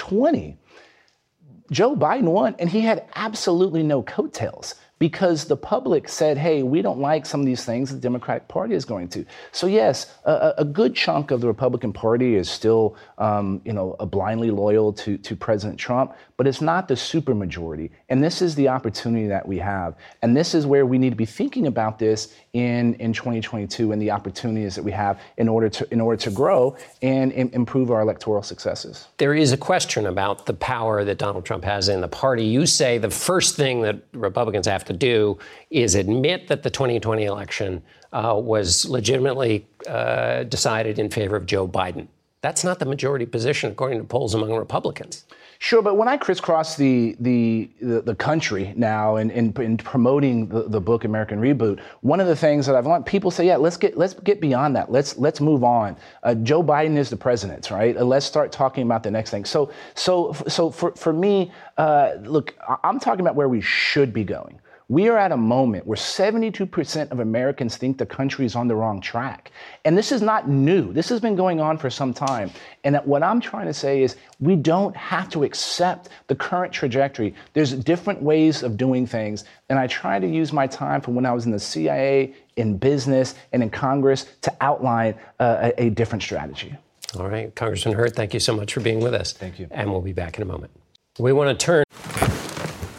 Joe 1.73 1.97
Biden 1.97 2.23
won, 2.23 2.55
and 2.61 2.71
he 2.71 2.81
had 2.81 3.09
absolutely 3.17 3.83
no 3.83 4.03
coattails 4.03 4.77
because 4.99 5.45
the 5.45 5.57
public 5.57 6.09
said, 6.09 6.39
hey, 6.39 6.63
we 6.63 6.81
don't 6.81 6.99
like 6.99 7.27
some 7.27 7.41
of 7.41 7.47
these 7.47 7.65
things 7.65 7.91
the 7.91 7.99
Democratic 7.99 8.49
Party 8.49 8.75
is 8.75 8.85
going 8.85 9.09
to. 9.09 9.27
So, 9.53 9.67
yes, 9.67 10.15
a, 10.25 10.55
a 10.59 10.65
good 10.65 10.95
chunk 10.95 11.31
of 11.31 11.41
the 11.41 11.47
Republican 11.47 11.93
Party 11.93 12.35
is 12.35 12.49
still, 12.49 12.97
um, 13.19 13.61
you 13.65 13.73
know, 13.73 13.95
blindly 14.11 14.51
loyal 14.51 14.93
to, 14.95 15.19
to 15.19 15.37
President 15.37 15.79
Trump, 15.79 16.15
but 16.39 16.47
it's 16.47 16.63
not 16.63 16.89
the 16.89 16.95
supermajority. 16.95 17.91
And 18.09 18.23
this 18.23 18.41
is 18.41 18.55
the 18.55 18.69
opportunity 18.69 19.27
that 19.27 19.47
we 19.47 19.59
have. 19.59 19.97
And 20.23 20.37
this 20.37 20.55
is 20.55 20.65
where 20.65 20.87
we 20.87 20.97
need 20.97 21.11
to 21.11 21.17
be 21.17 21.27
thinking 21.27 21.67
about 21.67 21.99
this 21.99 22.35
in, 22.53 22.95
in 22.95 23.13
2022 23.13 23.91
and 23.91 24.01
the 24.01 24.13
opportunities 24.13 24.77
that 24.77 24.85
we 24.85 24.93
have 24.93 25.21
in 25.39 25.49
order 25.49 25.69
to, 25.69 25.93
in 25.93 26.01
order 26.01 26.17
to 26.23 26.31
grow 26.31 26.77
and 27.03 27.33
improve 27.33 27.91
our 27.91 28.03
electoral 28.03 28.45
successes. 28.45 29.09
There 29.19 29.35
is 29.35 29.53
a 29.53 29.57
question 29.57 30.07
about 30.07 30.47
the 30.47 30.55
power 30.55 31.05
that 31.05 31.19
Donald 31.19 31.45
Trump 31.45 31.65
has 31.65 31.89
in 31.89 32.01
the 32.01 32.09
party. 32.09 32.45
You 32.45 32.65
say 32.65 32.99
the 32.99 33.11
first 33.11 33.57
thing 33.57 33.83
that 33.83 34.01
Republicans 34.13 34.69
have 34.69 34.85
to 34.85 34.93
do 34.93 35.39
is 35.71 35.97
admit 35.97 36.47
that 36.47 36.63
the 36.63 36.71
2020 36.71 37.25
election 37.25 37.83
uh, 38.13 38.39
was 38.41 38.89
legitimately 38.89 39.67
uh, 39.89 40.45
decided 40.45 41.01
in 41.01 41.11
favor 41.11 41.35
of 41.35 41.47
Joe 41.47 41.67
Biden. 41.67 42.07
That's 42.41 42.63
not 42.63 42.79
the 42.79 42.87
majority 42.87 43.27
position, 43.27 43.73
according 43.73 43.99
to 43.99 44.05
polls 44.05 44.33
among 44.33 44.55
Republicans. 44.55 45.25
Sure, 45.67 45.83
but 45.83 45.97
when 45.97 46.07
I 46.07 46.17
crisscross 46.17 46.77
the 46.77 47.17
the 47.19 47.69
the, 47.81 48.15
country 48.15 48.73
now 48.77 49.17
in, 49.17 49.33
in, 49.33 49.53
in 49.61 49.77
promoting 49.77 50.47
the, 50.47 50.69
the, 50.69 50.81
book 50.81 51.03
American 51.03 51.41
Reboot, 51.41 51.81
one 52.03 52.21
of 52.21 52.29
the 52.29 52.37
things 52.37 52.67
that 52.67 52.77
I've 52.77 52.87
learned, 52.87 53.05
people 53.05 53.33
say, 53.33 53.49
yeah, 53.49 53.57
let's 53.57 53.77
get 53.77 53.99
let's 53.99 54.15
get 54.15 54.41
beyond 54.41 54.77
that. 54.77 54.93
Let's 54.93 55.19
let's 55.19 55.41
move 55.41 55.65
on. 55.65 55.97
Uh, 56.23 56.37
Joe 56.37 56.63
Biden 56.63 56.97
is 56.97 57.11
the 57.11 57.17
president, 57.17 57.73
right? 57.73 57.97
Uh, 57.97 58.05
let's 58.05 58.25
start 58.25 58.53
talking 58.53 58.85
about 58.85 59.03
the 59.03 59.11
next 59.11 59.33
thing. 59.33 59.45
So 59.45 59.73
so 59.97 60.37
so 60.47 60.71
for 60.71 60.93
for 60.93 61.13
me, 61.13 61.51
uh, 61.79 62.13
look, 62.21 62.55
I'm 62.85 63.01
talking 63.01 63.23
about 63.23 63.35
where 63.35 63.49
we 63.49 63.61
should 63.61 64.13
be 64.13 64.23
going. 64.23 64.61
We 64.89 65.09
are 65.09 65.19
at 65.19 65.33
a 65.33 65.37
moment 65.37 65.85
where 65.85 65.97
72% 65.97 67.11
of 67.11 67.19
Americans 67.19 67.77
think 67.77 67.99
the 67.99 68.07
country 68.07 68.47
is 68.47 68.55
on 68.55 68.69
the 68.69 68.77
wrong 68.77 69.01
track. 69.01 69.51
And 69.85 69.99
this 69.99 70.13
is 70.13 70.23
not 70.23 70.49
new. 70.49 70.93
This 70.93 71.09
has 71.09 71.19
been 71.19 71.35
going 71.35 71.61
on 71.61 71.77
for 71.77 71.91
some 71.91 72.15
time. 72.15 72.53
And 72.85 72.97
what 73.05 73.25
I'm 73.25 73.41
trying 73.41 73.67
to 73.67 73.75
say 73.75 74.05
is 74.05 74.15
we 74.39 74.55
don't 74.55 74.97
have 74.97 75.29
to 75.31 75.43
accept 75.43 76.11
the 76.29 76.37
current 76.37 76.73
trajectory. 76.73 77.35
There's 77.53 77.73
different 77.73 78.23
ways 78.23 78.63
of 78.63 78.77
doing 78.77 79.09
things. 79.09 79.45
And 79.69 79.77
I 79.77 79.89
try 79.89 80.21
to 80.21 80.27
use 80.27 80.53
my 80.53 80.69
time 80.69 81.01
from 81.01 81.17
when 81.17 81.27
I 81.27 81.33
was 81.33 81.47
in 81.47 81.51
the 81.51 81.59
CIA, 81.59 82.35
in 82.55 82.79
business, 82.79 83.35
and 83.53 83.65
in 83.65 83.71
Congress 83.71 84.27
to 84.43 84.57
outline 84.61 85.17
uh, 85.41 85.73
a, 85.77 85.87
a 85.87 85.91
different 85.91 86.23
strategy. 86.23 86.77
All 87.19 87.29
right. 87.29 87.53
Congressman 87.57 87.97
Hurd, 87.97 88.15
thank 88.15 88.35
you 88.35 88.41
so 88.41 88.55
much 88.55 88.73
for 88.73 88.81
being 88.81 89.01
with 89.01 89.15
us. 89.15 89.33
Thank 89.33 89.59
you. 89.59 89.67
And 89.73 89.91
we'll 89.91 90.01
be 90.01 90.13
back 90.13 90.37
in 90.37 90.43
a 90.43 90.47
moment. 90.47 90.71
We 91.19 91.33
want 91.33 91.59
to 91.59 91.67
turn. 91.67 91.85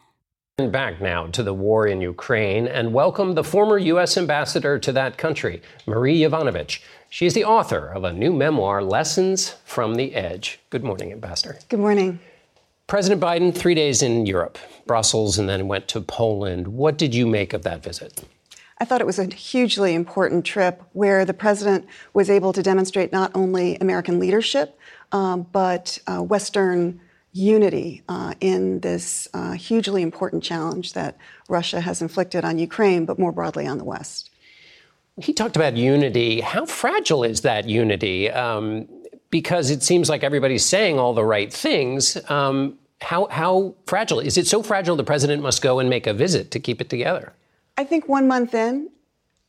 Back 0.69 1.01
now 1.01 1.25
to 1.27 1.41
the 1.41 1.53
war 1.53 1.87
in 1.87 2.01
Ukraine 2.01 2.67
and 2.67 2.93
welcome 2.93 3.33
the 3.33 3.43
former 3.43 3.79
U.S. 3.79 4.15
ambassador 4.15 4.77
to 4.77 4.91
that 4.91 5.17
country, 5.17 5.61
Marie 5.87 6.19
Yovanovitch. 6.19 6.81
She 7.09 7.25
is 7.25 7.33
the 7.33 7.45
author 7.45 7.87
of 7.87 8.03
a 8.03 8.13
new 8.13 8.31
memoir, 8.31 8.83
Lessons 8.83 9.55
from 9.65 9.95
the 9.95 10.13
Edge. 10.13 10.59
Good 10.69 10.83
morning, 10.83 11.11
Ambassador. 11.11 11.57
Good 11.67 11.79
morning. 11.79 12.19
President 12.85 13.21
Biden, 13.21 13.55
three 13.55 13.73
days 13.73 14.03
in 14.03 14.25
Europe, 14.25 14.59
Brussels, 14.85 15.39
and 15.39 15.49
then 15.49 15.67
went 15.67 15.87
to 15.87 16.01
Poland. 16.01 16.67
What 16.67 16.97
did 16.97 17.15
you 17.15 17.25
make 17.25 17.53
of 17.53 17.63
that 17.63 17.81
visit? 17.81 18.23
I 18.77 18.85
thought 18.85 19.01
it 19.01 19.07
was 19.07 19.19
a 19.19 19.25
hugely 19.25 19.95
important 19.95 20.45
trip 20.45 20.83
where 20.93 21.25
the 21.25 21.33
president 21.33 21.87
was 22.13 22.29
able 22.29 22.53
to 22.53 22.61
demonstrate 22.61 23.11
not 23.11 23.31
only 23.33 23.77
American 23.77 24.19
leadership, 24.19 24.77
um, 25.11 25.47
but 25.51 25.97
uh, 26.07 26.21
Western 26.21 27.01
unity 27.33 28.03
uh, 28.09 28.33
in 28.39 28.79
this 28.81 29.27
uh, 29.33 29.53
hugely 29.53 30.01
important 30.01 30.43
challenge 30.43 30.93
that 30.93 31.17
Russia 31.47 31.79
has 31.79 32.01
inflicted 32.01 32.43
on 32.43 32.57
Ukraine, 32.57 33.05
but 33.05 33.17
more 33.17 33.31
broadly 33.31 33.67
on 33.67 33.77
the 33.77 33.83
West. 33.83 34.29
He 35.17 35.33
talked 35.33 35.55
about 35.55 35.77
unity. 35.77 36.41
How 36.41 36.65
fragile 36.65 37.23
is 37.23 37.41
that 37.41 37.67
unity? 37.69 38.29
Um, 38.29 38.87
because 39.29 39.69
it 39.69 39.83
seems 39.83 40.09
like 40.09 40.23
everybody's 40.23 40.65
saying 40.65 40.99
all 40.99 41.13
the 41.13 41.23
right 41.23 41.51
things. 41.51 42.17
Um, 42.29 42.77
how, 43.01 43.27
how 43.27 43.75
fragile 43.87 44.19
is 44.19 44.37
it? 44.37 44.47
So 44.47 44.61
fragile 44.61 44.95
the 44.95 45.03
president 45.03 45.41
must 45.41 45.61
go 45.61 45.79
and 45.79 45.89
make 45.89 46.07
a 46.07 46.13
visit 46.13 46.51
to 46.51 46.59
keep 46.59 46.81
it 46.81 46.89
together. 46.89 47.33
I 47.77 47.83
think 47.83 48.07
one 48.07 48.27
month 48.27 48.53
in, 48.53 48.89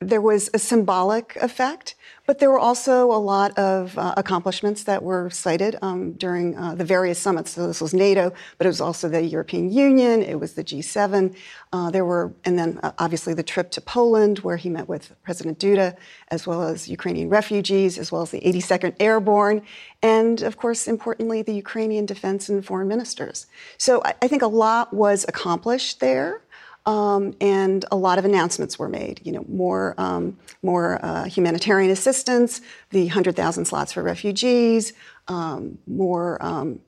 there 0.01 0.21
was 0.21 0.51
a 0.55 0.59
symbolic 0.59 1.37
effect. 1.37 1.95
But 2.25 2.39
there 2.39 2.51
were 2.51 2.59
also 2.59 3.11
a 3.11 3.19
lot 3.19 3.59
of 3.59 3.99
uh, 3.99 4.15
accomplishments 4.17 4.85
that 4.85 5.03
were 5.03 5.29
cited 5.31 5.77
um, 5.83 6.13
during 6.13 6.57
uh, 6.57 6.77
the 6.77 6.85
various 6.85 7.19
summits. 7.19 7.51
So 7.51 7.67
this 7.67 7.81
was 7.81 7.93
NATO, 7.93 8.33
but 8.59 8.67
it 8.67 8.69
was 8.69 8.81
also 8.81 9.09
the 9.09 9.23
European 9.23 9.73
Union, 9.73 10.23
it 10.23 10.39
was 10.39 10.55
the 10.55 10.63
G7. 10.63 11.35
Uh, 11.73 11.91
there 11.91 12.05
were, 12.05 12.33
and 12.45 12.57
then 12.57 12.79
uh, 12.83 12.93
obviously 12.99 13.35
the 13.35 13.43
trip 13.43 13.73
to 13.73 13.81
Poland, 13.81 14.39
where 14.41 14.57
he 14.57 14.69
met 14.69 14.89
with 14.89 15.13
President 15.25 15.59
Duda, 15.59 15.97
as 16.29 16.47
well 16.47 16.63
as 16.63 16.89
Ukrainian 16.89 17.29
refugees, 17.29 17.99
as 17.99 18.13
well 18.13 18.23
as 18.23 18.31
the 18.31 18.41
82nd 18.41 18.95
Airborne, 19.01 19.63
and 20.01 20.43
of 20.43 20.57
course, 20.57 20.87
importantly, 20.87 21.43
the 21.43 21.55
Ukrainian 21.55 22.07
defense 22.07 22.49
and 22.49 22.65
foreign 22.65 22.87
ministers. 22.87 23.47
So 23.79 24.01
I, 24.05 24.15
I 24.23 24.29
think 24.29 24.43
a 24.43 24.47
lot 24.47 24.93
was 24.93 25.25
accomplished 25.27 25.99
there. 25.99 26.42
Um, 26.85 27.35
and 27.41 27.85
a 27.93 27.97
lot 27.97 28.19
of 28.19 28.25
announcements 28.25 28.79
were 28.79 28.89
made. 28.89 29.21
You 29.25 29.33
know, 29.33 29.45
more 29.49 29.95
um, 29.99 30.37
more 30.63 31.05
uh, 31.05 31.25
humanitarian 31.25 31.91
assistance, 31.91 32.61
the 32.91 33.07
hundred 33.07 33.37
thousand 33.37 33.67
slots 33.67 33.93
for 33.93 34.03
refugees, 34.03 34.93
um, 35.29 35.79
more 35.87 36.43
um, 36.45 36.81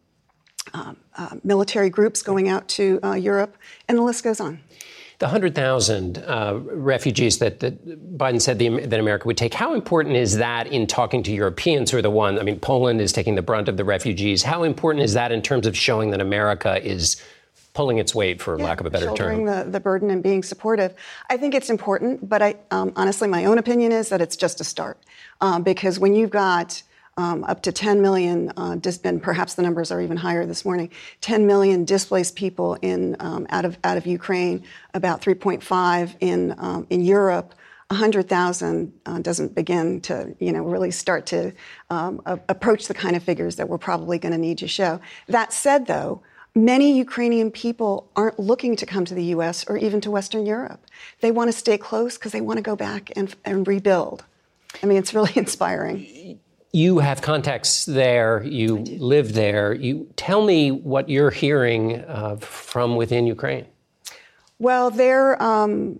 uh, 0.72 0.94
uh, 1.16 1.36
military 1.44 1.90
groups 1.90 2.22
going 2.22 2.48
out 2.48 2.66
to 2.68 2.98
uh, 3.04 3.14
Europe, 3.14 3.56
and 3.88 3.98
the 3.98 4.02
list 4.02 4.24
goes 4.24 4.40
on. 4.40 4.60
The 5.20 5.26
100,000 5.26 6.18
uh, 6.18 6.58
refugees 6.72 7.38
that, 7.38 7.60
that, 7.60 8.18
Biden 8.18 8.42
said 8.42 8.58
the, 8.58 8.84
that 8.84 8.98
America 8.98 9.26
would 9.28 9.36
take, 9.36 9.54
how 9.54 9.72
important 9.72 10.16
is 10.16 10.38
that 10.38 10.66
in 10.66 10.88
talking 10.88 11.22
to 11.22 11.32
Europeans 11.32 11.92
who 11.92 11.98
are 11.98 12.02
the 12.02 12.10
one? 12.10 12.38
I 12.38 12.42
mean, 12.42 12.58
Poland 12.58 13.00
is 13.00 13.12
taking 13.12 13.36
the 13.36 13.42
brunt 13.42 13.68
of 13.68 13.76
the 13.76 13.84
refugees. 13.84 14.42
How 14.42 14.64
important 14.64 15.04
is 15.04 15.14
that 15.14 15.30
in 15.30 15.40
terms 15.40 15.68
of 15.68 15.76
showing 15.76 16.10
that 16.10 16.20
America 16.20 16.84
is 16.84 17.22
pulling 17.74 17.98
its 17.98 18.14
weight, 18.14 18.40
for 18.40 18.56
yeah, 18.58 18.64
lack 18.64 18.80
of 18.80 18.86
a 18.86 18.90
better 18.90 19.12
term. 19.12 19.44
The, 19.44 19.66
the 19.68 19.80
burden 19.80 20.10
and 20.10 20.22
being 20.22 20.42
supportive. 20.42 20.94
I 21.28 21.36
think 21.36 21.54
it's 21.54 21.68
important, 21.68 22.26
but 22.28 22.40
I 22.40 22.56
um, 22.70 22.92
honestly, 22.96 23.28
my 23.28 23.44
own 23.44 23.58
opinion 23.58 23.92
is 23.92 24.08
that 24.08 24.20
it's 24.20 24.36
just 24.36 24.60
a 24.60 24.64
start. 24.64 24.98
Um, 25.40 25.62
because 25.62 25.98
when 25.98 26.14
you've 26.14 26.30
got 26.30 26.82
um, 27.16 27.44
up 27.44 27.62
to 27.62 27.72
10 27.72 28.00
million, 28.00 28.52
uh, 28.56 28.76
dis- 28.76 29.00
and 29.04 29.22
perhaps 29.22 29.54
the 29.54 29.62
numbers 29.62 29.90
are 29.90 30.00
even 30.00 30.16
higher 30.16 30.46
this 30.46 30.64
morning, 30.64 30.90
10 31.20 31.46
million 31.46 31.84
displaced 31.84 32.36
people 32.36 32.74
in, 32.82 33.16
um, 33.20 33.46
out, 33.50 33.64
of, 33.64 33.78
out 33.84 33.96
of 33.96 34.06
Ukraine, 34.06 34.64
about 34.94 35.20
3.5 35.20 36.16
in, 36.20 36.54
um, 36.58 36.86
in 36.90 37.02
Europe. 37.02 37.54
100,000 37.88 38.92
uh, 39.06 39.18
doesn't 39.18 39.54
begin 39.54 40.00
to, 40.00 40.34
you 40.40 40.50
know, 40.50 40.62
really 40.62 40.90
start 40.90 41.26
to 41.26 41.52
um, 41.90 42.20
a- 42.26 42.40
approach 42.48 42.88
the 42.88 42.94
kind 42.94 43.14
of 43.14 43.22
figures 43.22 43.56
that 43.56 43.68
we're 43.68 43.78
probably 43.78 44.18
going 44.18 44.32
to 44.32 44.38
need 44.38 44.58
to 44.58 44.66
show. 44.66 45.00
That 45.28 45.52
said, 45.52 45.86
though, 45.86 46.22
many 46.54 46.96
Ukrainian 46.96 47.50
people 47.50 48.08
aren't 48.14 48.38
looking 48.38 48.76
to 48.76 48.86
come 48.86 49.04
to 49.04 49.14
the 49.14 49.24
U.S. 49.36 49.64
or 49.68 49.76
even 49.76 50.00
to 50.02 50.10
Western 50.10 50.46
Europe. 50.46 50.80
They 51.20 51.30
want 51.30 51.48
to 51.48 51.56
stay 51.56 51.78
close 51.78 52.16
because 52.16 52.32
they 52.32 52.40
want 52.40 52.58
to 52.58 52.62
go 52.62 52.76
back 52.76 53.10
and, 53.16 53.34
and 53.44 53.66
rebuild. 53.66 54.24
I 54.82 54.86
mean, 54.86 54.98
it's 54.98 55.14
really 55.14 55.32
inspiring. 55.36 56.38
You 56.72 56.98
have 56.98 57.22
contacts 57.22 57.84
there. 57.84 58.42
You 58.42 58.78
live 58.78 59.34
there. 59.34 59.74
You 59.74 60.08
tell 60.16 60.44
me 60.44 60.72
what 60.72 61.08
you're 61.08 61.30
hearing 61.30 62.04
uh, 62.06 62.36
from 62.36 62.96
within 62.96 63.26
Ukraine. 63.26 63.66
Well, 64.58 64.90
they're 64.90 65.40
um, 65.42 65.98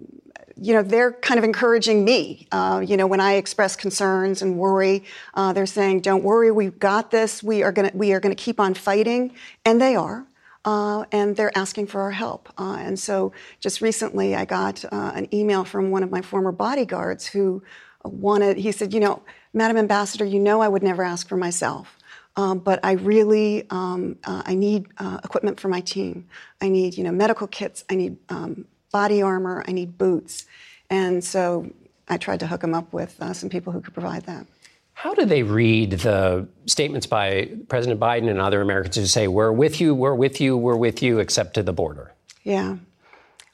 you 0.56 0.72
know, 0.72 0.82
they're 0.82 1.12
kind 1.12 1.38
of 1.38 1.44
encouraging 1.44 2.04
me. 2.04 2.46
Uh, 2.52 2.82
you 2.84 2.96
know, 2.96 3.06
when 3.06 3.20
I 3.20 3.34
express 3.34 3.74
concerns 3.74 4.40
and 4.40 4.56
worry, 4.56 5.04
uh, 5.34 5.52
they're 5.52 5.66
saying, 5.66 6.00
"Don't 6.00 6.22
worry, 6.22 6.50
we've 6.50 6.78
got 6.78 7.10
this. 7.10 7.42
We 7.42 7.62
are 7.62 7.72
going 7.72 7.90
to 7.90 7.96
we 7.96 8.12
are 8.12 8.20
going 8.20 8.34
to 8.34 8.40
keep 8.42 8.60
on 8.60 8.74
fighting," 8.74 9.32
and 9.64 9.80
they 9.80 9.96
are. 9.96 10.26
Uh, 10.64 11.04
and 11.12 11.36
they're 11.36 11.56
asking 11.56 11.86
for 11.86 12.00
our 12.00 12.10
help. 12.10 12.48
Uh, 12.58 12.76
and 12.80 12.98
so, 12.98 13.32
just 13.60 13.80
recently, 13.80 14.34
I 14.34 14.44
got 14.46 14.84
uh, 14.86 15.12
an 15.14 15.32
email 15.34 15.64
from 15.64 15.90
one 15.90 16.02
of 16.02 16.10
my 16.10 16.22
former 16.22 16.52
bodyguards 16.52 17.26
who 17.26 17.62
wanted. 18.02 18.56
He 18.56 18.72
said, 18.72 18.94
"You 18.94 19.00
know, 19.00 19.22
Madam 19.52 19.76
Ambassador, 19.76 20.24
you 20.24 20.40
know 20.40 20.62
I 20.62 20.68
would 20.68 20.82
never 20.82 21.02
ask 21.02 21.28
for 21.28 21.36
myself." 21.36 21.98
Um, 22.36 22.58
but 22.58 22.80
I 22.82 22.92
really 22.92 23.66
um, 23.70 24.16
uh, 24.24 24.42
I 24.46 24.54
need 24.54 24.86
uh, 24.98 25.20
equipment 25.22 25.60
for 25.60 25.68
my 25.68 25.80
team. 25.80 26.28
I 26.60 26.68
need 26.70 26.96
you 26.96 27.04
know 27.04 27.12
medical 27.12 27.46
kits. 27.46 27.84
I 27.90 27.96
need 27.96 28.16
um, 28.30 28.64
body 28.94 29.20
armor, 29.20 29.64
I 29.66 29.72
need 29.72 29.98
boots. 29.98 30.46
And 30.88 31.24
so 31.24 31.68
I 32.08 32.16
tried 32.16 32.38
to 32.40 32.46
hook 32.46 32.62
him 32.62 32.74
up 32.74 32.92
with 32.92 33.20
uh, 33.20 33.32
some 33.32 33.48
people 33.48 33.72
who 33.72 33.80
could 33.80 33.92
provide 33.92 34.24
that. 34.26 34.46
How 34.94 35.12
do 35.12 35.26
they 35.26 35.42
read 35.42 35.90
the 35.90 36.48
statements 36.66 37.06
by 37.06 37.50
President 37.68 38.00
Biden 38.00 38.30
and 38.30 38.40
other 38.40 38.60
Americans 38.60 38.96
who 38.96 39.06
say, 39.06 39.28
we're 39.28 39.52
with 39.52 39.80
you, 39.80 39.94
we're 39.94 40.14
with 40.14 40.40
you, 40.40 40.56
we're 40.56 40.76
with 40.76 41.02
you, 41.02 41.18
except 41.18 41.54
to 41.54 41.62
the 41.62 41.72
border? 41.72 42.14
Yeah. 42.44 42.76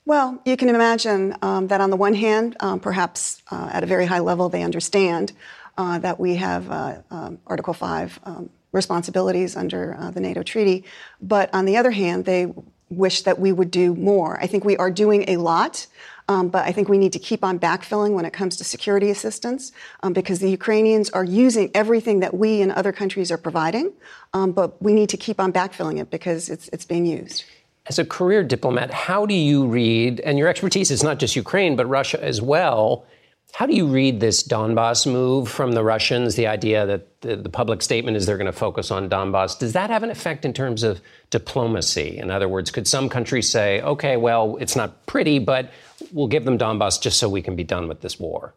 Well, 0.05 0.41
you 0.45 0.57
can 0.57 0.69
imagine 0.69 1.35
um, 1.43 1.69
that 1.69 1.81
on 1.81 1.91
the 1.91 1.97
one 1.97 2.15
hand, 2.15 2.57
um, 2.61 2.79
perhaps 2.79 3.43
uh, 3.51 3.71
at 3.73 3.83
a 3.83 3.87
very 3.87 4.07
high 4.07 4.19
level, 4.19 4.49
they 4.49 4.63
understand 4.63 5.33
uh, 5.79 5.99
that 6.01 6.21
we 6.21 6.37
have 6.37 6.71
uh, 6.71 6.99
um, 7.11 7.39
Article 7.47 7.75
5 7.75 8.21
um, 8.25 8.51
responsibilities 8.73 9.57
under 9.57 9.97
uh, 9.99 10.11
the 10.11 10.21
NATO 10.21 10.43
treaty. 10.43 10.85
But 11.21 11.53
on 11.55 11.65
the 11.65 11.77
other 11.77 11.91
hand, 11.91 12.27
they 12.27 12.53
wish 12.91 13.23
that 13.23 13.39
we 13.39 13.53
would 13.53 13.71
do 13.71 13.95
more. 13.95 14.39
I 14.41 14.47
think 14.47 14.65
we 14.65 14.77
are 14.77 14.91
doing 14.91 15.25
a 15.29 15.37
lot. 15.37 15.87
Um, 16.31 16.49
but 16.49 16.65
I 16.65 16.71
think 16.71 16.89
we 16.89 16.97
need 16.97 17.13
to 17.15 17.19
keep 17.19 17.43
on 17.43 17.59
backfilling 17.59 18.13
when 18.13 18.25
it 18.25 18.33
comes 18.33 18.57
to 18.59 18.65
security 18.65 19.11
assistance 19.11 19.73
um, 20.05 20.13
because 20.13 20.39
the 20.39 20.49
Ukrainians 20.49 21.11
are 21.11 21.25
using 21.25 21.73
everything 21.75 22.21
that 22.21 22.33
we 22.33 22.63
and 22.63 22.71
other 22.71 22.93
countries 22.93 23.33
are 23.33 23.37
providing. 23.37 23.93
Um, 24.33 24.53
but 24.53 24.81
we 24.81 24.93
need 24.95 25.09
to 25.09 25.17
keep 25.17 25.41
on 25.41 25.53
backfilling 25.53 26.01
it 26.01 26.09
because 26.09 26.49
it's, 26.49 26.69
it's 26.69 26.85
being 26.85 27.05
used. 27.05 27.43
As 27.89 27.99
a 27.99 28.05
career 28.05 28.45
diplomat, 28.45 28.93
how 28.93 29.27
do 29.27 29.35
you 29.35 29.67
read, 29.67 30.21
and 30.21 30.39
your 30.39 30.47
expertise 30.47 30.93
is 30.93 31.03
not 31.03 31.19
just 31.19 31.35
Ukraine, 31.35 31.75
but 31.75 31.87
Russia 31.87 32.23
as 32.23 32.41
well, 32.41 33.05
how 33.53 33.67
do 33.67 33.75
you 33.75 33.89
read 33.89 34.21
this 34.21 34.47
Donbass 34.47 35.11
move 35.11 35.49
from 35.49 35.73
the 35.73 35.83
Russians? 35.83 36.37
The 36.37 36.47
idea 36.47 36.87
that 36.87 37.21
the, 37.23 37.35
the 37.35 37.49
public 37.49 37.83
statement 37.83 38.17
is 38.17 38.25
they're 38.25 38.37
going 38.37 38.47
to 38.47 38.53
focus 38.53 38.93
on 38.93 39.11
Donbass. 39.11 39.59
Does 39.59 39.73
that 39.73 39.91
have 39.91 40.05
an 40.05 40.11
effect 40.11 40.45
in 40.45 40.53
terms 40.53 40.85
of 40.85 41.01
diplomacy? 41.31 42.19
In 42.19 42.31
other 42.31 42.49
words, 42.49 42.71
could 42.71 42.87
some 42.87 43.09
countries 43.09 43.51
say, 43.51 43.81
okay, 43.83 44.17
well, 44.17 44.57
it's 44.61 44.77
not 44.77 45.05
pretty, 45.07 45.41
but 45.41 45.71
we'll 46.13 46.29
give 46.29 46.45
them 46.45 46.59
Donbass 46.59 47.01
just 47.01 47.19
so 47.19 47.29
we 47.29 47.43
can 47.43 47.57
be 47.57 47.65
done 47.65 47.89
with 47.89 48.01
this 48.01 48.19
war? 48.19 48.55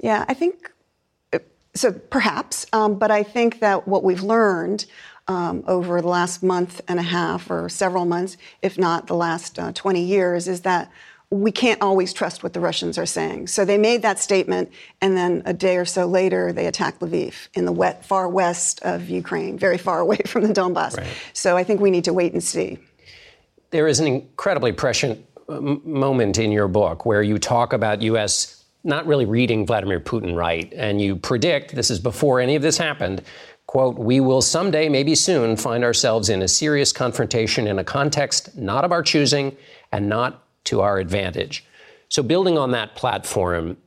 Yeah, 0.00 0.24
I 0.28 0.34
think 0.34 0.72
so, 1.74 1.92
perhaps. 1.92 2.66
Um, 2.72 2.96
but 2.96 3.10
I 3.10 3.22
think 3.22 3.60
that 3.60 3.88
what 3.88 4.04
we've 4.04 4.22
learned 4.22 4.84
um, 5.28 5.64
over 5.66 6.00
the 6.00 6.08
last 6.08 6.42
month 6.42 6.80
and 6.88 6.98
a 6.98 7.02
half 7.02 7.50
or 7.50 7.68
several 7.68 8.04
months, 8.04 8.36
if 8.60 8.76
not 8.76 9.06
the 9.06 9.14
last 9.14 9.58
uh, 9.58 9.72
20 9.72 10.02
years, 10.02 10.48
is 10.48 10.62
that 10.62 10.90
we 11.30 11.50
can't 11.50 11.80
always 11.80 12.12
trust 12.12 12.42
what 12.42 12.52
the 12.52 12.60
Russians 12.60 12.98
are 12.98 13.06
saying. 13.06 13.46
So 13.46 13.64
they 13.64 13.78
made 13.78 14.02
that 14.02 14.18
statement, 14.18 14.70
and 15.00 15.16
then 15.16 15.42
a 15.46 15.54
day 15.54 15.78
or 15.78 15.86
so 15.86 16.04
later, 16.04 16.52
they 16.52 16.66
attacked 16.66 17.00
Lviv 17.00 17.48
in 17.54 17.64
the 17.64 17.72
wet, 17.72 18.04
far 18.04 18.28
west 18.28 18.82
of 18.82 19.08
Ukraine, 19.08 19.58
very 19.58 19.78
far 19.78 20.00
away 20.06 20.18
from 20.26 20.46
the 20.46 20.52
Donbass. 20.52 20.98
Right. 20.98 21.06
So 21.32 21.56
I 21.56 21.64
think 21.64 21.80
we 21.80 21.90
need 21.90 22.04
to 22.04 22.12
wait 22.12 22.32
and 22.32 22.44
see. 22.44 22.78
There 23.70 23.88
is 23.88 24.00
an 24.00 24.06
incredibly 24.06 24.72
prescient 24.72 25.24
moment 25.48 26.38
in 26.38 26.52
your 26.52 26.68
book 26.68 27.06
where 27.06 27.22
you 27.22 27.38
talk 27.38 27.72
about 27.72 28.02
U.S. 28.02 28.64
not 28.84 29.06
really 29.06 29.24
reading 29.24 29.66
Vladimir 29.66 30.00
Putin 30.00 30.36
right, 30.36 30.72
and 30.74 31.00
you 31.00 31.16
predict 31.16 31.74
this 31.74 31.90
is 31.90 31.98
before 31.98 32.40
any 32.40 32.56
of 32.56 32.62
this 32.62 32.78
happened. 32.78 33.22
Quote, 33.66 33.98
we 33.98 34.20
will 34.20 34.42
someday, 34.42 34.88
maybe 34.88 35.14
soon, 35.14 35.56
find 35.56 35.82
ourselves 35.84 36.28
in 36.28 36.42
a 36.42 36.48
serious 36.48 36.92
confrontation 36.92 37.66
in 37.66 37.78
a 37.78 37.84
context 37.84 38.56
not 38.56 38.84
of 38.84 38.92
our 38.92 39.02
choosing 39.02 39.56
and 39.92 40.08
not 40.08 40.42
to 40.64 40.80
our 40.80 40.98
advantage. 40.98 41.64
So, 42.08 42.22
building 42.22 42.58
on 42.58 42.72
that 42.72 42.94
platform, 42.96 43.78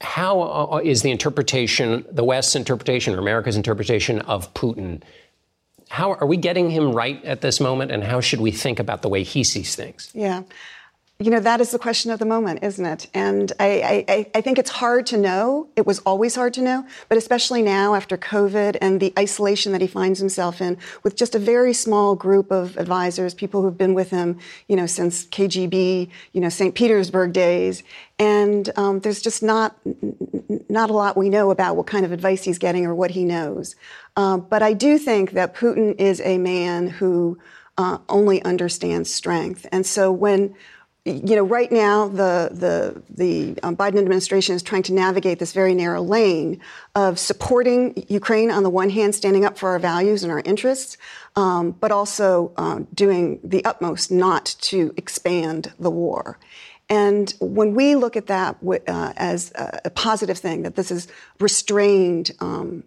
how 0.00 0.40
uh, 0.40 0.80
the 0.80 1.10
interpretation, 1.10 2.04
the 2.10 2.24
West's 2.24 2.54
interpretation 2.54 3.14
or 3.14 3.18
America's 3.18 3.56
interpretation 3.56 4.20
of 4.20 4.52
Putin? 4.54 5.02
How 5.88 6.14
are 6.14 6.26
we 6.26 6.36
getting 6.36 6.70
him 6.70 6.92
right 6.92 7.24
at 7.24 7.42
this 7.42 7.60
moment, 7.60 7.92
and 7.92 8.02
how 8.02 8.20
should 8.20 8.40
we 8.40 8.50
think 8.50 8.78
about 8.78 9.02
the 9.02 9.08
way 9.08 9.22
he 9.22 9.44
sees 9.44 9.74
things? 9.74 10.10
Yeah. 10.14 10.42
You 11.18 11.30
know, 11.30 11.40
that 11.40 11.62
is 11.62 11.70
the 11.70 11.78
question 11.78 12.10
of 12.10 12.18
the 12.18 12.26
moment, 12.26 12.62
isn't 12.62 12.84
it? 12.84 13.06
And 13.14 13.50
I, 13.58 14.04
I, 14.06 14.30
I, 14.34 14.40
think 14.42 14.58
it's 14.58 14.68
hard 14.68 15.06
to 15.06 15.16
know. 15.16 15.66
It 15.74 15.86
was 15.86 16.00
always 16.00 16.34
hard 16.34 16.52
to 16.54 16.62
know, 16.62 16.86
but 17.08 17.16
especially 17.16 17.62
now 17.62 17.94
after 17.94 18.18
COVID 18.18 18.76
and 18.82 19.00
the 19.00 19.14
isolation 19.18 19.72
that 19.72 19.80
he 19.80 19.86
finds 19.86 20.18
himself 20.18 20.60
in 20.60 20.76
with 21.02 21.16
just 21.16 21.34
a 21.34 21.38
very 21.38 21.72
small 21.72 22.16
group 22.16 22.50
of 22.50 22.76
advisors, 22.76 23.32
people 23.32 23.62
who've 23.62 23.78
been 23.78 23.94
with 23.94 24.10
him, 24.10 24.38
you 24.68 24.76
know, 24.76 24.84
since 24.84 25.24
KGB, 25.28 26.10
you 26.34 26.40
know, 26.42 26.50
St. 26.50 26.74
Petersburg 26.74 27.32
days. 27.32 27.82
And 28.18 28.68
um, 28.76 29.00
there's 29.00 29.22
just 29.22 29.42
not, 29.42 29.74
not 30.68 30.90
a 30.90 30.92
lot 30.92 31.16
we 31.16 31.30
know 31.30 31.50
about 31.50 31.76
what 31.76 31.86
kind 31.86 32.04
of 32.04 32.12
advice 32.12 32.44
he's 32.44 32.58
getting 32.58 32.84
or 32.84 32.94
what 32.94 33.12
he 33.12 33.24
knows. 33.24 33.74
Uh, 34.16 34.36
but 34.36 34.62
I 34.62 34.74
do 34.74 34.98
think 34.98 35.30
that 35.30 35.54
Putin 35.54 35.98
is 35.98 36.20
a 36.20 36.36
man 36.36 36.88
who 36.88 37.38
uh, 37.78 37.98
only 38.10 38.42
understands 38.42 39.12
strength. 39.12 39.66
And 39.72 39.86
so 39.86 40.12
when 40.12 40.54
you 41.06 41.36
know, 41.36 41.44
right 41.44 41.70
now 41.70 42.08
the 42.08 42.50
the 42.52 43.02
the 43.08 43.62
um, 43.62 43.76
Biden 43.76 43.98
administration 43.98 44.56
is 44.56 44.62
trying 44.62 44.82
to 44.84 44.92
navigate 44.92 45.38
this 45.38 45.52
very 45.52 45.72
narrow 45.72 46.02
lane 46.02 46.60
of 46.96 47.20
supporting 47.20 48.04
Ukraine 48.08 48.50
on 48.50 48.64
the 48.64 48.70
one 48.70 48.90
hand, 48.90 49.14
standing 49.14 49.44
up 49.44 49.56
for 49.56 49.68
our 49.70 49.78
values 49.78 50.24
and 50.24 50.32
our 50.32 50.42
interests, 50.44 50.96
um, 51.36 51.70
but 51.70 51.92
also 51.92 52.52
um, 52.56 52.88
doing 52.92 53.38
the 53.44 53.64
utmost 53.64 54.10
not 54.10 54.56
to 54.62 54.92
expand 54.96 55.72
the 55.78 55.90
war. 55.90 56.40
And 56.88 57.32
when 57.40 57.74
we 57.74 57.94
look 57.94 58.16
at 58.16 58.26
that 58.26 58.56
uh, 58.64 59.12
as 59.16 59.52
a, 59.54 59.90
positive 59.90 60.38
thing, 60.38 60.62
that 60.62 60.74
this 60.74 60.90
is 60.90 61.08
restrained 61.40 62.32
um, 62.40 62.84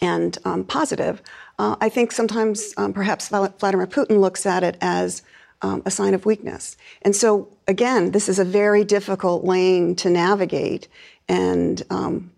and 0.00 0.36
um, 0.44 0.64
positive, 0.64 1.22
uh, 1.58 1.76
I 1.80 1.88
think 1.88 2.12
sometimes 2.12 2.74
um, 2.76 2.92
perhaps 2.92 3.28
Vladimir 3.28 3.86
Putin 3.86 4.20
looks 4.20 4.46
at 4.46 4.62
it 4.62 4.76
as 4.80 5.22
um, 5.62 5.82
a 5.86 5.90
sign 5.90 6.14
of 6.14 6.26
weakness. 6.26 6.76
And 7.02 7.14
so, 7.14 7.48
again, 7.66 8.10
this 8.10 8.28
is 8.28 8.38
a 8.38 8.44
very 8.44 8.84
difficult 8.84 9.44
lane 9.44 9.94
to 9.96 10.10
navigate. 10.10 10.88
And 11.28 11.82
um, 11.90 12.32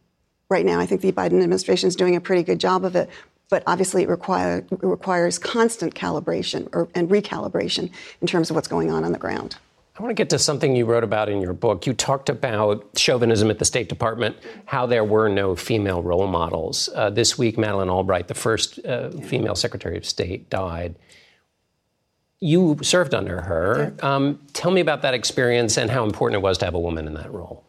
right 0.49 0.64
now, 0.64 0.81
I 0.81 0.87
think 0.87 1.01
the 1.01 1.12
Biden 1.12 1.43
administration 1.43 1.89
is 1.89 1.97
doing 1.97 2.16
a 2.16 2.21
pretty 2.21 2.43
good 2.43 2.61
job 2.61 2.85
of 2.85 2.97
it. 2.97 3.09
But 3.51 3.62
obviously, 3.66 4.03
it, 4.03 4.09
require, 4.09 4.59
it 4.59 4.83
requires 4.83 5.39
constant 5.39 5.95
calibration 5.95 6.69
or, 6.73 6.89
and 6.95 7.09
recalibration 7.09 7.91
in 8.21 8.27
terms 8.27 8.51
of 8.51 8.57
what's 8.57 8.69
going 8.69 8.91
on 8.91 9.05
on 9.05 9.12
the 9.12 9.19
ground. 9.19 9.57
I 9.99 10.03
want 10.03 10.11
to 10.11 10.14
get 10.14 10.31
to 10.31 10.39
something 10.39 10.77
you 10.77 10.87
wrote 10.87 11.03
about 11.03 11.29
in 11.29 11.41
your 11.41 11.55
book. 11.55 11.85
You 11.85 11.93
talked 11.93 12.29
about 12.29 12.87
chauvinism 12.97 13.51
at 13.51 13.59
the 13.59 13.64
State 13.64 13.89
Department, 13.89 14.37
how 14.64 14.87
there 14.87 15.03
were 15.03 15.29
no 15.29 15.57
female 15.57 16.03
role 16.03 16.29
models. 16.29 16.89
Uh, 16.95 17.11
this 17.11 17.37
week, 17.37 17.59
Madeleine 17.59 17.91
Albright, 17.91 18.29
the 18.29 18.35
first 18.35 18.79
uh, 18.87 19.11
female 19.11 19.57
Secretary 19.57 19.97
of 19.97 20.07
State, 20.07 20.51
died. 20.51 20.95
You 22.41 22.78
served 22.82 23.14
under 23.14 23.41
her. 23.43 23.95
Um, 24.01 24.39
tell 24.53 24.70
me 24.70 24.80
about 24.80 25.03
that 25.03 25.14
experience 25.14 25.76
and 25.76 25.91
how 25.91 26.05
important 26.05 26.41
it 26.41 26.43
was 26.43 26.59
to 26.59 26.64
have 26.64 26.74
a 26.74 26.80
woman 26.80 27.07
in 27.07 27.14
that 27.14 27.32
role. 27.32 27.64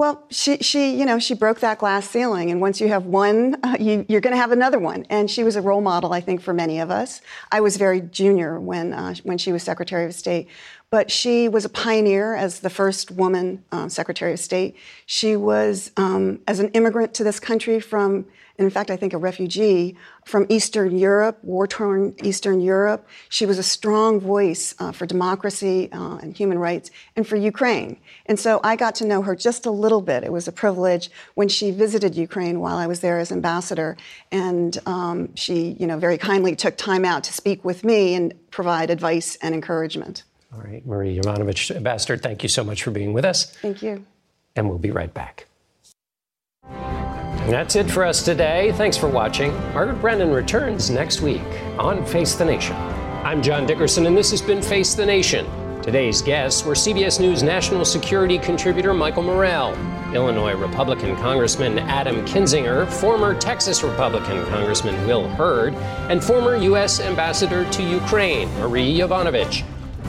Well, 0.00 0.24
she, 0.30 0.56
she, 0.62 0.98
you 0.98 1.04
know, 1.04 1.18
she 1.18 1.34
broke 1.34 1.60
that 1.60 1.76
glass 1.76 2.08
ceiling, 2.08 2.50
and 2.50 2.58
once 2.58 2.80
you 2.80 2.88
have 2.88 3.04
one, 3.04 3.58
uh, 3.62 3.76
you, 3.78 4.06
are 4.08 4.20
going 4.20 4.32
to 4.32 4.38
have 4.38 4.50
another 4.50 4.78
one. 4.78 5.04
And 5.10 5.30
she 5.30 5.44
was 5.44 5.56
a 5.56 5.60
role 5.60 5.82
model, 5.82 6.14
I 6.14 6.22
think, 6.22 6.40
for 6.40 6.54
many 6.54 6.80
of 6.80 6.90
us. 6.90 7.20
I 7.52 7.60
was 7.60 7.76
very 7.76 8.00
junior 8.00 8.58
when 8.58 8.94
uh, 8.94 9.14
when 9.24 9.36
she 9.36 9.52
was 9.52 9.62
Secretary 9.62 10.06
of 10.06 10.14
State, 10.14 10.48
but 10.88 11.10
she 11.10 11.48
was 11.48 11.66
a 11.66 11.68
pioneer 11.68 12.34
as 12.34 12.60
the 12.60 12.70
first 12.70 13.10
woman 13.10 13.62
uh, 13.72 13.90
Secretary 13.90 14.32
of 14.32 14.40
State. 14.40 14.74
She 15.04 15.36
was, 15.36 15.90
um, 15.98 16.40
as 16.48 16.60
an 16.60 16.70
immigrant 16.70 17.12
to 17.14 17.24
this 17.24 17.38
country 17.38 17.78
from, 17.78 18.24
in 18.64 18.70
fact, 18.70 18.90
I 18.90 18.96
think 18.96 19.12
a 19.12 19.18
refugee 19.18 19.96
from 20.24 20.46
Eastern 20.48 20.98
Europe, 20.98 21.42
war 21.42 21.66
torn 21.66 22.14
Eastern 22.22 22.60
Europe. 22.60 23.06
She 23.28 23.46
was 23.46 23.58
a 23.58 23.62
strong 23.62 24.20
voice 24.20 24.74
uh, 24.78 24.92
for 24.92 25.06
democracy 25.06 25.88
uh, 25.92 26.16
and 26.16 26.36
human 26.36 26.58
rights 26.58 26.90
and 27.16 27.26
for 27.26 27.36
Ukraine. 27.36 27.96
And 28.26 28.38
so 28.38 28.60
I 28.62 28.76
got 28.76 28.94
to 28.96 29.06
know 29.06 29.22
her 29.22 29.34
just 29.34 29.66
a 29.66 29.70
little 29.70 30.02
bit. 30.02 30.24
It 30.24 30.32
was 30.32 30.46
a 30.46 30.52
privilege 30.52 31.10
when 31.34 31.48
she 31.48 31.70
visited 31.70 32.14
Ukraine 32.14 32.60
while 32.60 32.76
I 32.76 32.86
was 32.86 33.00
there 33.00 33.18
as 33.18 33.32
ambassador. 33.32 33.96
And 34.30 34.78
um, 34.86 35.34
she, 35.36 35.76
you 35.80 35.86
know, 35.86 35.98
very 35.98 36.18
kindly 36.18 36.54
took 36.54 36.76
time 36.76 37.04
out 37.04 37.24
to 37.24 37.32
speak 37.32 37.64
with 37.64 37.82
me 37.82 38.14
and 38.14 38.34
provide 38.50 38.90
advice 38.90 39.36
and 39.36 39.54
encouragement. 39.54 40.22
All 40.52 40.60
right, 40.60 40.84
Marie 40.84 41.18
Yovanovitch, 41.18 41.74
Ambassador, 41.74 42.16
thank 42.16 42.42
you 42.42 42.48
so 42.48 42.64
much 42.64 42.82
for 42.82 42.90
being 42.90 43.12
with 43.12 43.24
us. 43.24 43.46
Thank 43.62 43.82
you. 43.82 44.04
And 44.56 44.68
we'll 44.68 44.78
be 44.78 44.90
right 44.90 45.14
back. 45.14 45.46
That's 47.48 47.74
it 47.74 47.90
for 47.90 48.04
us 48.04 48.22
today. 48.22 48.70
Thanks 48.72 48.96
for 48.96 49.08
watching. 49.08 49.52
Margaret 49.72 50.00
Brennan 50.00 50.30
returns 50.30 50.90
next 50.90 51.20
week 51.22 51.42
on 51.78 52.04
Face 52.04 52.34
the 52.34 52.44
Nation. 52.44 52.76
I'm 53.24 53.42
John 53.42 53.66
Dickerson, 53.66 54.06
and 54.06 54.16
this 54.16 54.30
has 54.30 54.42
been 54.42 54.60
Face 54.62 54.94
the 54.94 55.06
Nation. 55.06 55.46
Today's 55.82 56.20
guests 56.20 56.64
were 56.64 56.74
CBS 56.74 57.18
News 57.18 57.42
national 57.42 57.86
security 57.86 58.38
contributor 58.38 58.92
Michael 58.92 59.22
Morell, 59.22 59.72
Illinois 60.14 60.54
Republican 60.54 61.16
Congressman 61.16 61.78
Adam 61.78 62.24
Kinzinger, 62.26 62.86
former 62.86 63.34
Texas 63.34 63.82
Republican 63.82 64.44
Congressman 64.46 65.06
Will 65.06 65.26
Hurd, 65.30 65.74
and 66.10 66.22
former 66.22 66.56
U.S. 66.56 67.00
Ambassador 67.00 67.68
to 67.70 67.82
Ukraine, 67.82 68.48
Marie 68.58 68.98
Yovanovitch. 68.98 69.64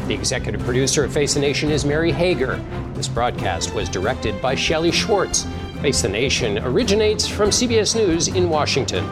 The 0.07 0.13
executive 0.13 0.61
producer 0.63 1.05
of 1.05 1.13
Face 1.13 1.35
the 1.35 1.39
Nation 1.39 1.71
is 1.71 1.85
Mary 1.85 2.11
Hager. 2.11 2.63
This 2.93 3.07
broadcast 3.07 3.73
was 3.73 3.87
directed 3.87 4.39
by 4.41 4.53
Shelley 4.53 4.91
Schwartz. 4.91 5.47
Face 5.81 6.03
the 6.03 6.09
Nation 6.09 6.59
originates 6.59 7.27
from 7.27 7.49
CBS 7.49 7.95
News 7.95 8.27
in 8.27 8.51
Washington. 8.51 9.03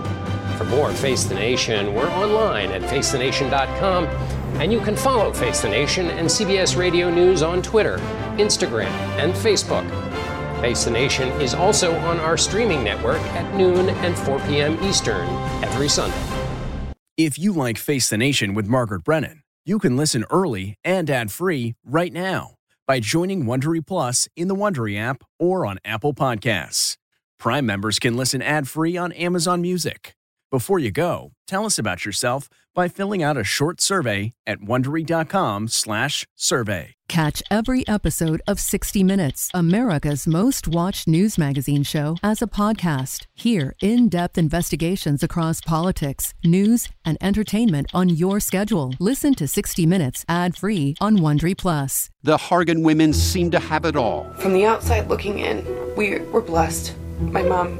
For 0.55 0.65
more 0.65 0.91
Face 0.91 1.24
the 1.24 1.34
Nation, 1.34 1.95
we're 1.95 2.11
online 2.11 2.70
at 2.72 2.84
facethenation.com, 2.84 4.05
and 4.61 4.72
you 4.72 4.80
can 4.80 4.95
follow 4.95 5.34
Face 5.34 5.61
the 5.61 5.70
Nation 5.70 6.11
and 6.11 6.28
CBS 6.28 6.78
Radio 6.78 7.09
News 7.09 7.41
on 7.41 7.63
Twitter, 7.63 7.97
Instagram, 8.38 8.91
and 9.17 9.34
Facebook. 9.34 9.89
Face 10.61 10.84
the 10.84 10.91
Nation 10.91 11.30
is 11.41 11.55
also 11.55 11.95
on 12.01 12.20
our 12.20 12.38
streaming 12.38 12.84
network 12.84 13.22
at 13.34 13.55
noon 13.55 13.89
and 13.89 14.15
4 14.15 14.39
p.m. 14.41 14.78
Eastern 14.84 15.28
every 15.63 15.89
Sunday. 15.89 16.22
If 17.17 17.39
you 17.39 17.51
like 17.51 17.80
Face 17.80 18.09
the 18.09 18.17
Nation 18.17 18.53
with 18.53 18.67
Margaret 18.67 19.03
Brennan, 19.03 19.41
you 19.65 19.80
can 19.80 19.97
listen 19.97 20.24
early 20.30 20.76
and 20.84 21.09
ad-free 21.09 21.74
right 21.84 22.13
now 22.13 22.59
by 22.89 22.99
joining 22.99 23.43
Wondery 23.43 23.85
Plus 23.85 24.27
in 24.35 24.47
the 24.47 24.55
Wondery 24.55 24.97
app 24.99 25.23
or 25.37 25.63
on 25.63 25.77
Apple 25.85 26.11
Podcasts. 26.11 26.97
Prime 27.37 27.63
members 27.63 27.99
can 27.99 28.17
listen 28.17 28.41
ad-free 28.41 28.97
on 28.97 29.11
Amazon 29.11 29.61
Music. 29.61 30.15
Before 30.49 30.79
you 30.79 30.89
go, 30.89 31.33
tell 31.45 31.67
us 31.67 31.77
about 31.77 32.03
yourself 32.03 32.49
by 32.76 32.88
filling 32.88 33.24
out 33.24 33.38
a 33.38 33.43
short 33.43 33.82
survey 33.82 34.34
at 34.47 34.59
wondery.com/survey. 34.59 36.93
Catch 37.07 37.41
every 37.49 37.88
episode 37.88 38.41
of 38.47 38.59
60 38.59 39.03
Minutes, 39.03 39.49
America's 39.53 40.28
most 40.28 40.67
watched 40.67 41.07
news 41.07 41.39
magazine 41.39 41.82
show, 41.82 42.17
as 42.22 42.39
a 42.41 42.47
podcast. 42.47 43.26
Hear 43.34 43.74
in-depth 43.82 44.38
investigations 44.38 45.24
across 45.24 45.59
politics, 45.59 46.36
news, 46.43 46.88
and 47.03 47.17
entertainment 47.20 47.88
on 47.95 48.09
your 48.09 48.39
schedule. 48.39 48.93
Listen 48.99 49.34
to 49.36 49.47
60 49.47 49.88
Minutes 49.88 50.24
ad-free 50.30 50.95
on 51.01 51.17
Wondery 51.17 51.57
Plus. 51.57 52.11
The 52.22 52.38
Hargan 52.38 52.84
women 52.84 53.13
seem 53.13 53.49
to 53.51 53.59
have 53.59 53.86
it 53.86 53.95
all. 53.95 54.32
From 54.38 54.53
the 54.53 54.65
outside 54.65 55.07
looking 55.07 55.39
in, 55.39 55.65
we 55.97 56.20
were 56.20 56.41
blessed. 56.41 56.93
My 57.20 57.41
mom 57.41 57.80